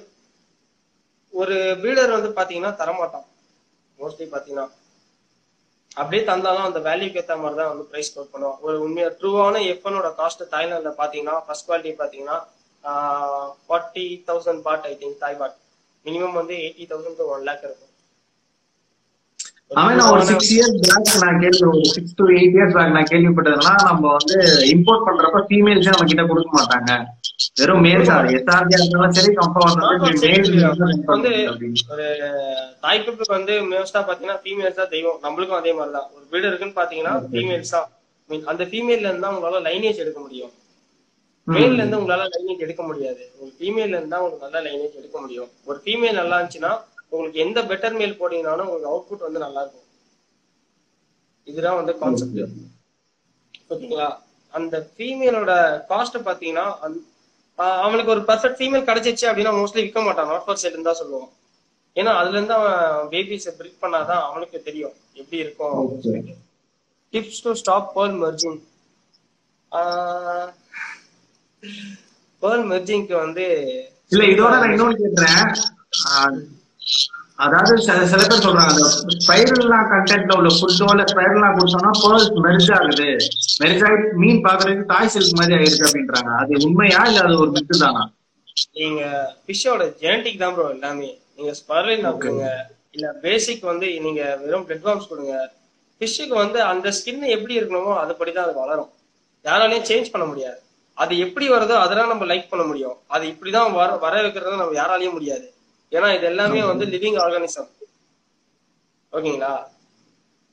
[1.42, 3.28] ஒரு பீடர் வந்து பாத்தீங்கன்னா தரமாட்டான்.
[4.00, 4.68] மோஸ்ட்லி பாத்தீங்கன்னா.
[6.00, 10.10] அப்படியே தந்தாலும் அந்த வேல்யூக்கு ஏத்த மாதிரி தான் வந்து பிரைஸ் கோட் பண்ணுவோம் ஒரு உண்மையா ட்ரூவான எஃப்என்னோட
[10.20, 12.38] காஸ்ட் தாய்லாந்துல பாத்தீங்கன்னா ஃபர்ஸ்ட் குவாலிட்டி பாத்தீங்கன்னா
[13.68, 15.58] forty thousand baht I think Thai baht
[16.06, 17.91] minimum வந்து eighty thousand to one lakh இருக்கும்.
[19.72, 23.08] அவன் நான் ஒரு சிக்ஸ் இயர்ஸ் பேக் நான் கேள்வி ஒரு six to eight years back நான்
[23.12, 24.38] கேள்விப்பட்டதுன்னா நம்ம வந்து
[24.74, 26.92] இம்போர்ட் பண்றப்ப ஃபீமேல்ஸ் நம்ம கிட்ட கொடுக்க மாட்டாங்க.
[27.60, 32.08] வெறும் மேல்ஸ் எஸ்ஆர்ஜி இருந்தாலும் சரி கம்பெனி வந்து மேல்ஸ் ஒரு
[32.84, 35.20] தாய் குப்புக்கு வந்து மோஸ்டா பாத்தீங்கன்னா ஃபீமேல்ஸ் தான் தெய்வம்.
[35.26, 36.10] நம்மளுக்கும் அதே மாதிரி தான்.
[36.16, 37.88] ஒரு வீடு இருக்குன்னு பாத்தீங்கன்னா ஃபீமேல்ஸ் தான்.
[38.52, 40.54] அந்த ஃபீமேல்ல இருந்தா உங்களால லைனேஜ் எடுக்க முடியும்.
[41.48, 43.24] மேல்ல இருந்து உங்களால லைனேஜ் எடுக்க முடியாது.
[43.42, 45.50] ஒரு ஃபீமேல்ல இருந்தா உங்களுக்கு நல்ல லைனேஜ் எடுக்க முடியும்.
[45.70, 46.74] ஒரு ஃபீமேல் நல்லா இருந்துச்சுன்னா
[47.12, 49.88] உங்களுக்கு எந்த பெட்டர் மெயில் போட்டீங்கனாலும் உங்களுக்கு அவுட்புட் வந்து நல்லா இருக்கும்
[51.48, 52.42] இதுதான் வந்து கான்செப்ட்
[53.74, 54.10] ஓகேங்களா?
[54.54, 55.52] அந்த ஃபீமேலோட
[55.92, 56.66] காஸ்ட் பாத்தீங்கன்னா
[57.86, 60.30] அவனுக்கு ஒரு பர்ஃபெக்ட் ஃபீமேல் கிடைச்சிச்சு அப்படின்னா மோஸ்ட்லி விற்க மாட்டான்.
[60.32, 61.30] நாட் ஃபார் செட் தான் சொல்லுவான்
[61.96, 62.82] ஏன்னா அதுல இருந்து அவன்
[63.14, 65.76] பேபிஸ் பிரிக் பண்ணாதான் அவனுக்கு தெரியும் எப்படி இருக்கும்.
[65.78, 66.36] அப்படின்னு சொல்லிட்டு
[67.14, 68.60] tips to stop pearl merging
[72.42, 73.46] pearl மெர்ஜிங்க்கு வந்து
[74.12, 75.52] இல்ல இதோட நான் இன்னொன்னு கேக்குறேன்.
[77.44, 78.88] அதாவது சில சில பேர் சொல்றாங்க அந்த
[79.24, 83.08] ஸ்பைரல்லா கண்டென்ட்ல உள்ள ஃபுட்டோ இல்ல ஸ்பைரல்லா கொடுத்தோம்னா பேர்ஸ் மெர்ஜ் ஆகுது.
[83.62, 86.32] மெர்ஜ் ஆகி மீன் பாக்குறதுக்கு தாய் சில்க் மாதிரி ஆயிருக்கு அப்படின்றாங்க.
[86.42, 88.04] அது உண்மையா இல்ல அது ஒரு மித்து தானா?
[88.80, 89.02] நீங்க
[89.46, 91.10] ஃபிஷ்ஷோட ஜெனட்டிக் தான் ப்ரோ எல்லாமே.
[91.38, 92.46] நீங்க ஸ்பர்லின் கொடுங்க
[92.96, 95.36] இல்ல பேசிக் வந்து நீங்க வெறும் பிளட் வார்ம்ஸ் கொடுங்க.
[96.02, 98.92] ஃபிஷ்ஷுக்கு வந்து அந்த ஸ்கின் எப்படி இருக்கணுமோ அதுபடி தான் அது வளரும்.
[99.46, 100.60] யாராலையும் சேஞ்ச் பண்ண முடியாது.
[100.98, 102.98] அது எப்படி வருதோ அதெல்லாம் நம்ம லைக் பண்ண முடியும்.
[103.16, 105.48] அது இப்படிதான் வர வர வைக்கிறது நம்ம யாராலையும் முடியாது.
[105.92, 107.70] ஏன்னா இது எல்லாமே வந்து லிவிங் ஆர்கானிசம்
[109.12, 109.64] ஓகேங்களா?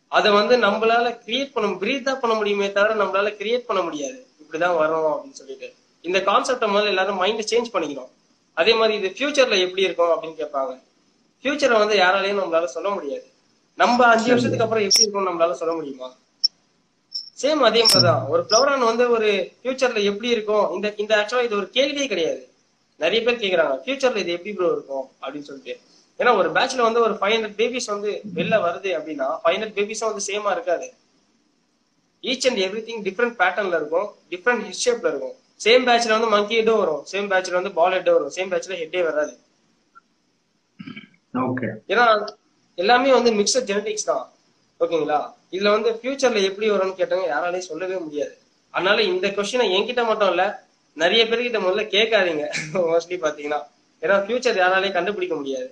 [0.08, 4.26] அதை வந்து நம்மளால கிரியேட் பண்ண பிரீத் தான் பண்ண முடியுமே தவிர நம்மளால கிரியேட் பண்ண முடியாது.
[4.42, 5.74] இப்படிதான் வரும் அப்படின்னு சொல்லிட்டு.
[6.00, 8.08] இந்த கான்செப்டை முதல்ல எல்லாரும் மைண்ட் சேஞ்ச் பண்ணிக்கணும்.
[8.54, 10.82] அதே மாதிரி இது ஃபியூச்சர்ல எப்படி இருக்கும் அப்படின்னு கேட்பாங்க.
[11.42, 13.26] ஃபியூச்சரை வந்து யாராலையும் நம்மளால சொல்ல முடியாது.
[13.74, 16.16] நம்ம அஞ்சு வருஷத்துக்கு அப்புறம் எப்படி இருக்கும் நம்மளால சொல்ல முடியுமா?
[17.42, 18.26] சேம் அதே மாதிரிதான்.
[18.26, 20.72] ஒரு ஃபிளவரான் வந்து ஒரு ஃபியூச்சர்ல எப்படி இருக்கும்?
[20.72, 22.47] இந்த இந்த ஆக்சுவலா இது ஒரு கேள்வியே கிடையாது.
[23.00, 25.06] நிறைய பேர் கேக்குறாங்க ஃபியூச்சர்ல இது எப்படி ப்ரோ இருக்கும்?
[25.22, 25.74] அப்படின்னு சொல்லிட்டு.
[26.20, 30.10] ஏன்னா ஒரு பேட்ச்ல வந்து ஒரு ஃபைவ் ஹண்ட்ரட் பேபிஸ் வந்து வெளில வருது அப்படின்னா ஃபைவ் ஹண்ட்ரட் பேபிஸும்
[30.10, 30.88] வந்து சேமா இருக்காது.
[32.24, 35.36] Each and every thing different பேட்டர்ன்ல இருக்கும் டிஃப்ரெண்ட் ஷேப்ல இருக்கும்.
[35.64, 39.02] சேம் பேட்ச்ல வந்து மங்கி ஹெட்டும் வரும் சேம் பேட்ச்ல வந்து பால் ஹெட்டும் வரும் சேம் பேட்ச்ல ஹெட்டே
[39.08, 39.32] வராது.
[41.92, 42.04] ஏன்னா
[42.78, 44.24] எல்லாமே வந்து மிக்சட் ஜெனடிக்ஸ் தான்.
[44.80, 45.20] ஓகேங்களா?
[45.54, 48.34] இதுல வந்து ஃபியூச்சர்ல எப்படி வரும்னு கேட்டவங்க யாராலையும் சொல்லவே முடியாது.
[48.74, 50.44] அதனால இந்த கொஸ்டினை என்கிட்ட மட்டும் இல்ல
[51.02, 52.44] நிறைய பேர்கிட்ட முதல்ல கேட்காதீங்க.
[52.92, 53.60] மோஸ்ட்லி பாத்தீங்கன்னா
[54.02, 55.68] ஏன்னா ஃபியூச்சர் யாராலையும் கண்டுபிடிக்க முடியாது.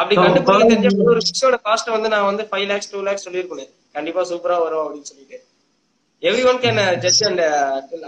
[0.00, 3.72] அப்படி கண்டுபிடிக்க தெரிஞ்ச ஒரு ஃபிஷோட காஸ்ட் வந்து நான் வந்து ஃபைவ் லேக்ஸ் டூ லேக்ஸ் சொல்லியிருக்கேன்.
[3.96, 5.38] கண்டிப்பா சூப்பரா வரும் அப்படின்னு சொல்லிட்டு.
[6.28, 7.42] Every one can judge and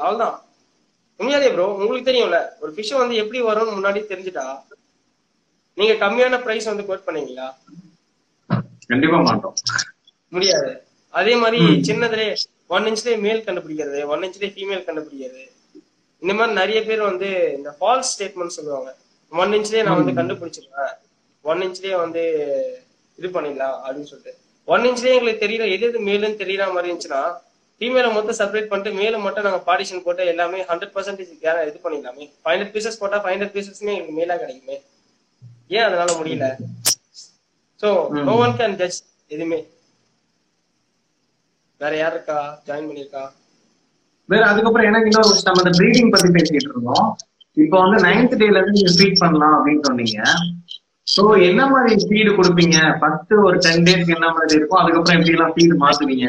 [0.05, 0.37] அவ்வளவுதான்.
[1.21, 4.47] உண்மையாலே ப்ரோ உங்களுக்கு தெரியும்ல ஒரு ஃபிஷ் வந்து எப்படி வரும்னு முன்னாடி தெரிஞ்சுட்டா
[5.79, 7.47] நீங்க கம்மியான பிரைஸ் வந்து கோட் பண்ணீங்களா?
[8.91, 9.57] கண்டிப்பா மாட்டோம்.
[10.37, 10.71] முடியாது.
[11.21, 11.59] அதே மாதிரி
[11.89, 12.27] சின்னதுலே
[12.77, 15.45] ஒன் இன்ச்லயே மேல் கண்டுபிடிக்கிறது ஒன் இன்ச்லயே ஃபீமேல் கண்டுபிடிக்கிறது.
[16.25, 18.91] இந்த மாதிரி நிறைய பேர் வந்து இந்த ஃபால்ஸ் ஸ்டேட்மெண்ட் சொல்லுவாங்க.
[19.33, 20.93] ஒன் இன்ச்லயே நான் வந்து கண்டுபிடிச்சிருவேன்.
[21.45, 22.23] ஒன் இன்ச்லயே வந்து
[23.19, 24.33] இது பண்ணிடலாம் அப்படின்னு சொல்லிட்டு.
[24.69, 27.23] ஒன் இன்ச்லயே எங்களுக்கு தெரியல எது எது மேலுன்னு தெரியற மாதிரி இருந்துச்சுன்னா
[27.81, 31.33] ஃபீமேலை மொத்தம் செப்பரேட் பண்ணிட்டு மேல மட்டும் நாங்க பார்ட்டிஷன் போட்டு எல்லாமே ஹண்ட்ரட் பர்சன்டேஜ்
[31.69, 32.31] இது பண்ணிடலாமே.
[32.45, 34.77] ஃபைவ் ஹண்ட்ரட் பீசஸ் போட்டா ஃபைவ் ஹண்ட்ரட் பீசஸ்மே எங்களுக்கு மேலா கிடைக்குமே.
[35.69, 36.47] ஏன் அதனால முடியல?
[37.83, 38.11] So.
[38.11, 39.61] No one can judge எதுவுமே.
[41.81, 42.63] வேற யார் இருக்கா?
[42.67, 43.25] ஜாயின் பண்ணிருக்கா
[44.33, 47.09] வேற அதுக்கப்புறம் எனக்கு இன்னொரு நம்ம இந்த ப்ரீடிங் பத்தி பேசிட்டு இருந்தோம்.
[47.65, 50.19] இப்போ வந்து நைன்த் டேல இருந்து நீங்க ஃபீட் பண்ணலாம் அப்படின்னு சொன்னீங்க.
[51.15, 52.77] சோ என்ன மாதிரி ஃபீடு கொடுப்பீங்க?
[53.01, 54.81] ஃபர்ஸ்ட் ஒரு டென் டேஸ்க்கு என்ன மாதிரி இருக்கும்?
[54.83, 56.29] அதுக்கப்புறம் எப்படி எல்லாம் ஃபீடு மாத்துவீங்க?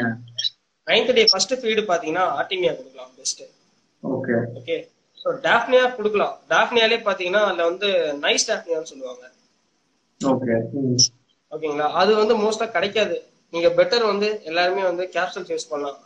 [0.86, 3.42] நைன்த் டே ஃபர்ஸ்ட் ஃபீடு பாத்தீங்கன்னா ஆர்டிமியா கொடுக்கலாம் best
[4.02, 4.76] okay okay
[5.22, 6.34] so daphnia கொடுக்கலாம்.
[6.52, 7.88] டாஃப்னியாலே பாத்தீங்கன்னா அதுல வந்து
[8.24, 9.24] நைஸ் டாஃப்னியான்னு சொல்லுவாங்க.
[10.20, 10.52] ஓகே
[11.52, 11.88] ஓகேங்களா?
[12.00, 13.16] அது வந்து மோஸ்டா கிடைக்காது.
[13.52, 15.98] நீங்க பெட்டர் வந்து எல்லாருமே வந்து கேப்சூல்ஸ் யூஸ் பண்ணலாம்.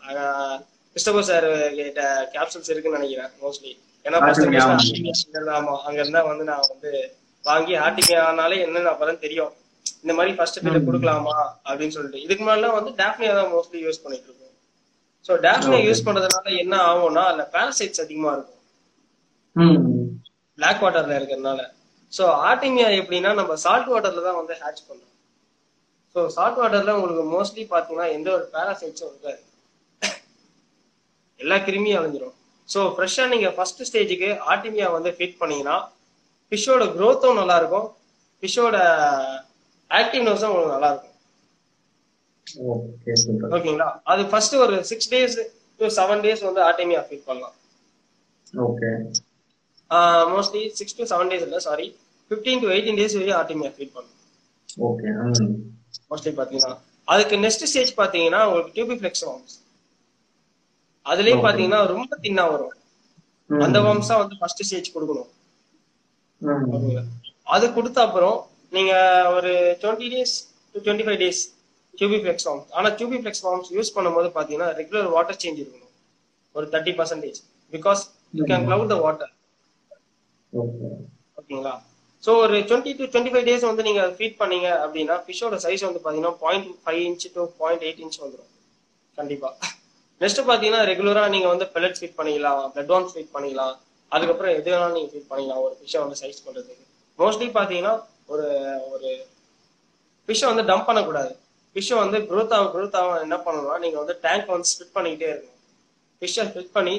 [0.96, 1.46] கிறிஸ்டபர் சார்
[1.78, 2.02] கிட்ட
[2.34, 3.72] கேப்சூல்ஸ் இருக்குன்னு நினைக்கிறேன் மோஸ்ட்லி
[4.04, 4.18] ஏன்னா
[5.58, 6.92] ஆமா அங்க இருந்தா வந்து நான் வந்து
[7.44, 9.52] வாங்கி ஆர்டிமியானாலே என்னன்னு அப்பதான் தெரியும்.
[10.02, 11.34] இந்த மாதிரி ஃபர்ஸ்ட் ஃபீல்ட் கொடுக்கலாமா
[11.68, 12.22] அப்படின்னு சொல்லிட்டு.
[12.24, 14.54] இதுக்கு முன்னாடிலாம் வந்து டாஃப்னியா தான் மோஸ்ட்லி யூஸ் பண்ணிட்டு இருக்கோம்.
[15.26, 18.56] ஸோ டாஃப்னியா யூஸ் பண்றதுனால என்ன ஆகும்னா அதுல பாரசைட்ஸ் அதிகமா இருக்கும்.
[20.58, 21.60] பிளாக் வாட்டர்ல இருக்கிறதுனால.
[22.12, 25.06] ஸோ ஆர்டிமியா எப்படின்னா நம்ம சால்ட் வாட்டர்ல தான் வந்து ஹேட்ச் பண்ணோம்
[26.14, 29.40] ஸோ சால்ட் வாட்டர்ல உங்களுக்கு மோஸ்ட்லி பாத்தீங்கன்னா எந்த ஒரு பேராசைட்ஸும் இருக்காது.
[31.42, 32.34] எல்லா கிருமியும் அழிஞ்சிரும்.
[32.68, 35.76] ஸோ ஃப்ரெஷ்ஷா நீங்க ஃபர்ஸ்ட் ஸ்டேஜுக்கு ஆர்டிமியா வந்து ஃபிட் பண்ணீங்கன்னா
[36.52, 37.86] ஃபிஷ்ஷோட growth-உம் நல்லா இருக்கும்
[38.42, 38.76] ஃபிஷ்ஷோட
[39.90, 41.08] ஆக்டிவ்னஸும் உங்களுக்கு நல்லா இருக்கும்
[43.56, 43.88] ஓகேங்களா?
[44.12, 45.36] அது ஃபர்ஸ்ட் ஒரு six days
[45.80, 47.54] to seven days வந்து ஆர்டிமியா ஃபிட் பண்ணலாம்.
[48.68, 48.90] Okay
[50.34, 51.86] mostly six to seven days இல்லை sorry
[52.30, 54.18] fifteen to eighteen days வரையும் ஆர்டிமியா ஃபிட் பண்ணலாம்.
[54.88, 55.08] ஓகே
[56.10, 56.76] மோஸ்ட்லி பாத்தீங்கன்னா.
[57.12, 59.24] அதுக்கு நெக்ஸ்ட் ஸ்டேஜ் பாத்தீங்கன்னா உங்களுக்கு டியூபி ஃபிளெக்ஸ்
[61.06, 61.44] அதுலயே Okay.
[61.46, 62.16] பாத்தீங்கன்னா ரொம்ப.
[62.24, 62.74] தின்னா வரும்.
[63.50, 63.76] அந்த
[64.08, 65.30] தான் வந்து ஃபர்ஸ்ட் ஸ்டேஜ் கொடுக்கணும்?
[67.54, 68.36] அது கொடுத்த அப்புறம்
[68.76, 68.92] நீங்க
[69.36, 70.34] ஒரு twenty days
[70.74, 71.40] to twenty five days
[72.22, 75.86] tubifex worms ஆனா டியூபி ஃபிளெக்ஸ் வார்ம்ஸ் யூஸ் பண்ணும்போது பாத்தீங்கன்னா ரெகுலர் வாட்டர் சேஞ்ச் இருக்கணும்.
[76.54, 77.38] ஒரு thirty percentage
[77.72, 78.02] because
[78.38, 79.32] you can cloud the water
[80.52, 80.88] okay.
[81.40, 81.74] ஓகேங்களா?
[82.22, 86.02] ஸோ ஒரு twenty to twenty five days வந்து நீங்க ஃபீட் பண்ணீங்க அப்படின்னா ஃபிஷ்ஷோட சைஸ் வந்து
[86.04, 88.50] பாத்தீங்கன்னா point five inch to point eight inch வந்துடும்
[89.18, 89.50] கண்டிப்பா.
[90.22, 93.74] நெக்ஸ்ட் பாத்தீங்கன்னா ரெகுலரா நீங்க வந்து பெல்லட் ஃபீட் பண்ணிக்கலாம் பிளட் வார்ம்ஸ் ஃபீட் பண்ணிக்கலாம்.
[94.14, 95.62] அதுக்கப்புறம் எது வேணாலும் நீங்க ஃபீட் பண்ணிக்கலாம்.
[95.66, 96.84] ஒரு ஃபிஷ்ஷை வந்து சைஸ் பண்றதுக்கு.
[97.20, 97.94] மோஸ்ட்லி பாத்தீங்கன்னா
[98.32, 98.48] ஒரு
[98.94, 99.08] ஒரு
[100.26, 101.32] ஃபிஷ்ஷை வந்து டம்ப் பண்ணக்கூடாது.
[101.74, 105.58] ஃபிஷ்ஷை வந்து growth ஆக growth ஆக என்ன பண்ணணும்னா நீங்க வந்து டேங்க் வந்து ஸ்பிட் பண்ணிக்கிட்டே இருக்கணும்.
[106.20, 106.94] ஃபிஷ்ஷை ஸ்பிட் பண்ணி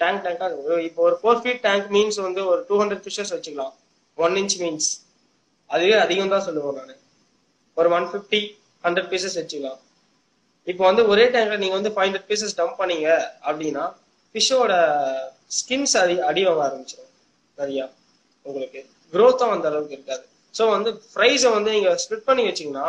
[0.00, 0.46] டேங்க் டேங்கா
[0.88, 3.74] இப்போ ஒரு ஃபோர் ஃபீட் டேங்க் மீன்ஸ் வந்து ஒரு டூ ஹண்ட்ரட் ஃபிஷஸ் வச்சுக்கலாம்.
[4.24, 4.88] ஒன் இன்ச் மீன்ஸ்
[5.70, 7.00] அதுவே அதிகம் தான் சொல்லுவோம் நான்.
[7.76, 8.40] ஒரு ஒன் ஃபிஃப்டி
[8.84, 9.80] ஹண்ட்ரட் பீசஸ் வச்சுக்கலாம்.
[10.66, 13.08] இப்போ வந்து ஒரே டைம்ல நீங்க வந்து ஃபைவ் ஹண்ட்ரட் பீசஸ் டம்ப் பண்ணீங்க
[13.48, 13.84] அப்படின்னா
[14.34, 14.72] ஃபிஷ்ஷோட
[15.58, 17.12] ஸ்கின்ஸ் அடி அடி வாங்க ஆரம்பிச்சிடும்
[17.58, 17.84] நிறையா
[18.46, 18.80] உங்களுக்கு
[19.12, 20.24] growth-உம் அந்த அளவுக்கு இருக்காது.
[20.54, 22.86] ஸோ வந்து ப்ரைஸை வந்து நீங்க ஸ்ப்ளிட் பண்ணி வச்சீங்கன்னா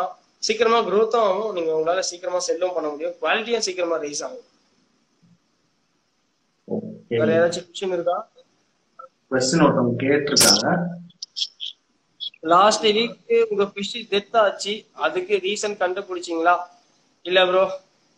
[0.48, 1.54] சீக்கிரமா growth-உம் ஆகும்.
[1.58, 3.16] நீங்க உங்களால சீக்கிரமா செல்லும் பண்ண முடியும்.
[3.22, 4.46] குவாலிட்டியும் சீக்கிரமா ரைஸ் ஆகும்.
[7.20, 8.18] வேற ஏதாச்சும் கொஸ்டின் இருக்கா?
[9.32, 10.74] கொஸ்டின் ஒருத்தவங்க கேட்டிருக்காங்க.
[12.54, 13.16] லாஸ்ட் வீக்
[13.52, 14.74] உங்க ஃபிஷ் டெத் ஆச்சு.
[15.06, 16.56] அதுக்கு ரீசன் கண்டுபிடிச்சீங்களா?
[17.28, 17.64] இல்ல ப்ரோ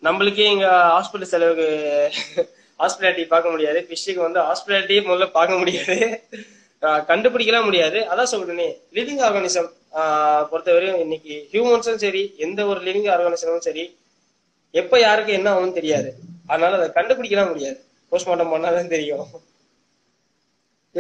[0.06, 1.68] நம்மளுக்கே இங்க ஹாஸ்பிட்டல் செலவுக்கு
[2.82, 3.80] ஹாஸ்பிட்டாலிட்டி பார்க்க முடியாது.
[3.88, 5.96] ஃபிஷ்ஷுக்கு வந்து ஹாஸ்பிட்டாலிட்டியே முதல்ல பார்க்க முடியாது.
[7.10, 8.00] கண்டுபிடிக்கலாம் முடியாது.
[8.12, 8.68] அதான் சொல்றேனே.
[8.98, 9.70] லிவிங் ஆர்கானிசம்
[10.52, 13.86] பொறுத்தவரையும் இன்னைக்கு ஹியூமன்ஸும் சரி எந்த ஒரு லிவிங் ஆர்கானிசமும் சரி
[14.82, 16.10] எப்ப யாருக்கு என்ன ஆகும்னு தெரியாது.
[16.52, 17.80] அதனால அதை கண்டுபிடிக்கலாம் முடியாது.
[18.12, 19.26] போஸ்ட்மார்ட்டம் பண்ணாதான் தெரியும்.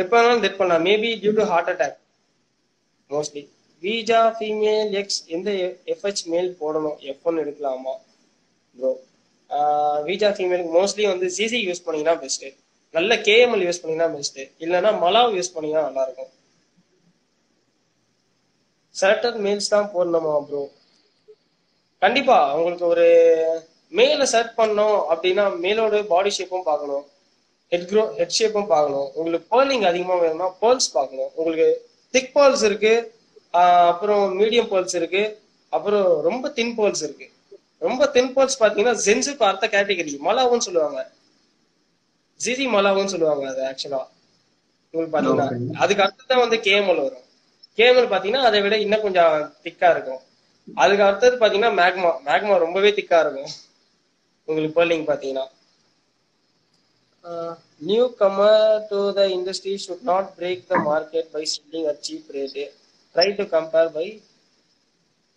[0.02, 0.86] எப்ப வேணாலும் டெத் பண்ணலாம்.
[0.90, 1.98] Maybe due to heart attack
[3.16, 3.44] mostly
[3.84, 5.50] வீஜா female X எந்த
[5.94, 6.98] எஃப்ஹெச் மேல் போடணும்?
[7.12, 7.94] எஃப் ஒன் எடுக்கலாமா?
[8.76, 8.92] ப்ரோ
[10.08, 12.48] வீஜா ஃபீமேலுக்கு மோஸ்ட்லி வந்து சிசி யூஸ் பண்ணீங்கன்னா பெஸ்ட்
[12.98, 16.32] நல்ல கேஎம்எல் யூஸ் பண்ணீங்கன்னா பெஸ்ட் இல்லைன்னா மலாவ் யூஸ் பண்ணீங்கன்னா நல்லா இருக்கும்
[18.96, 20.62] சர்டன் மேல்ஸ் தான் போடணுமா ப்ரோ
[22.04, 22.38] கண்டிப்பா.
[22.58, 23.06] உங்களுக்கு ஒரு
[23.98, 27.04] மேல செட் பண்ணோம் அப்படின்னா மேலோட பாடி ஷேப்பும் பார்க்கணும்.
[27.72, 29.08] ஹெட் க்ரோ ஹெட் ஷேப்பும் பார்க்கணும்.
[29.18, 31.30] உங்களுக்கு பேர்லிங் அதிகமாக வேணும்னா பேர்ல்ஸ் பார்க்கணும்.
[31.40, 31.68] உங்களுக்கு
[32.14, 32.94] திக் பேர்ல்ஸ் இருக்கு.
[33.54, 35.24] அப்புறம் மீடியம் பேர்ல்ஸ் இருக்கு.
[35.74, 37.28] அப்புறம் ரொம்ப தின் பேர்ல்ஸ் இருக்கு.
[37.88, 41.02] ரொம்ப தின் பேர்ல்ஸ் பாத்தீங்கன்னா ஜென்ஸுக்கு அடுத்த கேட்டகரி மலாவுன்னு சொல்லுவாங்க.
[42.40, 44.02] ஜிரி மலாவுன்னு சொல்லுவாங்க அது ஆக்சுவலா
[44.94, 45.48] உங்களுக்கு பாத்தீங்கன்னா.
[45.84, 47.26] அதுக்கு அடுத்ததான் வந்து கேஎம்எல் வரும்.
[47.78, 49.34] கேஎம்எல் பாத்தீங்கன்னா அதை விட இன்னும் கொஞ்சம்
[49.66, 50.22] திக்கா இருக்கும்.
[50.68, 53.52] அதுக்கு அடுத்தது பாத்தீங்கன்னா மேக்மா மேக்மா ரொம்பவே திக்கா இருக்கும்.
[54.48, 55.46] உங்களுக்கு பேர்லிங் பாத்தீங்கன்னா.
[58.20, 62.60] Newcomer to the industry should not break the market by selling at cheap rate
[63.16, 64.08] try to compare by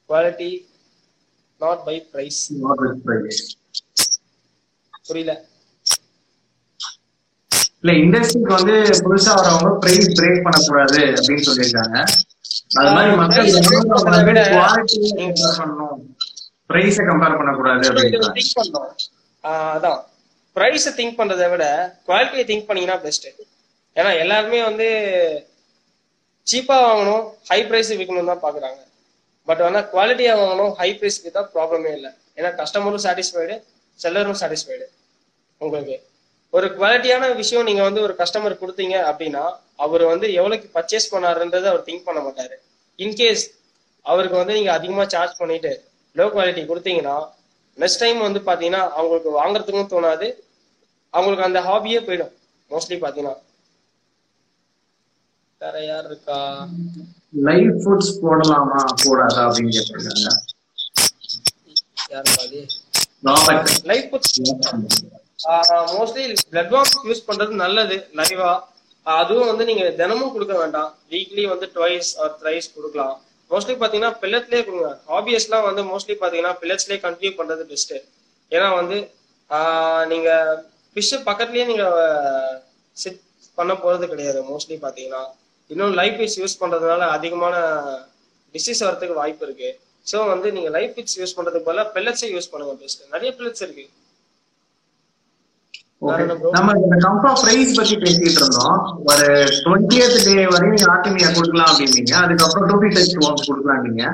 [0.08, 0.50] quality
[1.60, 2.40] not by price
[5.02, 5.32] புரியல?
[7.80, 11.96] இல்ல இண்டஸ்ட்ரிக்கு வந்து புதுசா வரவங்க பிரைஸ் பிரேக் பண்ணக்கூடாது அப்படின்னு சொல்லியிருக்காங்க.
[12.78, 13.48] அது மாதிரி மக்கள்
[14.24, 14.42] விட
[15.58, 15.98] பண்ணணும்.
[16.70, 17.34] பிரைஸை கம்பேர்
[19.44, 20.00] ஆஹ் அதான்.
[20.56, 21.64] ப்ரைஸை திங்க் பண்றதை விட
[22.06, 23.26] குவாலிட்டியை திங்க் பண்ணீங்கன்னா பெஸ்ட்
[23.96, 24.86] ஏன்னா எல்லாருமே வந்து
[26.50, 28.80] சீப்பா வாங்கணும் ஹை பிரைஸ் விற்கணும் தான் பாக்குறாங்க.
[29.48, 32.10] பட் ஆனா குவாலிட்டியா வாங்கணும் ஹை பிரைஸ்க்கு தான் ப்ராப்ளமே இல்லை.
[32.38, 33.56] ஏன்னா கஸ்டமரும் சாட்டிஸ்ஃபைடு
[33.98, 34.86] செல்லரும் சாட்டிஸ்ஃபைடு
[35.60, 35.96] உங்களுக்கு
[36.56, 39.44] ஒரு குவாலிட்டியான விஷயம் நீங்க வந்து ஒரு கஸ்டமர் கொடுத்தீங்க அப்படின்னா
[39.84, 42.56] அவர் வந்து எவ்வளவுக்கு பர்ச்சேஸ் பண்ணாருன்றது அவர் திங்க் பண்ண மாட்டாரு.
[42.98, 43.44] இன்கேஸ்
[44.06, 45.72] அவருக்கு வந்து நீங்க அதிகமா சார்ஜ் பண்ணிட்டு
[46.16, 47.16] லோ குவாலிட்டி கொடுத்தீங்கன்னா
[47.78, 50.28] நெக்ஸ்ட் டைம் வந்து பாத்தீங்கன்னா அவங்களுக்கு வாங்குறதுக்கும் தோணாது.
[51.14, 52.32] அவங்களுக்கு அந்த ஹாபியே போயிடும்.
[52.70, 53.34] மோஸ்ட்லி பாத்தீங்கன்னா.
[55.62, 56.36] வேற யார் இருக்கா?
[57.48, 60.28] லைவ் ஃபுட்ஸ் போடலாமா கூடாதா அப்படின்னு கேட்டிருக்காங்க.
[62.12, 62.60] யார் பாதி
[63.28, 64.08] Robert life
[65.98, 68.50] mostly blood worms use பண்றது நல்லது லைவா
[69.06, 70.90] அதுவும் வந்து நீங்க தினமும் கொடுக்க வேண்டாம்.
[71.12, 73.14] வீக்லி வந்து ட்வைஸ் ஆர் த்ரைஸ் கொடுக்கலாம்.
[73.50, 74.90] மோஸ்ட்லி பாத்தீங்கன்னா பில்லட்லயே கொடுங்க.
[75.12, 77.94] ஹாபியஸ்லாம் வந்து மோஸ்ட்லி பாத்தீங்கன்னா பில்லட்ஸ்லயே கண்டினியூ பண்றது பெஸ்ட்
[78.52, 78.98] ஏன்னா வந்து
[80.12, 80.30] நீங்க
[80.92, 81.86] ஃபிஷ் பக்கத்துலயே நீங்க
[82.96, 83.20] சிட்
[83.58, 85.22] பண்ண போறது கிடையாது மோஸ்ட்லி பாத்தீங்கன்னா.
[85.70, 87.56] இன்னும் லைஃப் ஃபிஷ் யூஸ் பண்றதுனால அதிகமான
[88.54, 89.70] டிசீஸ் வரதுக்கு வாய்ப்பு இருக்கு.
[90.06, 93.84] ஸோ வந்து நீங்க லைஃப் ஃபிஷ் யூஸ் பண்றதுக்கு பதிலா பெல்லட்ஸே யூஸ் பண்ணுங்க பெஸ்ட் நிறைய பெல்லட்ஸ் இருக்கு.
[96.56, 98.78] நம்ம இந்த கம்பா பிரைஸ் பத்தி பேசிட்டு இருந்தோம்.
[99.10, 99.26] ஒரு
[99.64, 102.14] டுவெண்ட்டியத் டே வரையும் ஆர்டிமியா கொடுக்கலாம் அப்படின்னீங்க.
[102.22, 104.04] அதுக்கப்புறம் டூபி டெஸ்ட் வாங்க கொடுக்கலாம் நீங்க.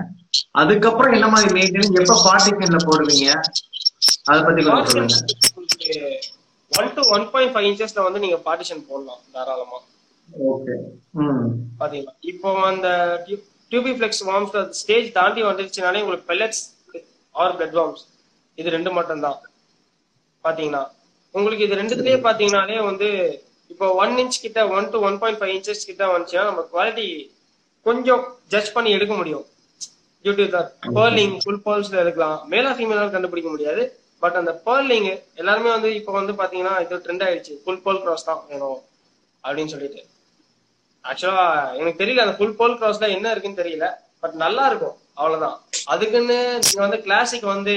[0.62, 3.28] அதுக்கப்புறம் என்ன மாதிரி மெயின்டைன் எப்ப பார்ட்டிஷன்ல போடுவீங்க?
[4.30, 5.16] அதை பத்தி கொஞ்சம் சொல்லுங்க.
[6.72, 9.78] One to one point five இன்ச்சஸ்ல வந்து நீங்க பார்ட்டிஷன் போடலாம் தாராளமா.
[10.52, 10.74] ஓகே
[11.22, 11.46] ம்
[11.80, 12.12] பாத்தீங்களா?
[12.32, 12.88] இப்போ அந்த
[13.72, 16.62] டியூபி ஃபிளெக்ஸ் வார்ம்ஸ் ஸ்டேஜ் தாண்டி வந்துருச்சுனாலே உங்களுக்கு பெல்லட்ஸ்
[17.34, 18.04] ஆர் பிளட் வார்ம்ஸ்
[18.58, 19.38] இது ரெண்டு மட்டும் தான்
[20.44, 20.82] பாத்தீங்கன்னா
[21.34, 23.08] உங்களுக்கு இது ரெண்டுத்துலயே பாத்தீங்கன்னாலே வந்து
[23.72, 27.06] இப்போ ஒன் இன்ச் கிட்ட one to one point five inches கிட்ட வந்துச்சுன்னா நம்ம குவாலிட்டி
[27.86, 28.22] கொஞ்சம்
[28.52, 29.44] ஜட்ஜ் பண்ணி எடுக்க முடியும்.
[30.24, 30.60] Due to the
[30.96, 32.38] pearling full பேர்ல்ஸ்ல எடுக்கலாம்.
[32.52, 33.82] மேலா ஃபீமேலாலும் கண்டுபிடிக்க முடியாது.
[34.22, 35.08] பட் அந்த பேர்லிங்
[35.40, 37.54] எல்லாருமே வந்து இப்போ வந்து பாத்தீங்கன்னா இது ட்ரெண்ட் ஆயிடுச்சு.
[37.64, 38.78] ஃபுல் பேர்ல் கிராஸ் தான் வேணும்
[39.44, 40.00] அப்படின்னு சொல்லிட்டு.
[41.04, 41.46] ஆக்சுவலா
[41.80, 43.86] எனக்கு தெரியல அந்த ஃபுல் போல் கிராஸ்ல என்ன இருக்குன்னு தெரியல
[44.22, 45.56] பட் நல்லா இருக்கும் அவ்வளவுதான்.
[45.92, 47.74] அதுக்குன்னு நீங்க வந்து கிளாசிக் வந்து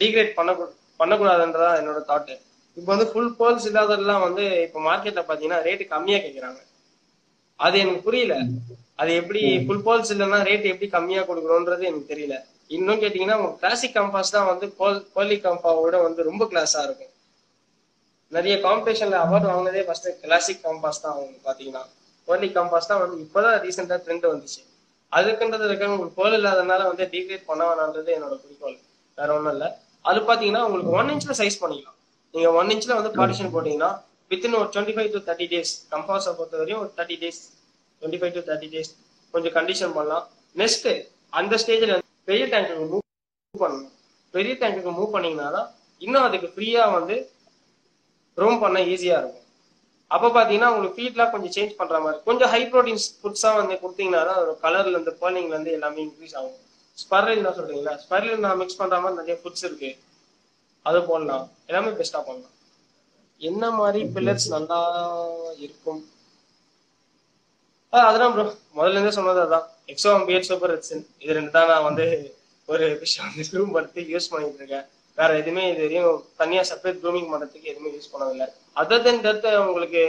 [0.00, 0.52] டீக்ரேட் பண்ண
[1.00, 2.34] பண்ணக்கூடாதுன்றதா என்னோட தாட்டு
[2.76, 6.60] இப்போ வந்து ஃபுல் போல்ஸ் இல்லாததெல்லாம் வந்து இப்போ மார்க்கெட்ல பாத்தீங்கன்னா ரேட்டு கம்மியா கேக்குறாங்க.
[7.60, 8.34] அது எனக்கு புரியல.
[9.00, 12.36] அது எப்படி ஃபுல் போல்ஸ் இல்லைன்னா ரேட் எப்படி கம்மியா கொடுக்கணும்ன்றது எனக்கு தெரியல.
[12.76, 17.12] இன்னும் கேட்டீங்கன்னா கிளாசிக் கம்பாஸ் தான் வந்து போல் போலி கம்பாவோட வந்து ரொம்ப கிளாஸா இருக்கும்.
[18.32, 21.84] நிறைய காம்படிஷன்ல அவார்ட் வாங்கினதே ஃபர்ஸ்ட் கிளாசிக் கம்பாஸ் தான் அவங்க பாத்தீங்கன்னா.
[22.28, 24.60] போலி காம்பாஸ் தான் வந்து இப்போதான் ரீசெண்டாக ட்ரெண்ட் வந்துச்சு.
[25.16, 28.76] அதுக்குன்றது இருக்க உங்களுக்கு கோல் இல்லாதனால வந்து டீக்ரேட் பண்ண வேணான்றது என்னோட குறிக்கோள்.
[29.18, 29.68] வேற ஒன்றும் இல்லை.
[30.10, 31.98] அது பார்த்தீங்கன்னா உங்களுக்கு ஒன் இன்ச்சில் சைஸ் பண்ணிக்கலாம்.
[32.34, 33.90] நீங்க ஒன் இன்ச்சில் வந்து பார்ட்டிஷன் போட்டீங்கன்னா
[34.30, 37.40] வித்தின் ஒரு twenty five to thirty days கம்பாஸை பொறுத்த வரையும் ஒரு thirty days
[38.02, 38.90] twenty five to thirty days
[39.34, 40.24] கொஞ்சம் கண்டிஷன் பண்ணலாம்.
[40.62, 40.88] நெக்ஸ்ட்
[41.40, 41.94] அந்த ஸ்டேஜில்
[42.30, 43.92] பெரிய டேங்க்கு மூவ் பண்ணணும்.
[44.34, 45.68] பெரிய டேங்க்கு மூவ் பண்ணீங்கன்னா தான்
[46.04, 47.16] இன்னும் அதுக்கு ஃப்ரீயாக வந்து
[48.42, 49.43] ரோம் பண்ண ஈஸியாக இருக்கும்.
[50.14, 54.38] அப்ப பாத்தீங்கன்னா உங்களுக்கு ஃபீட்லாம் கொஞ்சம் சேஞ்ச் பண்ற மாதிரி கொஞ்சம் ஹை ப்ரோட்டீன் ஃபுட்ஸா வந்து கொடுத்தீங்கன்னா தான்
[54.40, 56.58] அதோட கலர்ல இருந்து பேர்னிங்ல இருந்து எல்லாமே இன்க்ரீஸ் ஆகும்.
[57.02, 57.94] ஸ்பர்லின் தான் சொல்றீங்களா?
[58.02, 59.90] ஸ்பர்லின் நான் மிக்ஸ் பண்ற மாதிரி நிறைய ஃபுட்ஸ் இருக்கு.
[60.88, 61.46] அது போடலாம்.
[61.68, 62.52] எல்லாமே பெஸ்டா பண்ணலாம்
[63.40, 64.78] என்ன மாதிரி பில்லர்ஸ் நல்லா
[65.64, 66.02] இருக்கும்?
[67.92, 68.44] அதெல்லாம் ப்ரோ
[68.78, 69.66] முதல்ல இருந்தே சொன்னது அதான்.
[69.92, 72.06] எக்ஸோ பிஎட் சூப்பர் ரெட்ஸின் இது ரெண்டு தான் நான் வந்து
[72.68, 74.86] ஒரு விஷயம் வந்து க்ரூம் படுத்து யூஸ் பண்ணிட்டு இருக்கேன்.
[75.18, 78.48] வேற எதுவுமே இது வரையும் தனியா செப்பரேட் க்ரூமிங் பண்றதுக்கு எதுவுமே யூஸ் பண்ணதில்லை.
[78.80, 80.02] அதர் தென் தட் உங்களுக்கு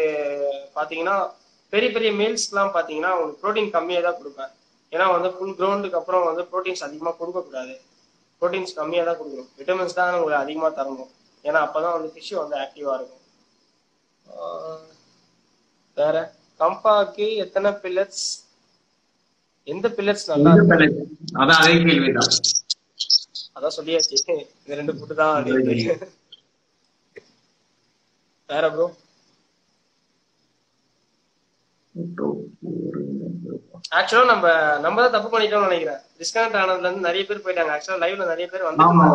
[0.77, 1.15] பாத்தீங்கன்னா
[1.73, 4.51] பெரிய பெரிய மீல்ஸ்லாம் பாத்தீங்கன்னா உங்களுக்கு ப்ரோட்டீன் கம்மியா தான் கொடுப்பேன்.
[4.93, 7.75] ஏன்னா வந்து ஃபுல் கிரவுண்டுக்கு அப்புறம் வந்து ப்ரோட்டீன்ஸ் அதிகமா கொடுக்க கூடாது
[8.41, 9.51] ப்ரோட்டீன்ஸ் கம்மியா தான் கொடுக்கணும்.
[9.59, 11.11] விட்டமின்ஸ் தான் உங்களுக்கு அதிகமா தரணும்.
[11.45, 13.23] ஏன்னா அப்பதான் வந்து ஃபிஷ் வந்து ஆக்டிவா இருக்கும்.
[15.97, 16.15] வேற?
[16.61, 18.25] கம்பாக்கு எத்தனை பில்லட்ஸ்
[19.73, 20.51] எந்த பில்லட்ஸ் நல்லா?
[21.41, 22.33] அதான் அதே கேள்விதான்.
[23.57, 24.17] அதான் சொல்லியாச்சு.
[24.63, 25.35] இந்த ரெண்டு ஃபுட்டு தான்.
[28.49, 28.85] வேற ப்ரோ
[33.97, 34.45] ஆக்சுவலா நம்ம
[34.85, 35.99] நம்ம தான் தப்பு பண்ணிட்டோம்னு நினைக்கிறேன்.
[36.19, 37.73] டிஸ்கனெக்ட் ஆனதுல இருந்து நிறைய பேர் போயிட்டாங்க.
[37.75, 39.05] ஆக்சுவலா லைவ்ல நிறைய பேர் வந்து ஆமா.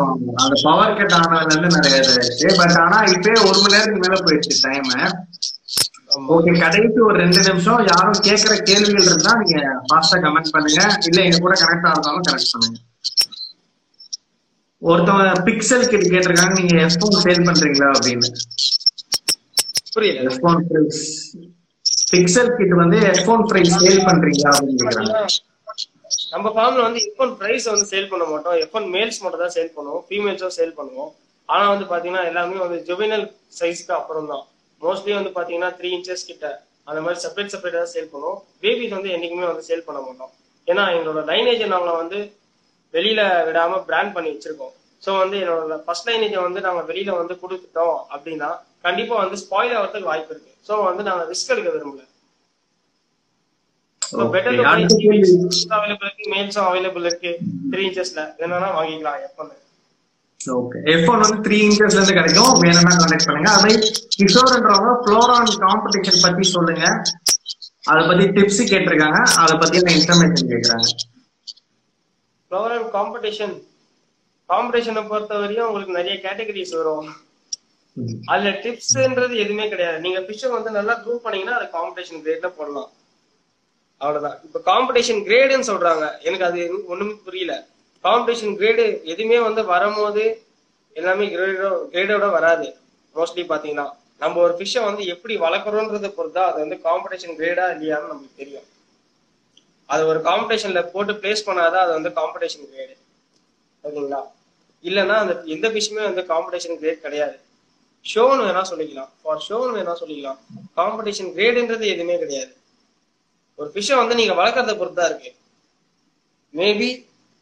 [0.43, 4.61] அந்த பவர் கட் ஆனதுல இருந்து நிறைய இதாயிடுச்சு பட் ஆனா இப்பயே ஒரு மணி நேரத்துக்கு மேல போயிடுச்சு
[4.65, 4.89] டைம்
[6.35, 9.57] ஓகே கடைசி ஒரு ரெண்டு நிமிஷம் யாரும் கேக்குற கேள்விகள் இருந்தா நீங்க
[9.89, 10.79] ஃபாஸ்டா கமெண்ட் பண்ணுங்க.
[11.09, 12.79] இல்ல எங்க கூட கனெக்ட் ஆகிறதாலும் கனெக்ட் பண்ணுங்க.
[14.81, 16.55] ஒருத்தவங்க பிக்சல் கிட்ட கேட்டிருக்காங்க.
[16.59, 18.29] நீங்க எஃப்ஓன் சேல் பண்றீங்களா அப்படின்னு.
[19.95, 20.19] புரியல.
[20.31, 21.01] எஃப்ஓன் பிரைஸ்
[22.11, 25.23] பிக்சல் கிட் வந்து எஃப்ஓன் பிரைஸ் சேல் பண்றீங்களா அப்படின்னு
[26.33, 28.57] நம்ம ஃபார்ம்ல வந்து எஃப்ஒன் பிரைஸ் வந்து சேல் பண்ண மாட்டோம்.
[28.63, 30.03] எஃப்ஒன் மேல்ஸ் மட்டும் தான் சேல் பண்ணுவோம்.
[30.07, 31.11] ஃபீமேல்ஸும் சேல் பண்ணுவோம்.
[31.49, 33.25] ஆனா வந்து பாத்தீங்கன்னா எல்லாமே வந்து ஜுவினல்
[33.59, 34.43] சைஸ்க்கு அப்புறம் தான்.
[34.81, 36.45] மோஸ்ட்லி வந்து பாத்தீங்கன்னா த்ரீ இன்ச்சஸ் கிட்ட
[36.89, 38.39] அந்த மாதிரி செப்பரேட் செப்பரேட்டா சேல் பண்ணுவோம்.
[38.61, 40.31] பேபிஸ் வந்து என்னைக்குமே வந்து சேல் பண்ண மாட்டோம்.
[40.67, 42.19] ஏன்னா எங்களோட லைனேஜ் நாங்கள வந்து
[42.93, 44.73] வெளியில விடாம பிராண்ட் பண்ணி வச்சிருக்கோம்.
[45.05, 48.49] ஸோ வந்து என்னோட ஃபர்ஸ்ட் லைனேஜை வந்து நாங்க வெளியில வந்து கொடுத்துட்டோம் அப்படின்னா
[48.83, 50.51] கண்டிப்பா வந்து ஸ்பாயில் ஆகிறதுக்கு வாய்ப்பு இருக்கு.
[50.67, 52.05] ஸோ வந்து நாங்க ரிஸ்க் எடுக்க விரும்பல.
[55.77, 57.31] அவைலபிள் இருக்கு மேல்ஸும் அவைலபிள் இருக்கு
[57.73, 59.57] த்ரீ இன்ச்சஸ்ல வேணும்னா வாங்கிக்கலாம் எப்பன்னு
[60.59, 62.53] ஓகே எஃப்ஒன் வந்து த்ரீ இன்ச்சஸ்ல இருந்து கிடைக்கும்.
[62.63, 63.49] வேணும்னா கான்டாக்ட் பண்ணுங்க.
[63.57, 63.73] அதே
[64.15, 66.85] கிஷோர்ன்றவங்க ஃப்ளோரான் காம்படிஷன் பத்தி சொல்லுங்க.
[67.91, 69.19] அதை பத்தி டிப்ஸ் கேட்டிருக்காங்க.
[69.41, 70.87] அதை பத்தி இன்ஃபர்மேஷன் கேக்குறாங்க.
[72.45, 73.55] ஃப்ளவர் அண்ட் காம்படிஷன்
[74.49, 77.11] காம்படிஷனை பொறுத்த வரையும் உங்களுக்கு நிறைய கேட்டகரிஸ் வரும்.
[78.25, 79.99] அதுல டிப்ஸ்ன்றது எதுவுமே கிடையாது.
[79.99, 82.89] நீங்க ஃபிஷ்ஷை வந்து நல்லா ப்ரூவ் பண்ணீங்கன்னா அது காம்படிஷன் கிரேட்ல போடலாம்.
[84.01, 84.37] அவ்வளவுதான்.
[84.43, 86.05] இப்ப காம்படிஷன் கிரேடுன்னு சொல்றாங்க.
[86.21, 87.67] எனக்கு அது ஒண்ணுமே புரியல.
[88.03, 90.23] காம்படிஷன் கிரேடு எதுவுமே வந்து வரும்போது
[90.95, 92.67] எல்லாமே கிரேடோ கிரேடோட வராது.
[93.15, 93.87] மோஸ்ட்லி பாத்தீங்கன்னா
[94.19, 98.67] நம்ம ஒரு ஃபிஷ்ஷை வந்து எப்படி வளர்க்குறோன்றத பொறுத்தா அது வந்து காம்படிஷன் கிரேடா இல்லையான்னு நமக்கு தெரியும்.
[99.89, 102.95] அது ஒரு காம்படிஷன்ல போட்டு பிளேஸ் பண்ணாதான் அது வந்து காம்படிஷன் கிரேடு
[103.83, 104.21] ஓகேங்களா
[104.83, 107.35] இல்லைன்னா அந்த எந்த விஷயமே வந்து காம்படிஷன் கிரேட் கிடையாது.
[108.05, 109.11] ஷோன்னு வேணா சொல்லிக்கலாம்.
[109.21, 110.39] ஃபார் ஷோன்னு வேணா சொல்லிக்கலாம்.
[110.77, 112.51] காம்படிஷன் கிரேடுன்றது எதுவுமே கிடையாது.
[113.59, 115.31] ஒரு ஃபிஷ்ஷை வந்து நீங்க வளர்க்கறத பொறுத்து இருக்கு.
[116.59, 116.89] மேபி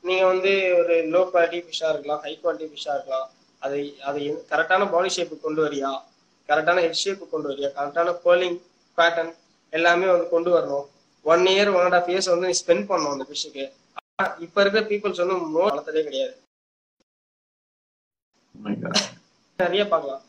[0.03, 3.27] நீங்க வந்து ஒரு லோ குவாலிட்டி ஃபிஷ்ஷா இருக்கலாம் ஹை குவாலிட்டி ஃபிஷ்ஷா இருக்கலாம்.
[3.65, 5.91] அதை அதை கரெக்டான பாடி ஷேப்பு கொண்டு வரியா?
[6.49, 7.69] கரெக்டான ஹெட் ஷேப்பு கொண்டு வரியா?
[7.77, 8.59] கரெக்டான பேர்லிங்
[8.99, 9.33] பேட்டர்ன்
[9.77, 10.85] எல்லாமே வந்து கொண்டு வரணும்.
[11.25, 13.65] One year one and half years வந்து நீ ஸ்பெண்ட் பண்ணணும் அந்த ஃபிஷ்ஷுக்கு
[14.45, 16.33] இப்ப இருக்கிற பீப்புள்ஸ் வந்து மோ வளர்த்ததே கிடையாது.
[19.59, 20.23] நிறைய பார்க்கலாம்.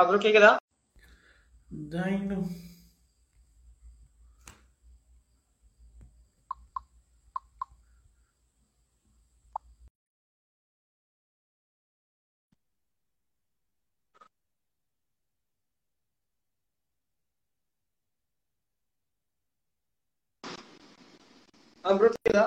[0.00, 0.52] அப்புறம் கேக்குதா?
[21.84, 22.44] அப்புறம் கேக்குதா?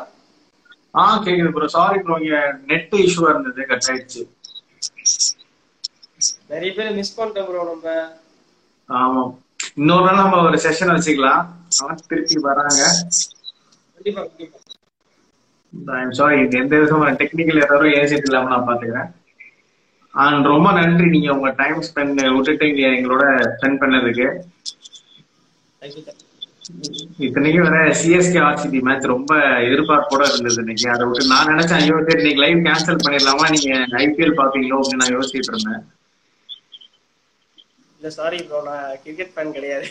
[0.96, 2.38] ஆ கேக்குது ப்ரோ சாரி ப்ரோ இங்க
[2.70, 4.22] நெட் இஷ்யூவா இருந்தது கட் ஆயிடுச்சு.
[6.54, 7.88] நிறைய பேர் மிஸ் பண்ணிட்டோம் ப்ரோ நம்ம.
[8.90, 9.22] ஆமா.
[9.76, 11.44] இன்னொரு நாள் நம்ம ஒரு செஷன் வச்சுக்கலாம்.
[12.10, 12.82] திருப்பி வராங்க.
[13.96, 14.60] கண்டிப்பா கண்டிப்பா.
[15.98, 19.10] ஐம் சாரி எந்த விதமான டெக்னிக்கல் எதாவது ஏசிட்டு இல்லாம நான் பாத்துக்கிறேன்
[20.14, 21.06] அண்ட் ரொம்ப நன்றி.
[21.14, 23.24] நீங்க உங்க டைம் ஸ்பெண்ட் விட்டுட்டு இங்க எங்களோட
[23.56, 24.28] ஸ்பெண்ட் பண்ணதுக்கு.
[27.26, 29.32] இத்தனைக்கு வேற சிஎஸ்கே ஆர்சிபி மேட்ச் ரொம்ப
[29.68, 30.88] எதிர்பார்ப்போட இருந்தது இன்னைக்கு.
[30.94, 33.48] அதை விட்டு நான் நினைச்சேன் ஐயோ சரி இன்னைக்கு லைவ் கேன்சல் பண்ணிடலாமா?
[33.56, 33.72] நீங்க
[34.04, 35.84] ஐபிஎல் பாப்பீங்களோ அப்படின்னு நான் யோசிச்சுட்டு இருந்தேன்.
[38.04, 39.86] இல்ல சாரி ப்ரோ நான் கிரிக்கெட் ஃபேன் கிடையாது.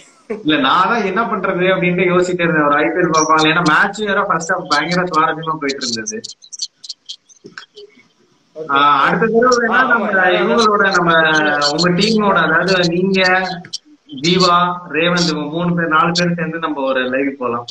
[0.44, 2.66] இல்ல நான் தான் என்ன பண்றது அப்படின்ட்டு யோசிச்சுட்டு இருந்தேன்.
[2.70, 3.44] ஒரு ஐபிஎல் பார்ப்பாங்க.
[3.52, 6.18] ஏன்னா மேட்ச் வேற ஃபர்ஸ்ட் ஹாஃப் பயங்கர சுவாரஸ்யமா போயிட்டு இருந்தது.
[9.04, 10.08] அடுத்த தடவை வேணா நம்ம
[10.40, 11.12] இவங்களோட நம்ம
[11.74, 13.20] உங்க டீமோட அதாவது நீங்க
[14.24, 14.58] ஜீவா
[14.96, 17.66] ரேவந்த் மூணு பேர் நாலு பேர் சேர்ந்து நம்ம ஒரு லைவ் போலாம்.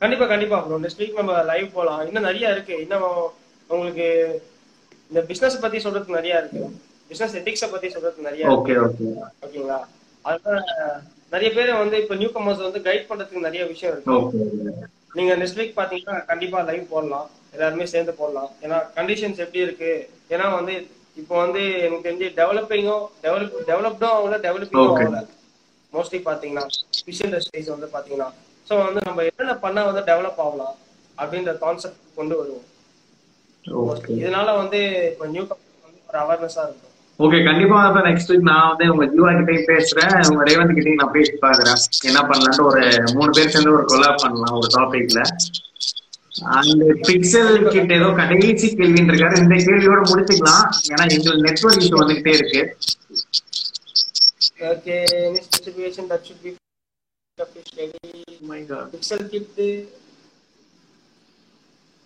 [0.00, 2.00] கண்டிப்பா கண்டிப்பா ப்ரோ நெக்ஸ்ட் வீக் நம்ம லைவ் போலாம்.
[2.08, 2.76] இன்னும் நிறைய இருக்கு.
[2.86, 3.06] இன்னும்
[3.70, 4.08] உங்களுக்கு
[5.10, 6.62] இந்த பிசினஸ் பத்தி சொல்றதுக்கு நிறைய இருக்கு.
[7.12, 9.08] பிசினஸ் எத்திக்ஸ பத்தி சொல்றதுக்கு நிறைய இருக்கு ஓகே ஓகே
[9.46, 9.80] ஓகேங்களா?
[10.24, 10.62] அதுதான்
[11.34, 14.16] நிறைய பேர் வந்து இப்ப நியூ கமர்ஸ் வந்து கைட் பண்றதுக்கு நிறைய விஷயம் இருக்கு.
[15.16, 17.26] நீங்க நெக்ஸ்ட் வீக் பாத்தீங்கன்னா கண்டிப்பா லைவ் போடலாம்.
[17.54, 18.50] எல்லாருமே சேர்ந்து போடலாம்.
[18.64, 19.90] ஏன்னா கண்டிஷன்ஸ் எப்படி இருக்கு?
[20.34, 20.74] ஏன்னா வந்து
[21.20, 24.94] இப்போ வந்து எனக்கு தெரிஞ்சு டெவலப்பிங்கும் டெவலப் டெவலப்டும் ஆகல டெவலப்பிங்கும்.
[25.00, 25.18] ஆகல.
[25.92, 26.64] மோஸ்ட்லி பாத்தீங்கன்னா
[27.00, 28.28] ஃபிஷ் இண்டஸ்ட்ரீஸ் வந்து பாத்தீங்கன்னா.
[28.68, 30.76] சோ வந்து நம்ம என்னென்ன பண்ணா வந்து டெவலப் ஆகலாம்
[31.18, 32.66] அப்படின்ற கான்செப்ட் கொண்டு வருவோம்.
[34.20, 34.78] இதனால வந்து
[35.10, 39.32] இப்போ நியூ வந்து ஒரு அவேர்னஸா இருக்கும் ஓகே கண்டிப்பா வந்து நெக்ஸ்ட் வீக் நான் வந்து உங்க ஜீவா
[39.38, 40.14] கிட்டயும் பேசுறேன்.
[40.30, 42.82] உங்க ரேவந்த் கிட்டையும் நான் பேசி பாக்குறேன் என்ன பண்ணலாம்னு ஒரு
[43.16, 45.22] மூணு பேர் சேர்ந்து ஒரு கொலாப் பண்ணலாம் ஒரு டாபிக்ல
[46.58, 49.40] அந்த பிக்சல் கிட்ட ஏதோ கடைசி கேள்வின்னு இருக்காரு.
[49.42, 50.64] இந்த கேள்வியோட முடிச்சுக்கலாம்.
[50.92, 52.62] ஏன்னா எங்களுக்கு நெட்வொர்க் இஷ்யூ வந்துகிட்டே இருக்கு.
[54.72, 56.26] Okay any specification that
[58.94, 59.60] pixel kit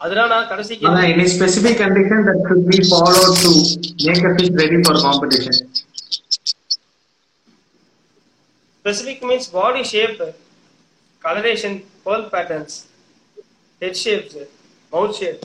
[0.01, 3.53] அதெல்லாம் நான் கடைசி ஆனா கேள்வி any specific condition that should be followed to
[4.07, 5.55] make a fish ready for competition.
[8.85, 10.21] Specific means body shape,
[11.25, 11.73] coloration,
[12.05, 12.75] pearl patterns,
[13.83, 14.35] head shapes,
[14.93, 15.43] mouth shape.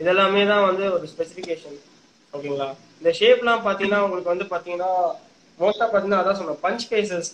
[0.00, 1.76] இதெல்லாமே தான் வந்து ஒரு specification
[2.34, 2.66] ஓகேங்களா?
[2.98, 4.90] இந்த ஷேப்லாம் பார்த்தீங்கன்னா உங்களுக்கு வந்து பார்த்தீங்கன்னா
[5.58, 7.30] மோஸ்ட்டாக பார்த்தீங்கன்னா அதான் சொன்னேன் பஞ்ச் பேசஸ்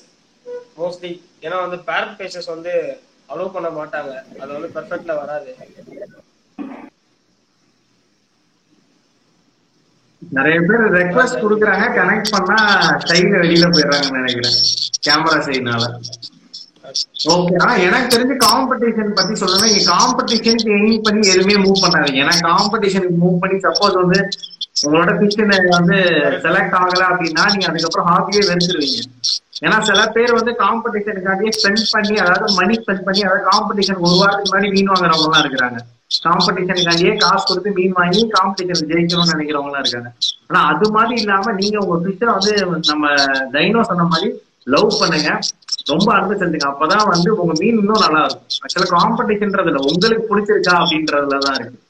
[0.81, 1.11] மோஸ்ட்லி
[1.45, 2.73] ஏன்னா வந்து பேரட் பேசஸ் வந்து
[3.33, 4.13] அலோவ் பண்ண மாட்டாங்க.
[4.41, 5.51] அது வந்து பெர்ஃபெக்ட்ல வராது.
[10.31, 11.87] நிறைய பேர் ரெக்வஸ்ட் குடுக்குறாங்க.
[11.99, 12.59] கனெக்ட் பண்ணா
[13.11, 14.59] சைடு வெளியில போயிடுறாங்கன்னு நினைக்கிறேன்.
[15.07, 15.87] கேமரா சைடுனால
[17.33, 22.19] ஓகே ஆனா எனக்கு தெரிஞ்ச காம்படிஷன் பத்தி சொல்லணும் நீங்க காம்படிஷனுக்கு எய்ம் பண்ணி எதுவுமே மூவ் பண்ணாதீங்க.
[22.25, 24.19] ஏன்னா காம்படிஷனுக்கு மூவ் பண்ணி சப்போஸ் வந்து
[24.85, 25.99] உங்களோட கிச்சன் வந்து
[26.45, 29.01] செலக்ட் ஆகல அப்படின்னா நீங்க அதுக்கப்புறம் ஹாபியே வெறுத்துருவீங்க.
[29.67, 34.53] ஏன்னா சில பேர் வந்து காம்படிஷனுக்காண்டியே ஸ்பெண்ட் பண்ணி அதாவது மணி ஸ்பெண்ட் பண்ணி அதாவது காம்படிஷன் ஒரு வாரத்துக்கு
[34.53, 35.79] முன்னாடி மீன் வாங்குறவங்க எல்லாம் இருக்கிறாங்க.
[36.25, 40.13] காம்படிஷனுக்காண்டியே காசு கொடுத்து மீன் வாங்கி காம்படிஷன் ஜெயிக்கணும்னு நினைக்கிறவங்களாம் இருக்காங்க.
[40.47, 43.09] ஆனா அது மாதிரி இல்லாம நீங்க உங்க ஃபிஷ்ஷை வந்து நம்ம
[43.53, 44.31] டைனோ சொன்ன மாதிரி
[44.65, 45.39] லவ் பண்ணுங்க.
[45.85, 46.69] ரொம்ப அன்பு செலுத்துங்க.
[46.73, 48.47] அப்பதான் வந்து உங்க மீன் இன்னும் நல்லா இருக்கும்.
[48.65, 51.81] ஆக்சுவலா காம்படிஷன்றதுல உங்களுக்கு பிடிச்சிருக்கா அப்படின்றதுலதான் இருக்கு.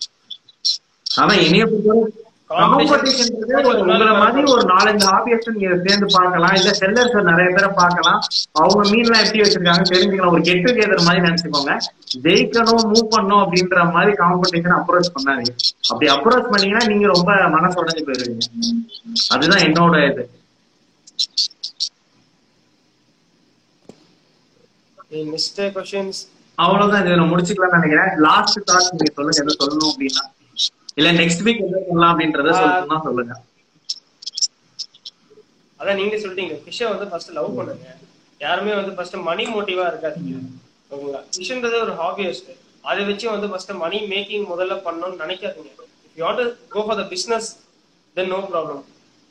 [1.16, 2.12] ஆனா என்னைய பொறுத்தவரை
[2.52, 6.54] உங்களை மாதிரி ஒரு நாலஞ்சு ஹாபியஸ்ட் நீங்க சேர்ந்து பார்க்கலாம்.
[6.58, 8.18] இல்ல செல்லர்ஸ் நிறைய பேரை பார்க்கலாம்.
[8.60, 10.32] அவங்க மீன்லாம் எப்படி வச்சிருக்காங்க தெரிஞ்சுக்கலாம்.
[10.34, 11.72] ஒரு கெட் டுகெதர் மாதிரி நினைச்சுக்கோங்க.
[12.24, 15.54] ஜெயிக்கணும் மூவ் பண்ணணும் அப்படின்ற மாதிரி காம்படிஷன் அப்ரோச் பண்ணாதீங்க.
[15.90, 18.46] அப்படி அப்ரோச் பண்ணீங்கன்னா நீங்க ரொம்ப மனசு உடஞ்சு போயிருவீங்க
[19.36, 20.24] அதுதான் என்னோட இது.
[25.32, 26.20] மிஸ்டர் கொஸ்டின்ஸ்
[26.54, 27.02] அவ்வளவுதான்.
[27.04, 28.12] இதை நான் முடிச்சுக்கலாம்னு நினைக்கிறேன்.
[28.28, 29.40] லாஸ்ட் தாட் நீங்க சொல்லுங்க.
[29.42, 30.24] எதை சொல்லணும் அப்படின்னா.
[30.98, 33.34] இல்ல நெக்ஸ்ட் வீக் என்ன சொல்லலாம் அப்படின்றத சொல்லணும்னா சொல்லுங்க.
[35.80, 36.56] அதான் நீங்க சொல்லிட்டீங்க.
[36.64, 37.86] ஃபிஷ்ஷை வந்து ஃபர்ஸ்ட் லவ் பண்ணுங்க.
[38.44, 40.34] யாருமே வந்து ஃபர்ஸ்ட் மணி மோட்டிவா இருக்காதீங்க.
[40.92, 41.20] ஓகேங்களா?
[41.86, 42.50] ஒரு ஹாபியஸ்ட்
[42.90, 45.70] அதை வச்சு வந்து ஃபர்ஸ்ட் மணி மேக்கிங் முதல்ல பண்ணணும்னு நினைக்காதீங்க.
[46.16, 46.42] You want
[46.74, 47.48] go for the business
[48.16, 48.82] then no problem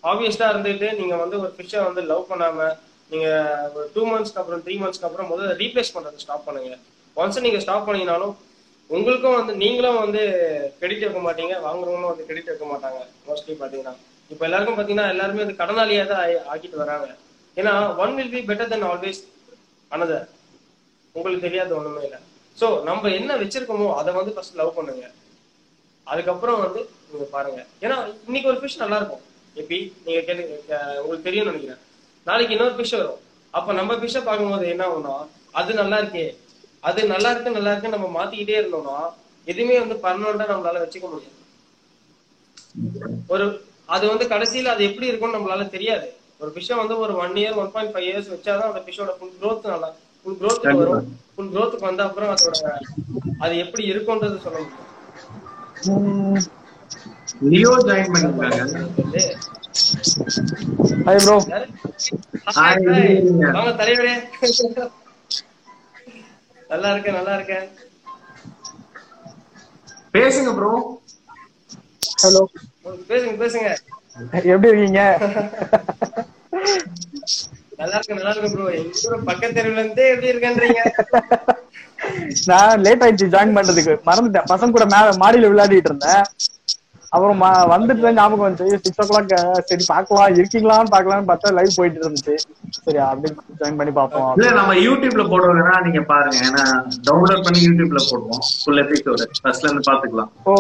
[0.04, 2.70] ஹாபியஸ்டா இருந்துட்டு நீங்க வந்து ஒரு ஃபிஷ்ஷை வந்து லவ் பண்ணாம
[3.12, 3.28] நீங்க
[3.76, 6.72] ஒரு டூ மந்த்ஸ்க்கு அப்புறம் த்ரீ மந்த்ஸ்க்கு அப்புறம் முதல்ல ரீப்ளேஸ் பண்றதை ஸ்டாப் பண்ணுங்க.
[7.18, 8.34] ஒன்ஸ் நீங்க ஸ்டாப் பண்ணீங்கனாலும்
[8.92, 10.20] உங்களுக்கும் வந்து நீங்களும் வந்து
[10.80, 13.96] கிரெடிட் எடுக்க மாட்டீங்க வாங்குறவங்களும் வந்து கிரெடிட் எடுக்க மாட்டாங்க மோஸ்ட்லி பாத்தீங்கன்னா.
[14.30, 17.16] இப்போ எல்லாருக்கும் பாத்தீங்கன்னா எல்லாருமே வந்து கடனாளியா தான் ஆயி- ஆக்கிட்டு வராங்க.
[17.56, 19.24] ஏன்னா one will be better then always
[19.92, 20.28] another
[21.12, 22.20] உங்களுக்கு தெரியாத ஒண்ணுமே இல்லை.
[22.60, 25.12] சோ நம்ம என்ன வச்சிருக்கோமோ அதை வந்து ஃபர்ஸ்ட் லவ் பண்ணுங்க.
[26.04, 27.66] அதுக்கப்புறம் வந்து நீங்க பாருங்க.
[27.82, 29.22] ஏன்னா இன்னைக்கு ஒரு ஃபிஷ் நல்லா இருக்கும்.
[29.54, 29.94] எப்படி?
[30.06, 30.66] நீங்க கேட்டு
[30.96, 31.86] உங்களுக்கு தெரியும்னு நினைக்கிறேன்.
[32.26, 33.20] நாளைக்கு இன்னொரு ஃபிஷ் வரும்.
[33.52, 36.36] அப்ப நம்ம ஃபிஷ்ஷை பார்க்கும்போது என்ன ஆகும்னா அது நல்லா இருக்கே.
[36.84, 38.98] அது நல்லா இருக்கு நல்லா இருக்கு நம்ம மாத்திக்கிட்டே இருந்தோம்னா
[39.48, 41.38] எதுவுமே வந்து பர்மனண்டா நம்மளால வச்சுக்க முடியாது.
[43.34, 43.46] ஒரு
[43.90, 46.08] அது வந்து கடைசியில அது எப்படி இருக்கும்னு நம்மளால தெரியாது.
[46.42, 49.66] ஒரு ஃபிஷ்ஷை வந்து ஒரு one year one point five years வச்சாதான் அந்த ஃபிஷ்ஷோட ஃபுல் growth
[49.72, 49.90] நல்லா
[50.26, 51.04] ஃபுல் growth வரும்.
[51.34, 52.56] ஃபுல் growthக்கு வந்த அப்புறம் அதோட
[53.44, 54.88] அது எப்படி இருக்கும்ன்றது சொல்ல முடியும்
[57.52, 58.58] லியோ ஜாயின் பண்ணிருக்காங்க.
[61.06, 61.36] Hi bro?
[63.56, 64.14] வாங்க தலைவரே.
[66.72, 67.68] நல்லா இருக்கேன் நல்லா இருக்கேன்
[70.14, 70.72] பேசுங்க ப்ரோ
[72.22, 72.42] ஹலோ
[73.10, 73.70] பேசுங்க பேசுங்க.
[74.52, 75.02] எப்படி இருக்கீங்க?
[77.80, 80.82] நல்லா இருக்கு நல்லா இருக்கு ப்ரோ எங்க ஊர் பக்கத்து தெருவுல இருந்தே எப்படி இருக்கேன்றீங்க?
[82.50, 83.94] நான் லேட் ஆயிடுச்சு ஜாயின் பண்றதுக்கு.
[84.08, 84.50] மறந்துட்டேன்.
[84.52, 86.24] பசங்க கூட மேல மாடியில விளையாடிட்டு இருந்தேன்.
[87.12, 87.40] அப்புறம்
[87.72, 88.78] வந்துட்டு தான் ஞாபகம் வந்துச்சு.
[88.84, 89.32] சிக்ஸ் ஓ கிளாக்
[89.70, 92.36] சரி பார்க்கலாம் இருக்கீங்களான்னு பார்க்கலாம்னு பார்த்தா லைவ் போயிட்டு இருந்துச்சு.
[92.78, 93.30] சரி அப்படி
[93.60, 94.30] ஜாயின் பண்ணி பார்ப்போம்.
[94.38, 96.40] இல்ல நம்ம யூடியூப்ல போடுறதுனா நீங்க பாருங்க.
[96.48, 96.66] ஏன்னா
[97.08, 98.44] டவுன்லோட் பண்ணி யூடியூப்ல போடுவோம்.
[98.62, 100.56] ஃபுல் எபிசோடு ஃபர்ஸ்ட்ல இருந்து பாத்துக்கலாம் ஓ.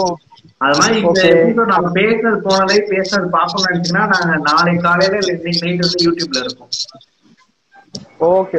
[0.62, 1.22] அது மாதிரி இந்த.
[1.36, 6.06] எபிசோட் நம்ம பேசுனது போன லைவ் பேசுனது பார்க்கணும்னு நினைச்சீங்கன்னா நாங்க நாளைக்கு காலையில இல்ல இன்னைக்கு நைட் வந்து
[6.08, 6.72] யூடியூப்ல இருக்கும்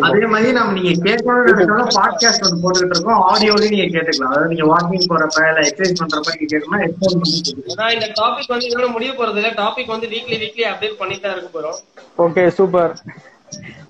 [0.07, 3.21] அதே மாதிரி நம்ம நீங்க கேட்கணும்னு நினைச்சாலும் பாட்காஸ்ட் வந்து போட்டுக்கிட்டு இருக்கோம்.
[3.29, 4.33] ஆடியோலயும் நீங்க கேட்டுக்கலாம்.
[4.33, 7.39] அதாவது நீங்க வாக்கிங் போறப்ப இல்ல எக்ஸசைஸ் பண்றப்ப நீங்க கேட்கணும்னா ஹெட்ஃபோன் பண்ணி.
[7.81, 9.53] நான் இந்த டாபிக் வந்து இதோட முடிய போறது இல்ல.
[9.63, 11.79] டாபிக் வந்து வீக்லி வீக்லி அப்டேட் பண்ணிட்டு தான் இருக்க போறோம்.
[12.25, 12.93] ஓகே சூப்பர்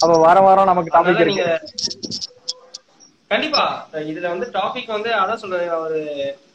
[0.02, 1.34] அப்ப வாரம் வாரம் நமக்கு டாபிக் இருக்கு.
[1.34, 1.58] நீங்க
[3.32, 3.64] கண்டிப்பா
[4.12, 5.68] இதுல வந்து டாபிக் வந்து அதான் சொல்றேன்.
[5.86, 6.00] ஒரு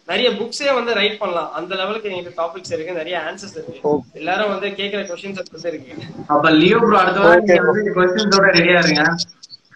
[0.08, 1.50] நிறைய புக்ஸே வந்து ரைட் பண்ணலாம்.
[1.54, 3.80] அந்த லெவலுக்கு எங்க டாபிக்ஸ் இருக்கு நிறைய ஆன்சர்ஸ் இருக்கு.
[4.14, 5.96] எல்லாரும் வந்து கேக்குற கொஸ்டின்ஸ் வந்து இருக்கு
[6.30, 7.44] அப்ப லியோ ப்ரோ அடுத்த வாரம்.
[7.46, 9.04] நீங்க வந்து கொஸ்டின்ஸோட ரெடியா இருங்க.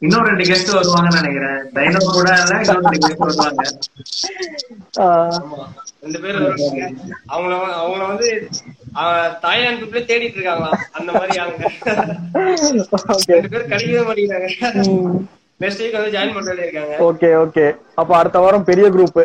[0.01, 1.57] இன்னும் ரெண்டு கெஸ்ட் வருவாங்கன்னு நினைக்கிறேன்.
[1.73, 3.63] டைனோ கூட இல்ல இன்னும் ரெண்டு கெஸ்ட் வருவாங்க.
[6.03, 6.85] ரெண்டு பேரும் வருவாங்க.
[7.33, 8.29] அவங்கள அவங்கள வந்து
[9.01, 11.67] ஆஹ், தாய்லாந்து பீப்புளே தேடிட்டு இருக்காங்களாம் அந்த மாதிரி ஆளுங்க.
[13.13, 14.49] ஓகே ரெண்டு பேரும் கிடைக்கவே மாட்டேங்கிறாங்க
[15.59, 19.19] நெக்ஸ்ட் வீக் வந்து ஜாயின் பண்றதே இருக்காங்க ஓகே ஓகே அப்ப அடுத்த வாரம் பெரிய குரூப்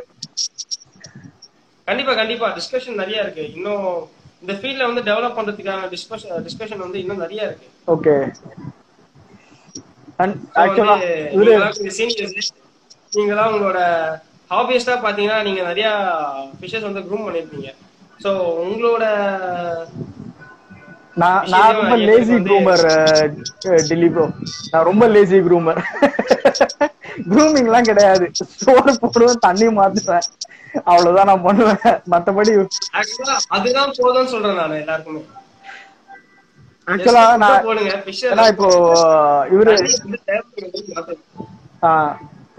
[1.88, 2.46] கண்டிப்பா கண்டிப்பா.
[2.58, 3.44] டிஸ்கஷன் நிறைய இருக்கு.
[3.56, 3.88] இன்னும்
[4.42, 7.68] இந்த ஃபீல்ட்ல வந்து டெவலப் பண்றதுக்கான டிஸ்கஷன் டிஸ்கஷன் வந்து இன்னும் நிறைய இருக்கு.
[7.94, 8.14] ஓகே
[10.22, 10.96] அண்ட் ஆக்சுவலா
[13.12, 13.80] நீங்களாம் உங்களோட
[14.50, 15.88] ஹாபியஸ்டா பாத்தீங்கன்னா நீங்க நிறைய
[16.58, 17.70] ஃபிஷஸ் வந்து க்ரூம் பண்ணிருப்பீங்க.
[18.20, 18.30] சோ
[18.64, 19.04] உங்களோட
[21.20, 22.82] நான் நான் ரொம்ப லேசி க்ரூமர்
[23.90, 24.24] டில்லி ப்ரோ
[24.72, 25.80] நான் ரொம்ப லேசி க்ரூமர்
[27.30, 28.26] க்ரூமிங்லாம் கிடையாது.
[28.62, 30.26] சோறு போடுவேன் தண்ணி மாத்துவேன்.
[30.90, 31.80] அவ்வளவுதான் நான் பண்ணுவேன்.
[32.12, 32.52] மத்தபடி
[33.56, 35.22] அதுதான் போதும்னு சொல்றேன் நான் எல்லாருக்குமே.
[36.92, 38.68] ஆக்சுவலா நான் இப்போ
[39.54, 39.74] இவரு.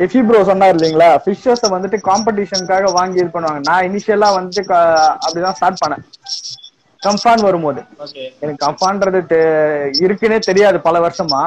[0.06, 1.10] எஃபி ப்ரோ சொன்னார் இல்லைங்களா?
[1.24, 3.62] ஃபிஷர்ஸ் வந்துட்டு காம்படிஷனுக்காக வாங்கி இது பண்ணுவாங்க.
[3.70, 4.64] நான் இனிஷியலா வந்துட்டு
[5.26, 6.04] அப்படிதான் ஸ்டார்ட் பண்ணேன்.
[7.06, 7.82] கம்ஃபான் வரும்போது.
[8.44, 9.20] எனக்கு கம்ஃபான்றது
[10.06, 11.42] இருக்குன்னே தெரியாது பல வருஷமா.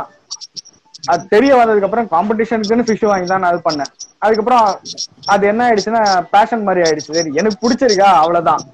[1.12, 3.93] அது தெரிய வந்ததுக்கு அப்புறம் காம்படிஷனுக்குன்னு ஃபிஷ் வாங்கி தான் நான் இது பண்ணேன்.
[4.24, 4.64] அதுக்கப்புறம்
[5.35, 6.02] அது என்ன ஆயிடுச்சுன்னா
[6.35, 7.16] பேஷன் மாதிரி ஆயிடுச்சு.
[7.18, 8.64] சரி எனக்கு பிடிச்சிருக்கா அவ்வளவுதான்.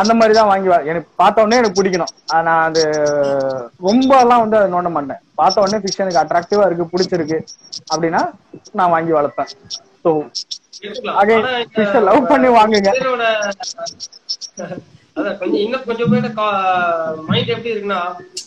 [0.00, 2.12] அந்த மாதிரி தான் வாங்கி எனக்கு பார்த்த உடனே எனக்கு பிடிக்கணும்.
[2.46, 2.82] நான் அது
[3.88, 7.38] ரொம்ப எல்லாம் வந்து அதை நோண்ட மாட்டேன் பார்த்த உடனே ஃபிஷ் எனக்கு அட்ராக்டிவா இருக்கு பிடிச்சிருக்கு
[7.92, 8.22] அப்படின்னா
[8.80, 9.52] நான் வாங்கி வளர்ப்பேன்.
[10.04, 10.10] ஸோ
[10.84, 11.18] எடுத்துக்கலாம்.
[11.22, 12.90] Again, ஆனா இந்த fish அ love பண்ணி வாங்குங்க.
[15.16, 16.28] அதான் கொஞ்சம் இன்னும் கொஞ்சம் பேர்
[17.28, 18.00] மைண்ட் எப்படி இருக்குன்னா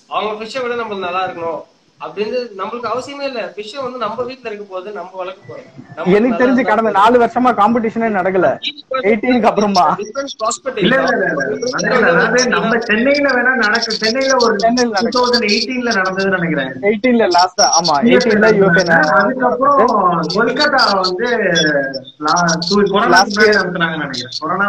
[0.08, 1.62] அவங்க ஃபிஷ்ஷை விட நம்ம நல்லா இருக்கணும்.
[2.00, 3.54] அப்படின்னு நம்மளுக்கு அவசியமே இல்ல.
[3.56, 8.08] ஃபிஷ் வந்து நம்ம வீட்ல இருக்க போது நம்ம வளர்க்க போறோம் எனக்கு தெரிஞ்சு கடந்த நாலு வருஷமா காம்படிஷனே
[8.16, 8.48] நடக்கல.
[9.04, 9.86] 18 க்கு அப்புறமா.
[12.48, 15.14] நம்ம சென்னையில வேணா நடக்கு சென்னையில ஒரு சென்னையில டூ.
[15.16, 16.72] தௌசண்ட் எயிட்டீன்ல நடந்ததுன்னு நினைக்கிறேன்.
[16.82, 19.80] 18ல லாஸ்டா ஆமா 18ல யூகே அதுக்கப்புறம்
[20.36, 21.30] கொல்கத்தா வந்து
[22.26, 23.56] லா- சு- கொரோனா Last முன்னாடி year.
[23.56, 24.36] நடத்துனாங்கன்னு நினைக்கிறேன்.
[24.40, 24.68] Corona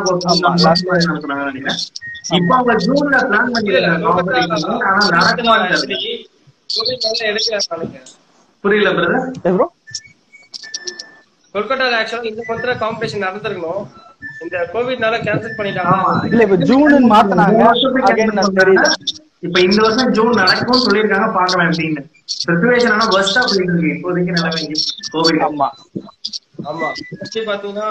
[0.67, 1.03] last year.
[1.07, 1.83] நடத்துனாங்கன்னு நினைக்கிறேன்.
[2.31, 4.83] இப்போ அவங்க ஜூன்ல பிளான் பண்ணிருக்காங்க.
[4.85, 5.75] ஆனா நடக்குமான்னு
[8.65, 9.67] புரியல பிரதர் ப்ரோ
[11.55, 13.85] கொல்கத்தால ஆக்சுவலா இந்த மந்த்ல காம்படிஷன் நடந்திருக்கணும்.
[14.45, 15.57] இந்த கோவிட்னால கேன்சல்.
[15.59, 15.95] பண்ணிட்டாங்க.
[16.29, 17.61] இல்ல இப்ப ஜூன் மாத்தினாங்க.
[19.43, 22.03] இப்ப இந்த வருஷம் ஜூன் நடக்கும்னு சொல்லியிருக்காங்க பாக்கலாம் அப்படின்னு
[22.89, 24.77] ஆனா போயிட்டு இருக்கு இப்போதைக்கு நிலைமைக்கு
[25.13, 25.69] கோவிட் ஆமா.
[26.67, 26.89] ஆமா.
[27.49, 27.89] பாத்தீங்கன்னா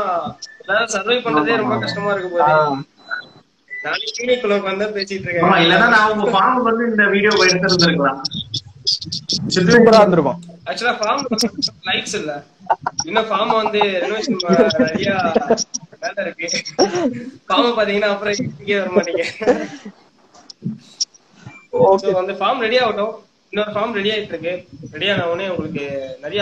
[0.62, 2.32] எல்லாரும் சர்வை பண்றதே ரொம்ப கஷ்டமா இருக்கு.
[2.34, 2.84] போது.
[3.84, 8.22] நாளைக்கு கிளினிக்குள்ள உட்காந்து பேசிட்டு ஆமா இல்லன்னா இருக்கேன் நான் உங்க ஃபார்முக்கு வந்து இந்த வீடியோ எடுத்திருந்திருக்கலாம்.
[9.56, 10.40] சூப்பரா இருந்திருக்கும்.
[10.70, 11.24] ஆக்சுவலா ஃபார்ம்
[11.90, 12.32] லைட்ஸ் இல்ல.
[13.10, 14.40] இன்னும் ஃபார்ம் வந்து ரெனோவேஷன்
[14.86, 15.12] நிறைய
[16.04, 16.48] வேலை இருக்கு.
[17.50, 19.26] ஃபார்ம் பாத்தீங்கன்னா அப்புறம் இங்கே வர மாட்டீங்க.
[21.86, 23.14] ஓகே ஸோ வந்து ஃபார்ம் ரெடி ஆகட்டும்.
[23.52, 24.54] இன்னொரு ஃபார்ம் ரெடி ஆயிட்டு இருக்கு.
[24.96, 25.86] ரெடி ஆன உடனே உங்களுக்கு
[26.26, 26.42] நிறைய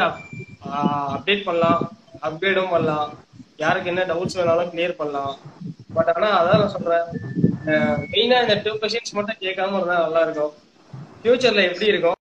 [1.16, 1.82] அப்டேட் பண்ணலாம்.
[2.28, 3.08] அப்கிரேடும் பண்ணலாம்.
[3.64, 5.34] யாருக்கு என்ன டவுட்ஸ் வேணாலும் கிளியர் பண்ணலாம்.
[5.96, 7.08] பட் ஆனா அதான் நான் சொல்றேன்.
[8.14, 10.54] மெயினா இந்த டூ கொஸ்டின்ஸ் மட்டும் கேட்காம இருந்தா நல்லா இருக்கும்.
[11.24, 12.14] ஃபியூச்சர்ல எப்படி இருக்கும்?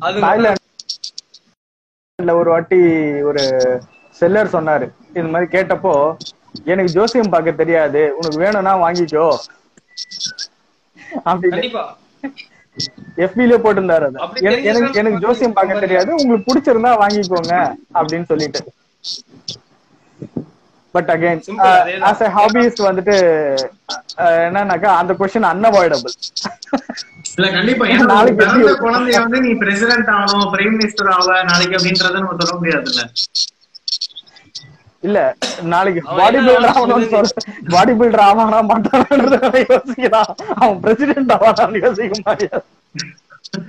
[0.00, 0.54] தாய்லாந்துல
[2.32, 2.76] ஒரு வாட்டி
[3.22, 3.80] ஒரு
[4.10, 4.90] செல்லர் சொன்னாரு.
[5.10, 6.16] இது மாதிரி கேட்டப்போ
[6.64, 8.16] எனக்கு ஜோசியம் பார்க்க தெரியாது.
[8.16, 9.36] உனக்கு வேணும்னா வாங்கிக்கோ.
[13.16, 14.18] எஃபில போட்டிருந்தாரு அது.
[14.40, 16.14] எனக்கு- எனக்கு ஜோசியம் பார்க்க தெரியாது.
[16.14, 17.74] உங்களுக்கு பிடிச்சிருந்தா வாங்கிக்கோங்க.
[17.94, 18.72] அப்படின்னு சொல்லிட்டு.
[20.94, 21.40] But again.
[22.08, 23.14] As a hobbies வந்துட்டு
[24.22, 26.14] அஹ், என்னன்னாக்கா அந்த கொஸ்டின் அன்அவாய்டபிள்
[27.32, 27.84] இல்ல கண்டிப்பா.
[27.88, 28.70] ஏன்னா நாளைக்கு பிறந்த?
[28.80, 33.02] குழந்தைய வந்து நீ பிரசிடென்ட் ஆகணும் பிரைம் மினிஸ்டர் ஆவ நாளைக்கு அப்படின்றத நம்ம சொல்ல முடியாதுல்ல.
[35.02, 35.18] இல்ல
[35.68, 37.06] நாளைக்கு பாடி என்ன பில்டர் ஆகணும்னு?
[37.12, 37.44] சொல்ல
[37.74, 40.32] பாடி பில்டர் ஆவானா மாட்டானான்றத யோசிக்கிறான்.
[40.56, 42.66] அவன் பிரசிடென்ட் ஆவானான்னு யோசிக்க முடியாது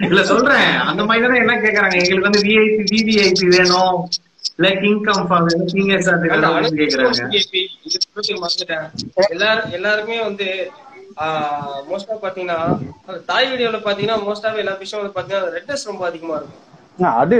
[0.08, 0.68] இல்ல சொல்றேன்.
[0.90, 1.96] அந்த மாதிரி தானே என்ன கேக்குறாங்க?
[2.02, 3.96] எங்களுக்கு வந்து விஐபி விவிஐபி வேணும்.
[7.84, 8.90] இது பத்தி மறந்துட்டேன்.
[9.30, 10.72] எல்லாரும் எல்லாருமே வந்து
[11.92, 16.70] மோஸ்டா பாத்தீங்கன்னா அந்த தாய் வீடியோல பாத்தீங்கன்னா மோஸ்டாவே எல்லா விஷயம் வந்து பாத்தீங்கன்னா ரெட்னஸ் ரொம்ப அதிகமா இருக்கும்.
[17.16, 17.38] அது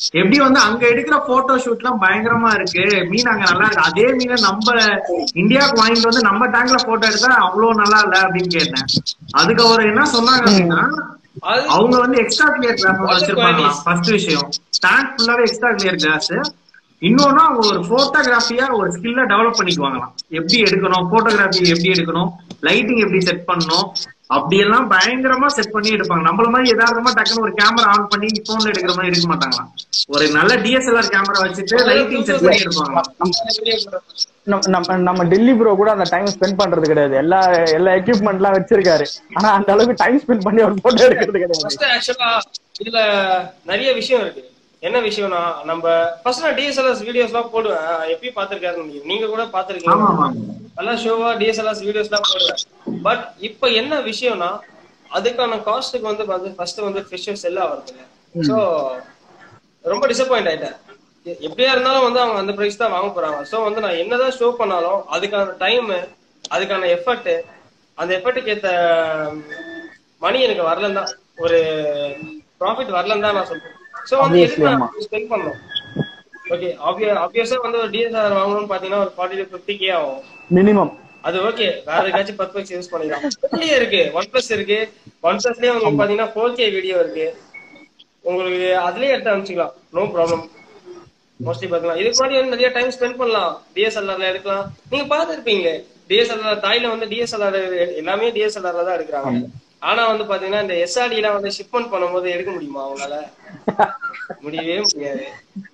[0.00, 2.84] எப்படி வந்து அங்க எடுக்கிற போட்டோ ஷூட் எல்லாம் பயங்கரமா இருக்கு?
[3.10, 3.84] மீன் அங்க நல்லா இருக்கு.
[3.88, 4.68] அதே மீனை நம்ம
[5.32, 8.86] இந்தியாவுக்கு வாங்கிட்டு வந்து நம்ம டேங்க்ல போட்டோ எடுத்தா அவ்வளவு நல்லா இல்ல அப்படின்னு கேட்டேன்.
[9.32, 10.82] அதுக்கு அவர் என்ன சொன்னாங்க அப்படின்னா
[11.76, 13.62] அவங்க வந்து எக்ஸ்ட்ரா கிளியர் கிளாஸ் வச்சிருப்பாங்க.
[13.84, 14.48] ஃபர்ஸ்ட் விஷயம்.
[14.86, 16.32] டேங்க் ஃபுல்லாவே எக்ஸ்ட்ரா கிளியர் கிளாஸ்
[17.02, 20.12] இன்னொன்னு அவங்க ஒரு போட்டோகிராஃபியா ஒரு ஸ்கில்ல டெவலப் பண்ணிக்குவாங்களாம்.
[20.38, 21.06] எப்படி எடுக்கணும்?
[21.12, 22.30] போட்டோகிராஃபி எப்படி எடுக்கணும்?
[22.68, 23.86] லைட்டிங் எப்படி செட் பண்ணணும்?
[24.34, 26.24] அப்படியெல்லாம் பயங்கரமா செட் பண்ணி எடுப்பாங்க.
[26.28, 29.68] நம்மள மாதிரி யதார்த்தமா டக்குன்னு ஒரு கேமரா ஆன் பண்ணி போன்ல எடுக்கிற மாதிரி எடுக்க மாட்டாங்களாம்
[30.06, 33.98] ஒரு நல்ல டிஎஸ்எல்ஆர் கேமரா வச்சுட்டு லைட்டிங் செட் பண்ணி எடுப்பாங்களாம்
[34.42, 37.16] நம்ம- நம்ம நம்ம டெல்லி ப்ரோ கூட அந்த டைம் ஸ்பெண்ட் பண்றது கிடையாது.
[37.16, 39.04] எல்லா எல்லா எக்யூப்மெண்ட் எல்லாம் வச்சிருக்காரு.
[39.34, 41.58] ஆனா அந்த அளவுக்கு டைம் ஸ்பெண்ட் பண்ணி அவர் போட்டோ எடுக்கிறது கிடையாது.
[41.62, 42.38] ஃபர்ஸ்ட் ஆக்சுவலா
[42.84, 43.00] இதுல
[43.64, 44.52] நிறைய விஷயம் இருக்கு.
[44.86, 45.40] என்ன விஷயம்னா
[45.70, 45.84] நம்ம
[46.22, 47.84] ஃபர்ஸ்ட் நான் டிஎஸ்எல்ஆர் வீடியோஸ் எல்லாம் போடுவேன்.
[48.14, 50.28] எப்பயும் பாத்திருக்காரு நீங்க நீங்க கூட பாத்திருக்கீங்க
[50.78, 52.62] நல்லா ஷோவா டிஎஸ்எல்ஆர் வீடியோஸ் எல்லாம் போடுவேன்.
[53.06, 54.50] பட் இப்ப என்ன விஷயம்னா
[55.18, 58.04] அதுக்கான காஸ்ட்டுக்கு வந்து ஃபர்ஸ்ட் வந்து ஃபிஷ் செல் ஆகிறது
[58.48, 58.56] சோ
[59.92, 60.76] ரொம்ப டிசப்பாயிண்ட் ஆயிட்டேன்.
[61.46, 63.38] எப்படியா இருந்தாலும் வந்து அவங்க அந்த பிரைஸ் தான் வாங்க போறாங்க.
[63.50, 65.88] சோ வந்து நான் என்னதான் ஷோ பண்ணாலும் அதுக்கான டைம்
[66.54, 67.30] அதுக்கான எஃபர்ட்
[67.98, 68.70] அந்த எஃபர்ட்டுக்கு ஏத்த
[70.24, 71.12] மணி எனக்கு வரலன்னு தான்
[71.44, 71.58] ஒரு
[72.60, 73.78] ப்ராஃபிட் வரலன்னு தான் நான் சொல்றேன்.
[74.10, 74.40] சோ வந்து
[75.06, 75.60] ஸ்பெண்ட் பண்ணணும்?
[76.54, 76.68] ஓகே
[77.24, 80.20] ஆப்வியஸா வந்து ஒரு டிஎஸ்ஆர் வாங்கணும்னு பாத்தீங்கன்னா ஒரு ஃபார்ட்டி டு ஃபிஃப்டி கே ஆகும்.
[80.58, 80.92] மினிமம்
[81.28, 83.22] அது ஓகே வேற ஏதாச்சும் பத்து பைக்ஸ் யூஸ் பண்ணிக்கலாம்.
[83.46, 84.78] இதுலயே இருக்கு ஒன் பிளஸ் இருக்கு.
[85.28, 87.26] ஒன் பிளஸ்லயே உங்களுக்கு பாத்தீங்கன்னா ஃபோர் கே வீடியோ இருக்கு.
[88.28, 89.74] உங்களுக்கு அதுலயே எடுத்து அனுப்பிச்சிக்கலாம்.
[89.96, 90.44] நோ ப்ராப்ளம்
[91.46, 93.54] மோஸ்ட்லி பாக்கலாம் இதுக்கு முன்னாடி வந்து நிறைய டைம் ஸ்பெண்ட் பண்ணலாம்.
[93.76, 94.66] டிஎஸ்எல்ஆர்ல எடுக்கலாம்.
[94.90, 95.70] நீங்க பாத்துருப்பீங்க
[96.10, 97.58] டிஎஸ்எல்ஆர் தாய்ல வந்து டிஎஸ்எல்ஆர்
[98.02, 99.40] எல்லாமே டிஎஸ்எல்ஆர்ல தான் எடுக்கிறாங்க.
[99.88, 103.16] ஆனா வந்து பாத்தீங்கன்னா இந்த எஸ்ஆர்டி எல்லாம் வந்து ஷிப்மெண்ட் பண்ணும்போது எடுக்க முடியுமா அவங்களால?
[104.44, 105.24] முடியவே முடியாது.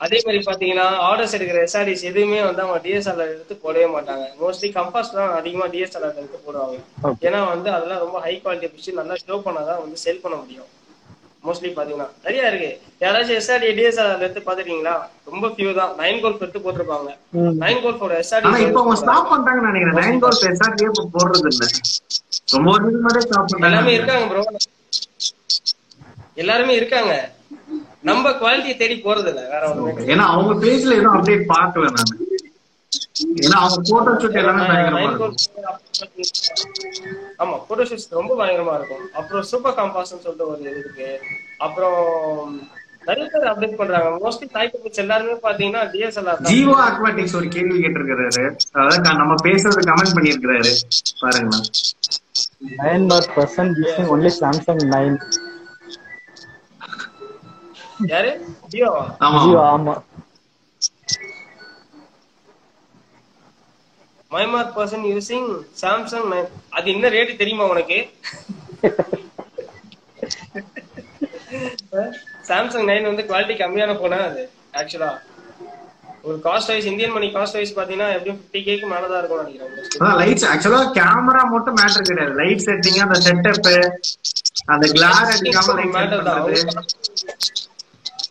[0.05, 4.25] அதே மாதிரி பாத்தீங்கன்னா ஆர்டர்ஸ் எடுக்கிற எஸ்ஆர்டிஸ் எதுவுமே வந்து அவங்க டிஎஸ்எல்ஆர் எடுத்து போடவே மாட்டாங்க.
[4.43, 6.77] மோஸ்ட்லி கம்பாஸ் தான் அதிகமா டிஎஸ்எல்ஆர் எடுத்து போடுவாங்க.
[7.29, 10.69] ஏன்னா வந்து அதெல்லாம் ரொம்ப ஹை குவாலிட்டி பிடிச்சி நல்லா ஷோ பண்ணாதான் வந்து செல் பண்ண முடியும்.
[11.47, 12.09] மோஸ்ட்லி பாத்தீங்கன்னா.
[12.25, 12.71] நிறைய இருக்கு.
[13.03, 14.95] யாராச்சும் எஸ்ஆர்டி டிஎஸ்ஆர் எடுத்து பாத்துருக்கீங்களா
[15.31, 15.93] ரொம்ப ஃபியூ தான்.
[16.01, 17.11] நைன் கோல்ஃப் எடுத்து போட்டிருப்பாங்க.
[17.63, 19.99] நைன் கோல்ஃபோட ஆனா எஸ்ஆர்டி இப்ப அவங்க ஸ்டாப் பண்ணிட்டாங்கன்னு நினைக்கிறேன்.
[20.03, 21.65] நைன் கோல் எஸ்ஆர்டியே போடுறது இல்ல
[22.55, 24.45] ரொம்ப வருஷத்துக்கு முன்னாடியே ஸ்டாப் எல்லாமே இருக்காங்க ப்ரோ
[26.43, 27.13] எல்லாருமே இருக்காங்க.
[28.03, 30.23] நம்ம குவாலிட்டியை தேடி போறது இல்ல வேற ஒண்ணுமே கிடையாது.
[30.23, 32.39] ஏன்னா அவங்க பேஜ்ல எதுவும் அப்டேட் பார்க்கல நானு.
[33.41, 34.65] ஏன்னா அவங்க போட்டோ ஷூட் எல்லாமே
[37.39, 39.11] ஆமா போட்டோ ஷூட்ஸ் ரொம்ப பயங்கரமா இருக்கும்.
[39.13, 41.21] அப்புறம் சூப்பர் காம்பாஸ்னு சொல்லிட்டு ஒரு இது இருக்கு.
[41.59, 42.69] அப்புறம்
[43.05, 44.29] நிறைய பேர் அப்டேட் பண்றாங்க.
[44.29, 48.57] மோஸ்ட்லி தாய்க்கு பிக்ஸ் எல்லாருமே பாத்தீங்கன்னா டிஎஸ்எல்ஆர் ஜீவோ அக்வாட்டிக்ஸ் ஒரு கேள்வி கேட்டிருக்கிறாரு.
[48.73, 50.73] அதாவது க- நம்ம பேசுறது கமெண்ட் பண்ணிருக்கிறாரு
[51.21, 51.65] பாருங்களேன்.
[52.79, 55.17] Nine mark percent using only Samsung nine
[58.07, 58.31] யாரு?
[58.71, 59.41] ஜியோவா ஆமா.
[59.43, 59.95] ஜியோ ஆமா.
[64.31, 65.49] மைமார்க் பர்சன் யூசிங்
[65.81, 66.29] சாம்சங்
[66.71, 67.99] அது என்ன ரேட் தெரியுமா உனக்கு?
[72.49, 74.43] சாம்சங் நைன் வந்து குவாலிட்டி கம்மியான போனா அது
[74.81, 75.11] ஆக்சுவலா
[76.25, 80.47] ஒரு cost wise Indian money cost wise பாத்தீங்கன்னா எப்படியும் ஃபிஃப்டி கேக்கு மேலதான் இருக்கும் நினைக்கிறேன் லைட்ஸ்
[80.51, 82.35] ஆக்சுவலா கேமரா மட்டும் மேட்டர் கிடையாது.
[82.41, 83.69] லைட் செட்டிங் அந்த செட்டப்
[84.69, 85.49] அந்த லைட் செட்
[85.91, 86.61] பண்றது.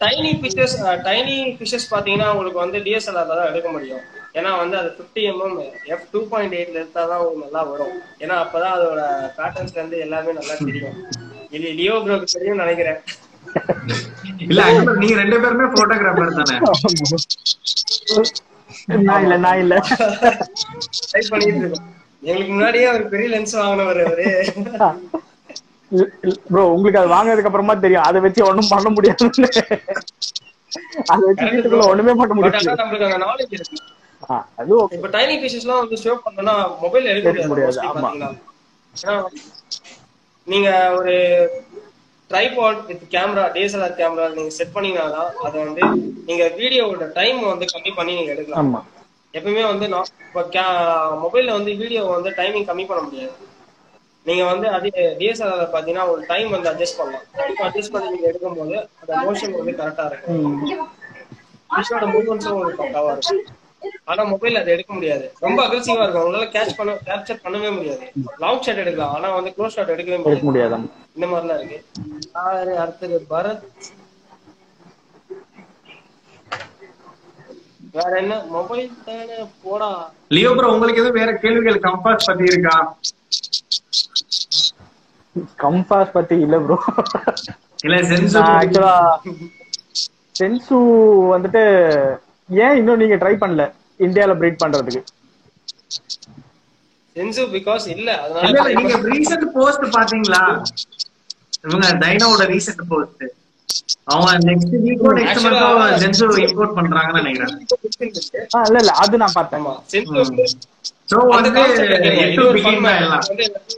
[0.01, 0.75] டைனி பிக்சர்ஸ்
[1.07, 4.03] டைனி பிக்சர்ஸ் பாத்தீங்கன்னா உங்களுக்கு வந்து டிஎஸ்எல்ஆர்ல தான் எடுக்க முடியும்.
[4.37, 5.57] ஏன்னா வந்து அது 50 எம்எம்
[5.93, 7.93] எஃப் டூ பாயிண்ட் எயிட்ல எடுத்தா தான் உங்களுக்கு நல்லா வரும்.
[8.23, 9.01] ஏன்னா அப்பதான் அதோட
[9.37, 10.97] பேட்டர்ன்ஸ்ல இருந்து எல்லாமே நல்லா தெரியும்.
[11.57, 12.99] இது லியோ ப்ரோக்கு தெரியும் நினைக்கிறேன்.
[14.45, 14.61] இல்ல
[15.01, 16.57] நீங்க ரெண்டு பேருமே போட்டோகிராஃபர் தானே?
[19.07, 19.75] நான் இல்ல நான் இல்ல.
[21.07, 21.87] ட்ரை பண்ணிட்டு இருக்கோம்.
[22.23, 24.27] எங்களுக்கு முன்னாடியே ஒரு பெரிய லென்ஸ் வாங்கினவர் அவரு.
[26.49, 28.07] ப்ரோ உங்களுக்கு அது வாங்கினதுக்கு அப்புறமா தெரியும்.
[28.09, 29.25] அதை வச்சு ஒண்ணும் பண்ண முடியாது
[31.11, 32.73] அதை வச்சு வீட்டுக்குள்ள ஒண்ணுமே பண்ண முடியாது.
[34.59, 36.53] அது ஓகே இப்ப டைனி பிக்சர்ஸ் எல்லாம் வந்து ஷோ பண்ணனா
[36.83, 37.79] மொபைல் எடுக்க முடியாது.
[37.91, 38.09] ஆமா.
[40.47, 41.15] நீங்க ஒரு
[42.31, 45.83] tripod with camera DSLR camera நீங்க செட் பண்ணீங்கன்னா அதை வந்து
[46.27, 48.61] நீங்க வீடியோவோட டைம் வந்து கம்மி பண்ணி நீங்க எடுக்கலாம்.
[48.63, 48.81] ஆமா.
[49.33, 50.63] எப்பவுமே வந்து நான் இப்போ
[51.23, 53.35] மொபைல்ல வந்து வீடியோ வந்து டைமிங் கம்மி பண்ண முடியாது.
[54.29, 54.89] நீங்க வந்து அதே
[55.19, 57.25] டிஎஸ்எல்ஆர் பாத்தீங்கன்னா ஒரு டைம் வந்து அட்ஜஸ்ட் பண்ணலாம்.
[57.67, 60.43] அட்ஜஸ்ட் பண்ணி நீங்க எடுக்கும்போது அந்த மோஷன் வந்து கரெக்டா இருக்கும்.
[61.73, 63.41] ஃபிஷோட மூவ்மெண்ட்ஸும் உங்களுக்கு பக்காவா இருக்கும்.
[64.11, 65.25] ஆனா மொபைல் அதை எடுக்க முடியாது.
[65.45, 66.23] ரொம்ப அக்ரெசிவா இருக்கும்.
[66.25, 68.05] உங்களால கேட்ச் பண்ண கேப்சர் பண்ணவே முடியாது.
[68.43, 69.13] லாங் ஷாட் எடுக்கலாம்.
[69.17, 70.79] ஆனா வந்து க்ளோஸ் ஷாட் எடுக்கவே எடுக்க முடியாது.
[71.17, 71.79] இந்த மாதிரிலாம் இருக்கு.
[72.37, 73.19] யாரு அடுத்தது?
[73.31, 73.65] பரத்.
[77.95, 78.33] வேற என்ன?
[78.55, 79.91] மொபைல் தானே போடா.
[80.35, 82.75] லியோ ப்ரோ உங்களுக்கு எதுவும் வேற கேள்விகள் கம்பாஸ் பத்தி இருக்கா?
[85.59, 86.77] கம்பாஸ் பத்தி இல்ல ப்ரோ
[87.85, 88.95] இல்ல சென்சு ஆக்சுவலா
[90.35, 90.77] சென்சு
[91.31, 91.63] வந்துட்டு
[92.49, 93.63] ஏன் இன்னும் நீங்க ட்ரை பண்ணல?
[93.99, 95.01] இந்தியால பிரீட் பண்றதுக்கு.
[97.15, 100.43] சென்சு பிகாஸ் இல்ல அதனால நீங்க ரீசெண்ட் போஸ்ட் பாத்தீங்களா
[101.65, 103.23] இவங்க டைனோட ரீசெண்ட் போஸ்ட்
[104.11, 107.53] அவங்க நெக்ஸ்ட் வீக்கோ நெக்ஸ்ட் Actually, மந்தோ சென்சு இம்போர்ட் பண்றாங்கன்னு நினைக்கிறேன்.
[108.55, 110.45] ஆ, இல்ல இல்ல அது நான் பார்த்தேன் ஆமா சென்சு வந்து
[111.11, 112.21] சோ அந்த வந்து concept இருக்குங்க.
[112.23, 113.03] எட்டு இது ஒரு fun பிகின் matter.
[113.03, 113.23] எல்லாம்.
[113.29, 113.77] வந்து எல்லாருமே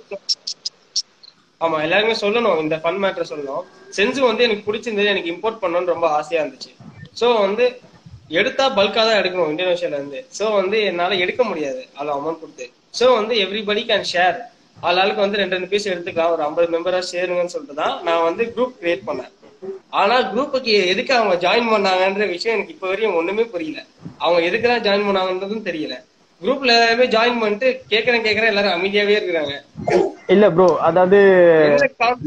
[1.61, 2.59] ஆமா எல்லாருமே சொல்லணும்.
[2.63, 3.63] இந்த ஃபன் மேட்டர் சொல்லணும்.
[3.97, 6.71] சென்சு வந்து எனக்கு பிடிச்சிருந்தது எனக்கு இம்போர்ட் பண்ணணும்னு ரொம்ப ஆசையா இருந்துச்சு.
[7.19, 7.65] சோ வந்து
[8.39, 10.19] எடுத்தா பல்கா தான் எடுக்கணும் இந்தோனேஷியால இருந்து.
[10.37, 11.81] சோ வந்து என்னால எடுக்க முடியாது.
[11.91, 12.65] அவ்வளவு அமௌண்ட் கொடுத்து.
[12.99, 14.37] சோ வந்து எவ்ரிபடி கேன் ஷேர்
[14.83, 16.33] ஆளாளுக்கு வந்து ரெண்டு ரெண்டு பீஸ் எடுத்துக்கலாம்.
[16.35, 19.31] ஒரு ஐம்பது மெம்பரா சேருங்கன்னு சொல்லிட்டு தான் நான் வந்து குரூப் கிரியேட் பண்ணேன்.
[19.93, 23.79] ஆனா குரூப்புக்கு எதுக்கு அவங்க ஜாயின் பண்ணாங்கன்ற விஷயம் எனக்கு இப்ப வரையும் ஒண்ணுமே புரியல.
[24.19, 25.95] அவங்க எதுக்கு தான் ஜாயின் பண்ணாங்கன்றதும் தெரியல.
[26.41, 29.53] குரூப்ல எல்லாருமே ஜாயின் பண்ணிட்டு கேக்குறேன் கேக்குறேன் எல்லாரும் அமைதியாவே இருக்கிறாங்க.
[30.33, 31.19] இல்ல ப்ரோ அதாவது?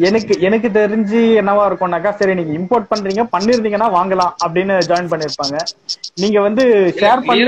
[0.08, 5.56] எனக்கு எனக்கு தெரிஞ்சு என்னவா இருக்கும்னாக்கா சரி நீங்க இம்போர்ட் பண்றீங்க பண்ணிருந்தீங்கன்னா வாங்கலாம் அப்படின்னு ஜாயின் பண்ணிருப்பாங்க.
[6.22, 6.64] நீங்க வந்து
[7.00, 7.44] ஷேர் பண்ணி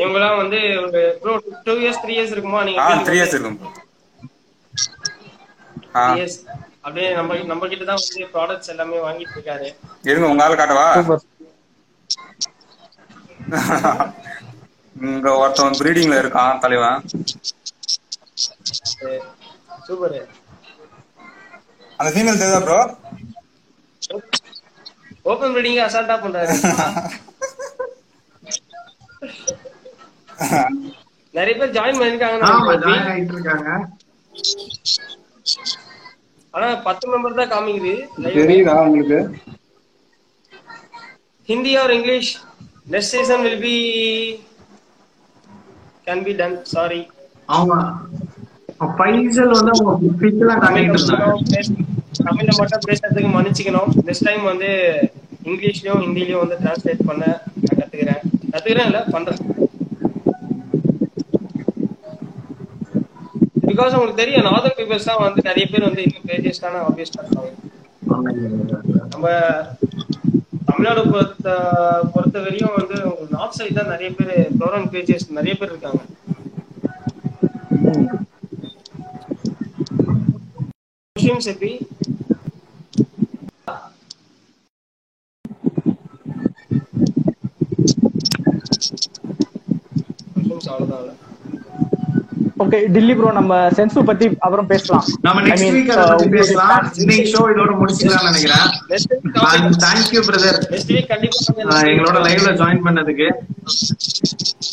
[0.00, 1.32] இவங்க எல்லாம் வந்து ஒரு bro
[1.66, 2.60] two years three years இருக்குமா?
[2.68, 3.58] நீங்க த்ரீ இயர்ஸ் இருக்கும்
[6.84, 9.68] அப்படியே நம்ம நம்ம கிட்ட தான் வந்து ப்ராடக்ட்ஸ் எல்லாமே வாங்கிட்டு இருக்காரு.
[10.10, 10.86] இருங்க உங்க ஆளு காட்டவா.
[14.96, 16.98] இங்க ஒருத்தவன் பிரீடிங்ல இருக்கான் தலைவன்.
[19.86, 20.18] சூப்பர்.
[21.98, 22.78] அந்த ஃபீமேல் தெரியுதா ப்ரோ
[25.32, 26.54] ஓபன் ப்ரீடிங் அசால்ட்டா பண்றாரு.
[31.34, 33.68] நிறைய பேர் ஜாயின் ஆமா பண்ணிருக்காங்க ஜாயின் ஆயிட்டு இருக்காங்க.
[36.54, 37.94] ஆனா பத்து மெம்பர் தான் காமிக்குது.
[38.40, 39.18] தெரியுதா உங்களுக்கு
[41.48, 42.28] Hindi or English?
[42.86, 43.74] Next season will be
[46.06, 46.54] can be done.
[46.74, 47.00] Sorry.
[47.48, 47.74] அவங்க
[48.98, 51.60] பைசல் வந்து அவங்க பிச்செல்லாம் தமிழ்ல காட்டிட்டு இருந்தாங்க
[52.20, 54.70] தமிழ்ல மட்டும் பேசுறதுக்கு மன்னிச்சுக்கணும் நெக்ஸ்ட் டைம் வந்து
[55.48, 57.22] இங்கிலீஷ்லயும் ஹிந்திலயும் வந்து டிரான்ஸ்லேட் பண்ண
[57.58, 59.40] நான் கத்துக்கிறேன் கத்துக்கிறேன் இல்ல பண்றேன்
[63.74, 67.50] பிகாஸ் உங்களுக்கு தெரியும் நார்தன் பீப்புள்ஸ் தான் வந்து நிறைய பேர் வந்து இன்னும் பேஜஸ்டான ஆப்வியஸ் இருக்காங்க
[69.12, 69.26] நம்ம
[70.68, 71.48] தமிழ்நாடு பொறுத்த
[72.14, 72.96] பொறுத்த வரையும் வந்து
[73.34, 76.02] நார்த் சைடு தான் நிறைய பேர் ப்ரோக்ராம் பேஜஸ் நிறைய பேர் இருக்காங்க.
[81.16, 81.72] கொஸ்டின்ஸ் எப்படி
[90.34, 91.20] கொஸ்டின்ஸ் அவ்வளவுதான்.
[92.62, 95.04] ஓகே டில்லி ப்ரோ நம்ம சென்சு பத்தி அப்புறம் பேசலாம்.
[95.20, 96.84] நம்ம நெக்ஸ்ட் வீக் அதை uh, பத்தி பேசலாம்.
[96.94, 98.66] இன்னைக்கு ஷோ இதோட முடிச்சுக்கலாம்னு நினைக்கிறேன்.
[98.90, 103.28] Next thank you brother next week கண்டிப்பா வந்து எங்களோட லைவ்ல ஜாயின் பண்ணதுக்கு.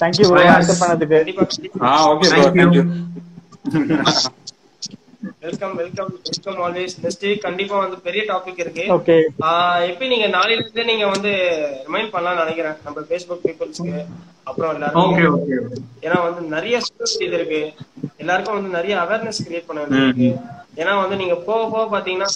[0.01, 0.43] Thank you bro.
[0.57, 1.17] அக்செப்ட் பண்ணதுக்கு.
[1.81, 2.85] ஆ okay bro Thank you.
[5.21, 8.83] Welcome welcome welcome always next கண்டிப்பா வந்து பெரிய டாபிக் இருக்கு.
[8.95, 9.15] ஓகே
[9.89, 11.31] எப்படி நீங்க நாளையில இருந்து நீங்க வந்து
[11.87, 12.77] ரிமைண்ட் பண்ணலாம்னு நினைக்கிறேன்.
[12.85, 13.99] நம்ம ஃபேஸ்புக் பீப்புள்ஸ்க்கு
[14.49, 15.57] அப்புறம் ஓகே எல்லாரும் ஓகே
[16.05, 16.79] ஏன்னா வந்து நிறைய
[17.25, 17.61] இது இருக்கு.
[18.23, 20.31] எல்லாருக்கும் வந்து நிறைய அவேர்னஸ் கிரியேட் பண்ண வேண்டியது இருக்கு.
[20.81, 22.29] ஏன்னா வந்து நீங்க போக போக பாத்தீங்கன்னா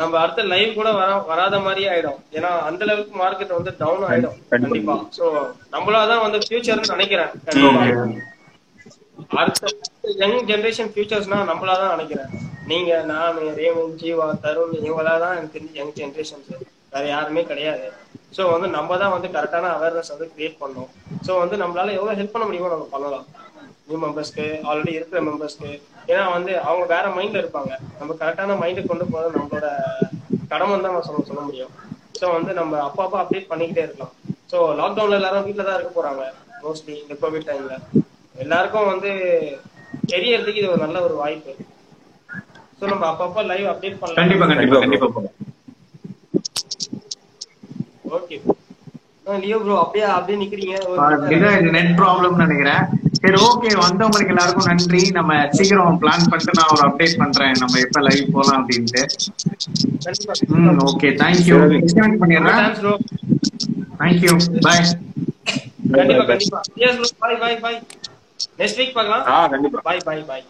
[0.00, 2.18] நம்ம அடுத்த லைவ் கூட வர வராத மாதிரியே ஆயிடும்.
[2.38, 4.38] ஏன்னா அந்த அளவுக்கு மார்க்கெட் வந்து டவுன் ஆயிடும்.
[4.54, 5.26] கண்டிப்பா சோ
[5.76, 7.30] நம்மளாதான் வந்து ஃபியூச்சர்னு நினைக்கிறேன்.
[7.48, 7.84] கண்டிப்பா.
[9.40, 9.66] அடுத்த
[10.06, 12.30] யங் ஜென்ரேஷன் ஃபியூச்சர்ஸ்னா நம்மளாதான் நினைக்கிறேன்.
[12.66, 16.50] நீங்க நான் ரேவன் ஜீவா தருண் இவங்களாதான் எனக்கு தெரிஞ்ச யங் ஜென்ரேஷன்ஸ்
[16.92, 17.86] வேற யாருமே கிடையாது.
[18.36, 20.88] ஸோ வந்து நம்ம தான் வந்து கரெக்டான அவேர்னஸ் வந்து கிரியேட் பண்ணோம்.
[21.26, 23.26] ஸோ வந்து நம்மளால எவ்வளவு ஹெல்ப் பண்ண முடியுமோ நம்ம பண்ணலாம்.
[23.88, 25.70] நியூ மெம்பர்ஸ்க்கு ஆல்ரெடி இருக்கிற மெம்பர்ஸ்க்கு
[26.08, 27.72] ஏன்னா வந்து அவங்க வேற மைண்ட்ல இருப்பாங்க.
[27.98, 29.68] நம்ம கரெக்டான மைண்டுக்கு கொண்டு போகிறது நம்மளோட
[30.48, 31.72] கடமை தான் நம்ம சொல்ல சொல்ல முடியும்.
[32.20, 34.12] ஸோ வந்து நம்ம அப்பா அப்பா அப்டேட் பண்ணிக்கிட்டே இருக்கலாம்.
[34.52, 36.24] சோ லாக்டவுன்ல எல்லாரும் வீட்டில் தான் இருக்க போறாங்க.
[36.64, 37.74] மோஸ்ட்லி இந்த கோவிட் டைம்ல
[38.34, 39.10] எல்லாருக்கும் வந்து
[40.12, 41.52] தெரியறதுக்கு இது ஒரு நல்ல ஒரு வாய்ப்பு.
[42.78, 44.20] சோ நம்ம அப்பப்ப லைவ் அப்டேட் பண்ணலாம்.
[44.20, 45.32] கண்டிப்பா கண்டிப்பா கண்டிப்பா.
[48.16, 48.36] ஓகே
[49.42, 50.74] லியோ ப்ரோ அப்படியே அப்படியே நிக்கிறீங்க.
[51.76, 52.82] நெட் ப்ராப்ளம் நினைக்கிறேன்.
[53.20, 55.00] சரி ஓகே வந்தவங்களுக்கு எல்லாருக்கும் நன்றி.
[55.18, 57.56] நம்ம சீக்கிரம் பிளான் பண்ணிட்டு நான் ஒரு அப்டேட் பண்றேன்.
[57.62, 59.02] நம்ம எப்ப லைவ் போலாம் அப்படின்ட்டு.
[60.06, 60.34] கண்டிப்பா.
[60.58, 61.10] ம் ஓகே
[62.22, 62.94] பண்ணிடுறேன் தேங்க்ஸ் ப்ரோ
[64.00, 64.34] தேங்க்யூ
[64.66, 64.84] பாய்
[65.96, 66.60] கண்டிப்பா கண்டிப்பா.
[66.86, 67.74] Yes bro bye bye bye
[68.58, 69.24] next week பார்க்கலாம்.
[69.26, 69.80] ஆ கண்டிப்பா.
[69.82, 70.40] By bye by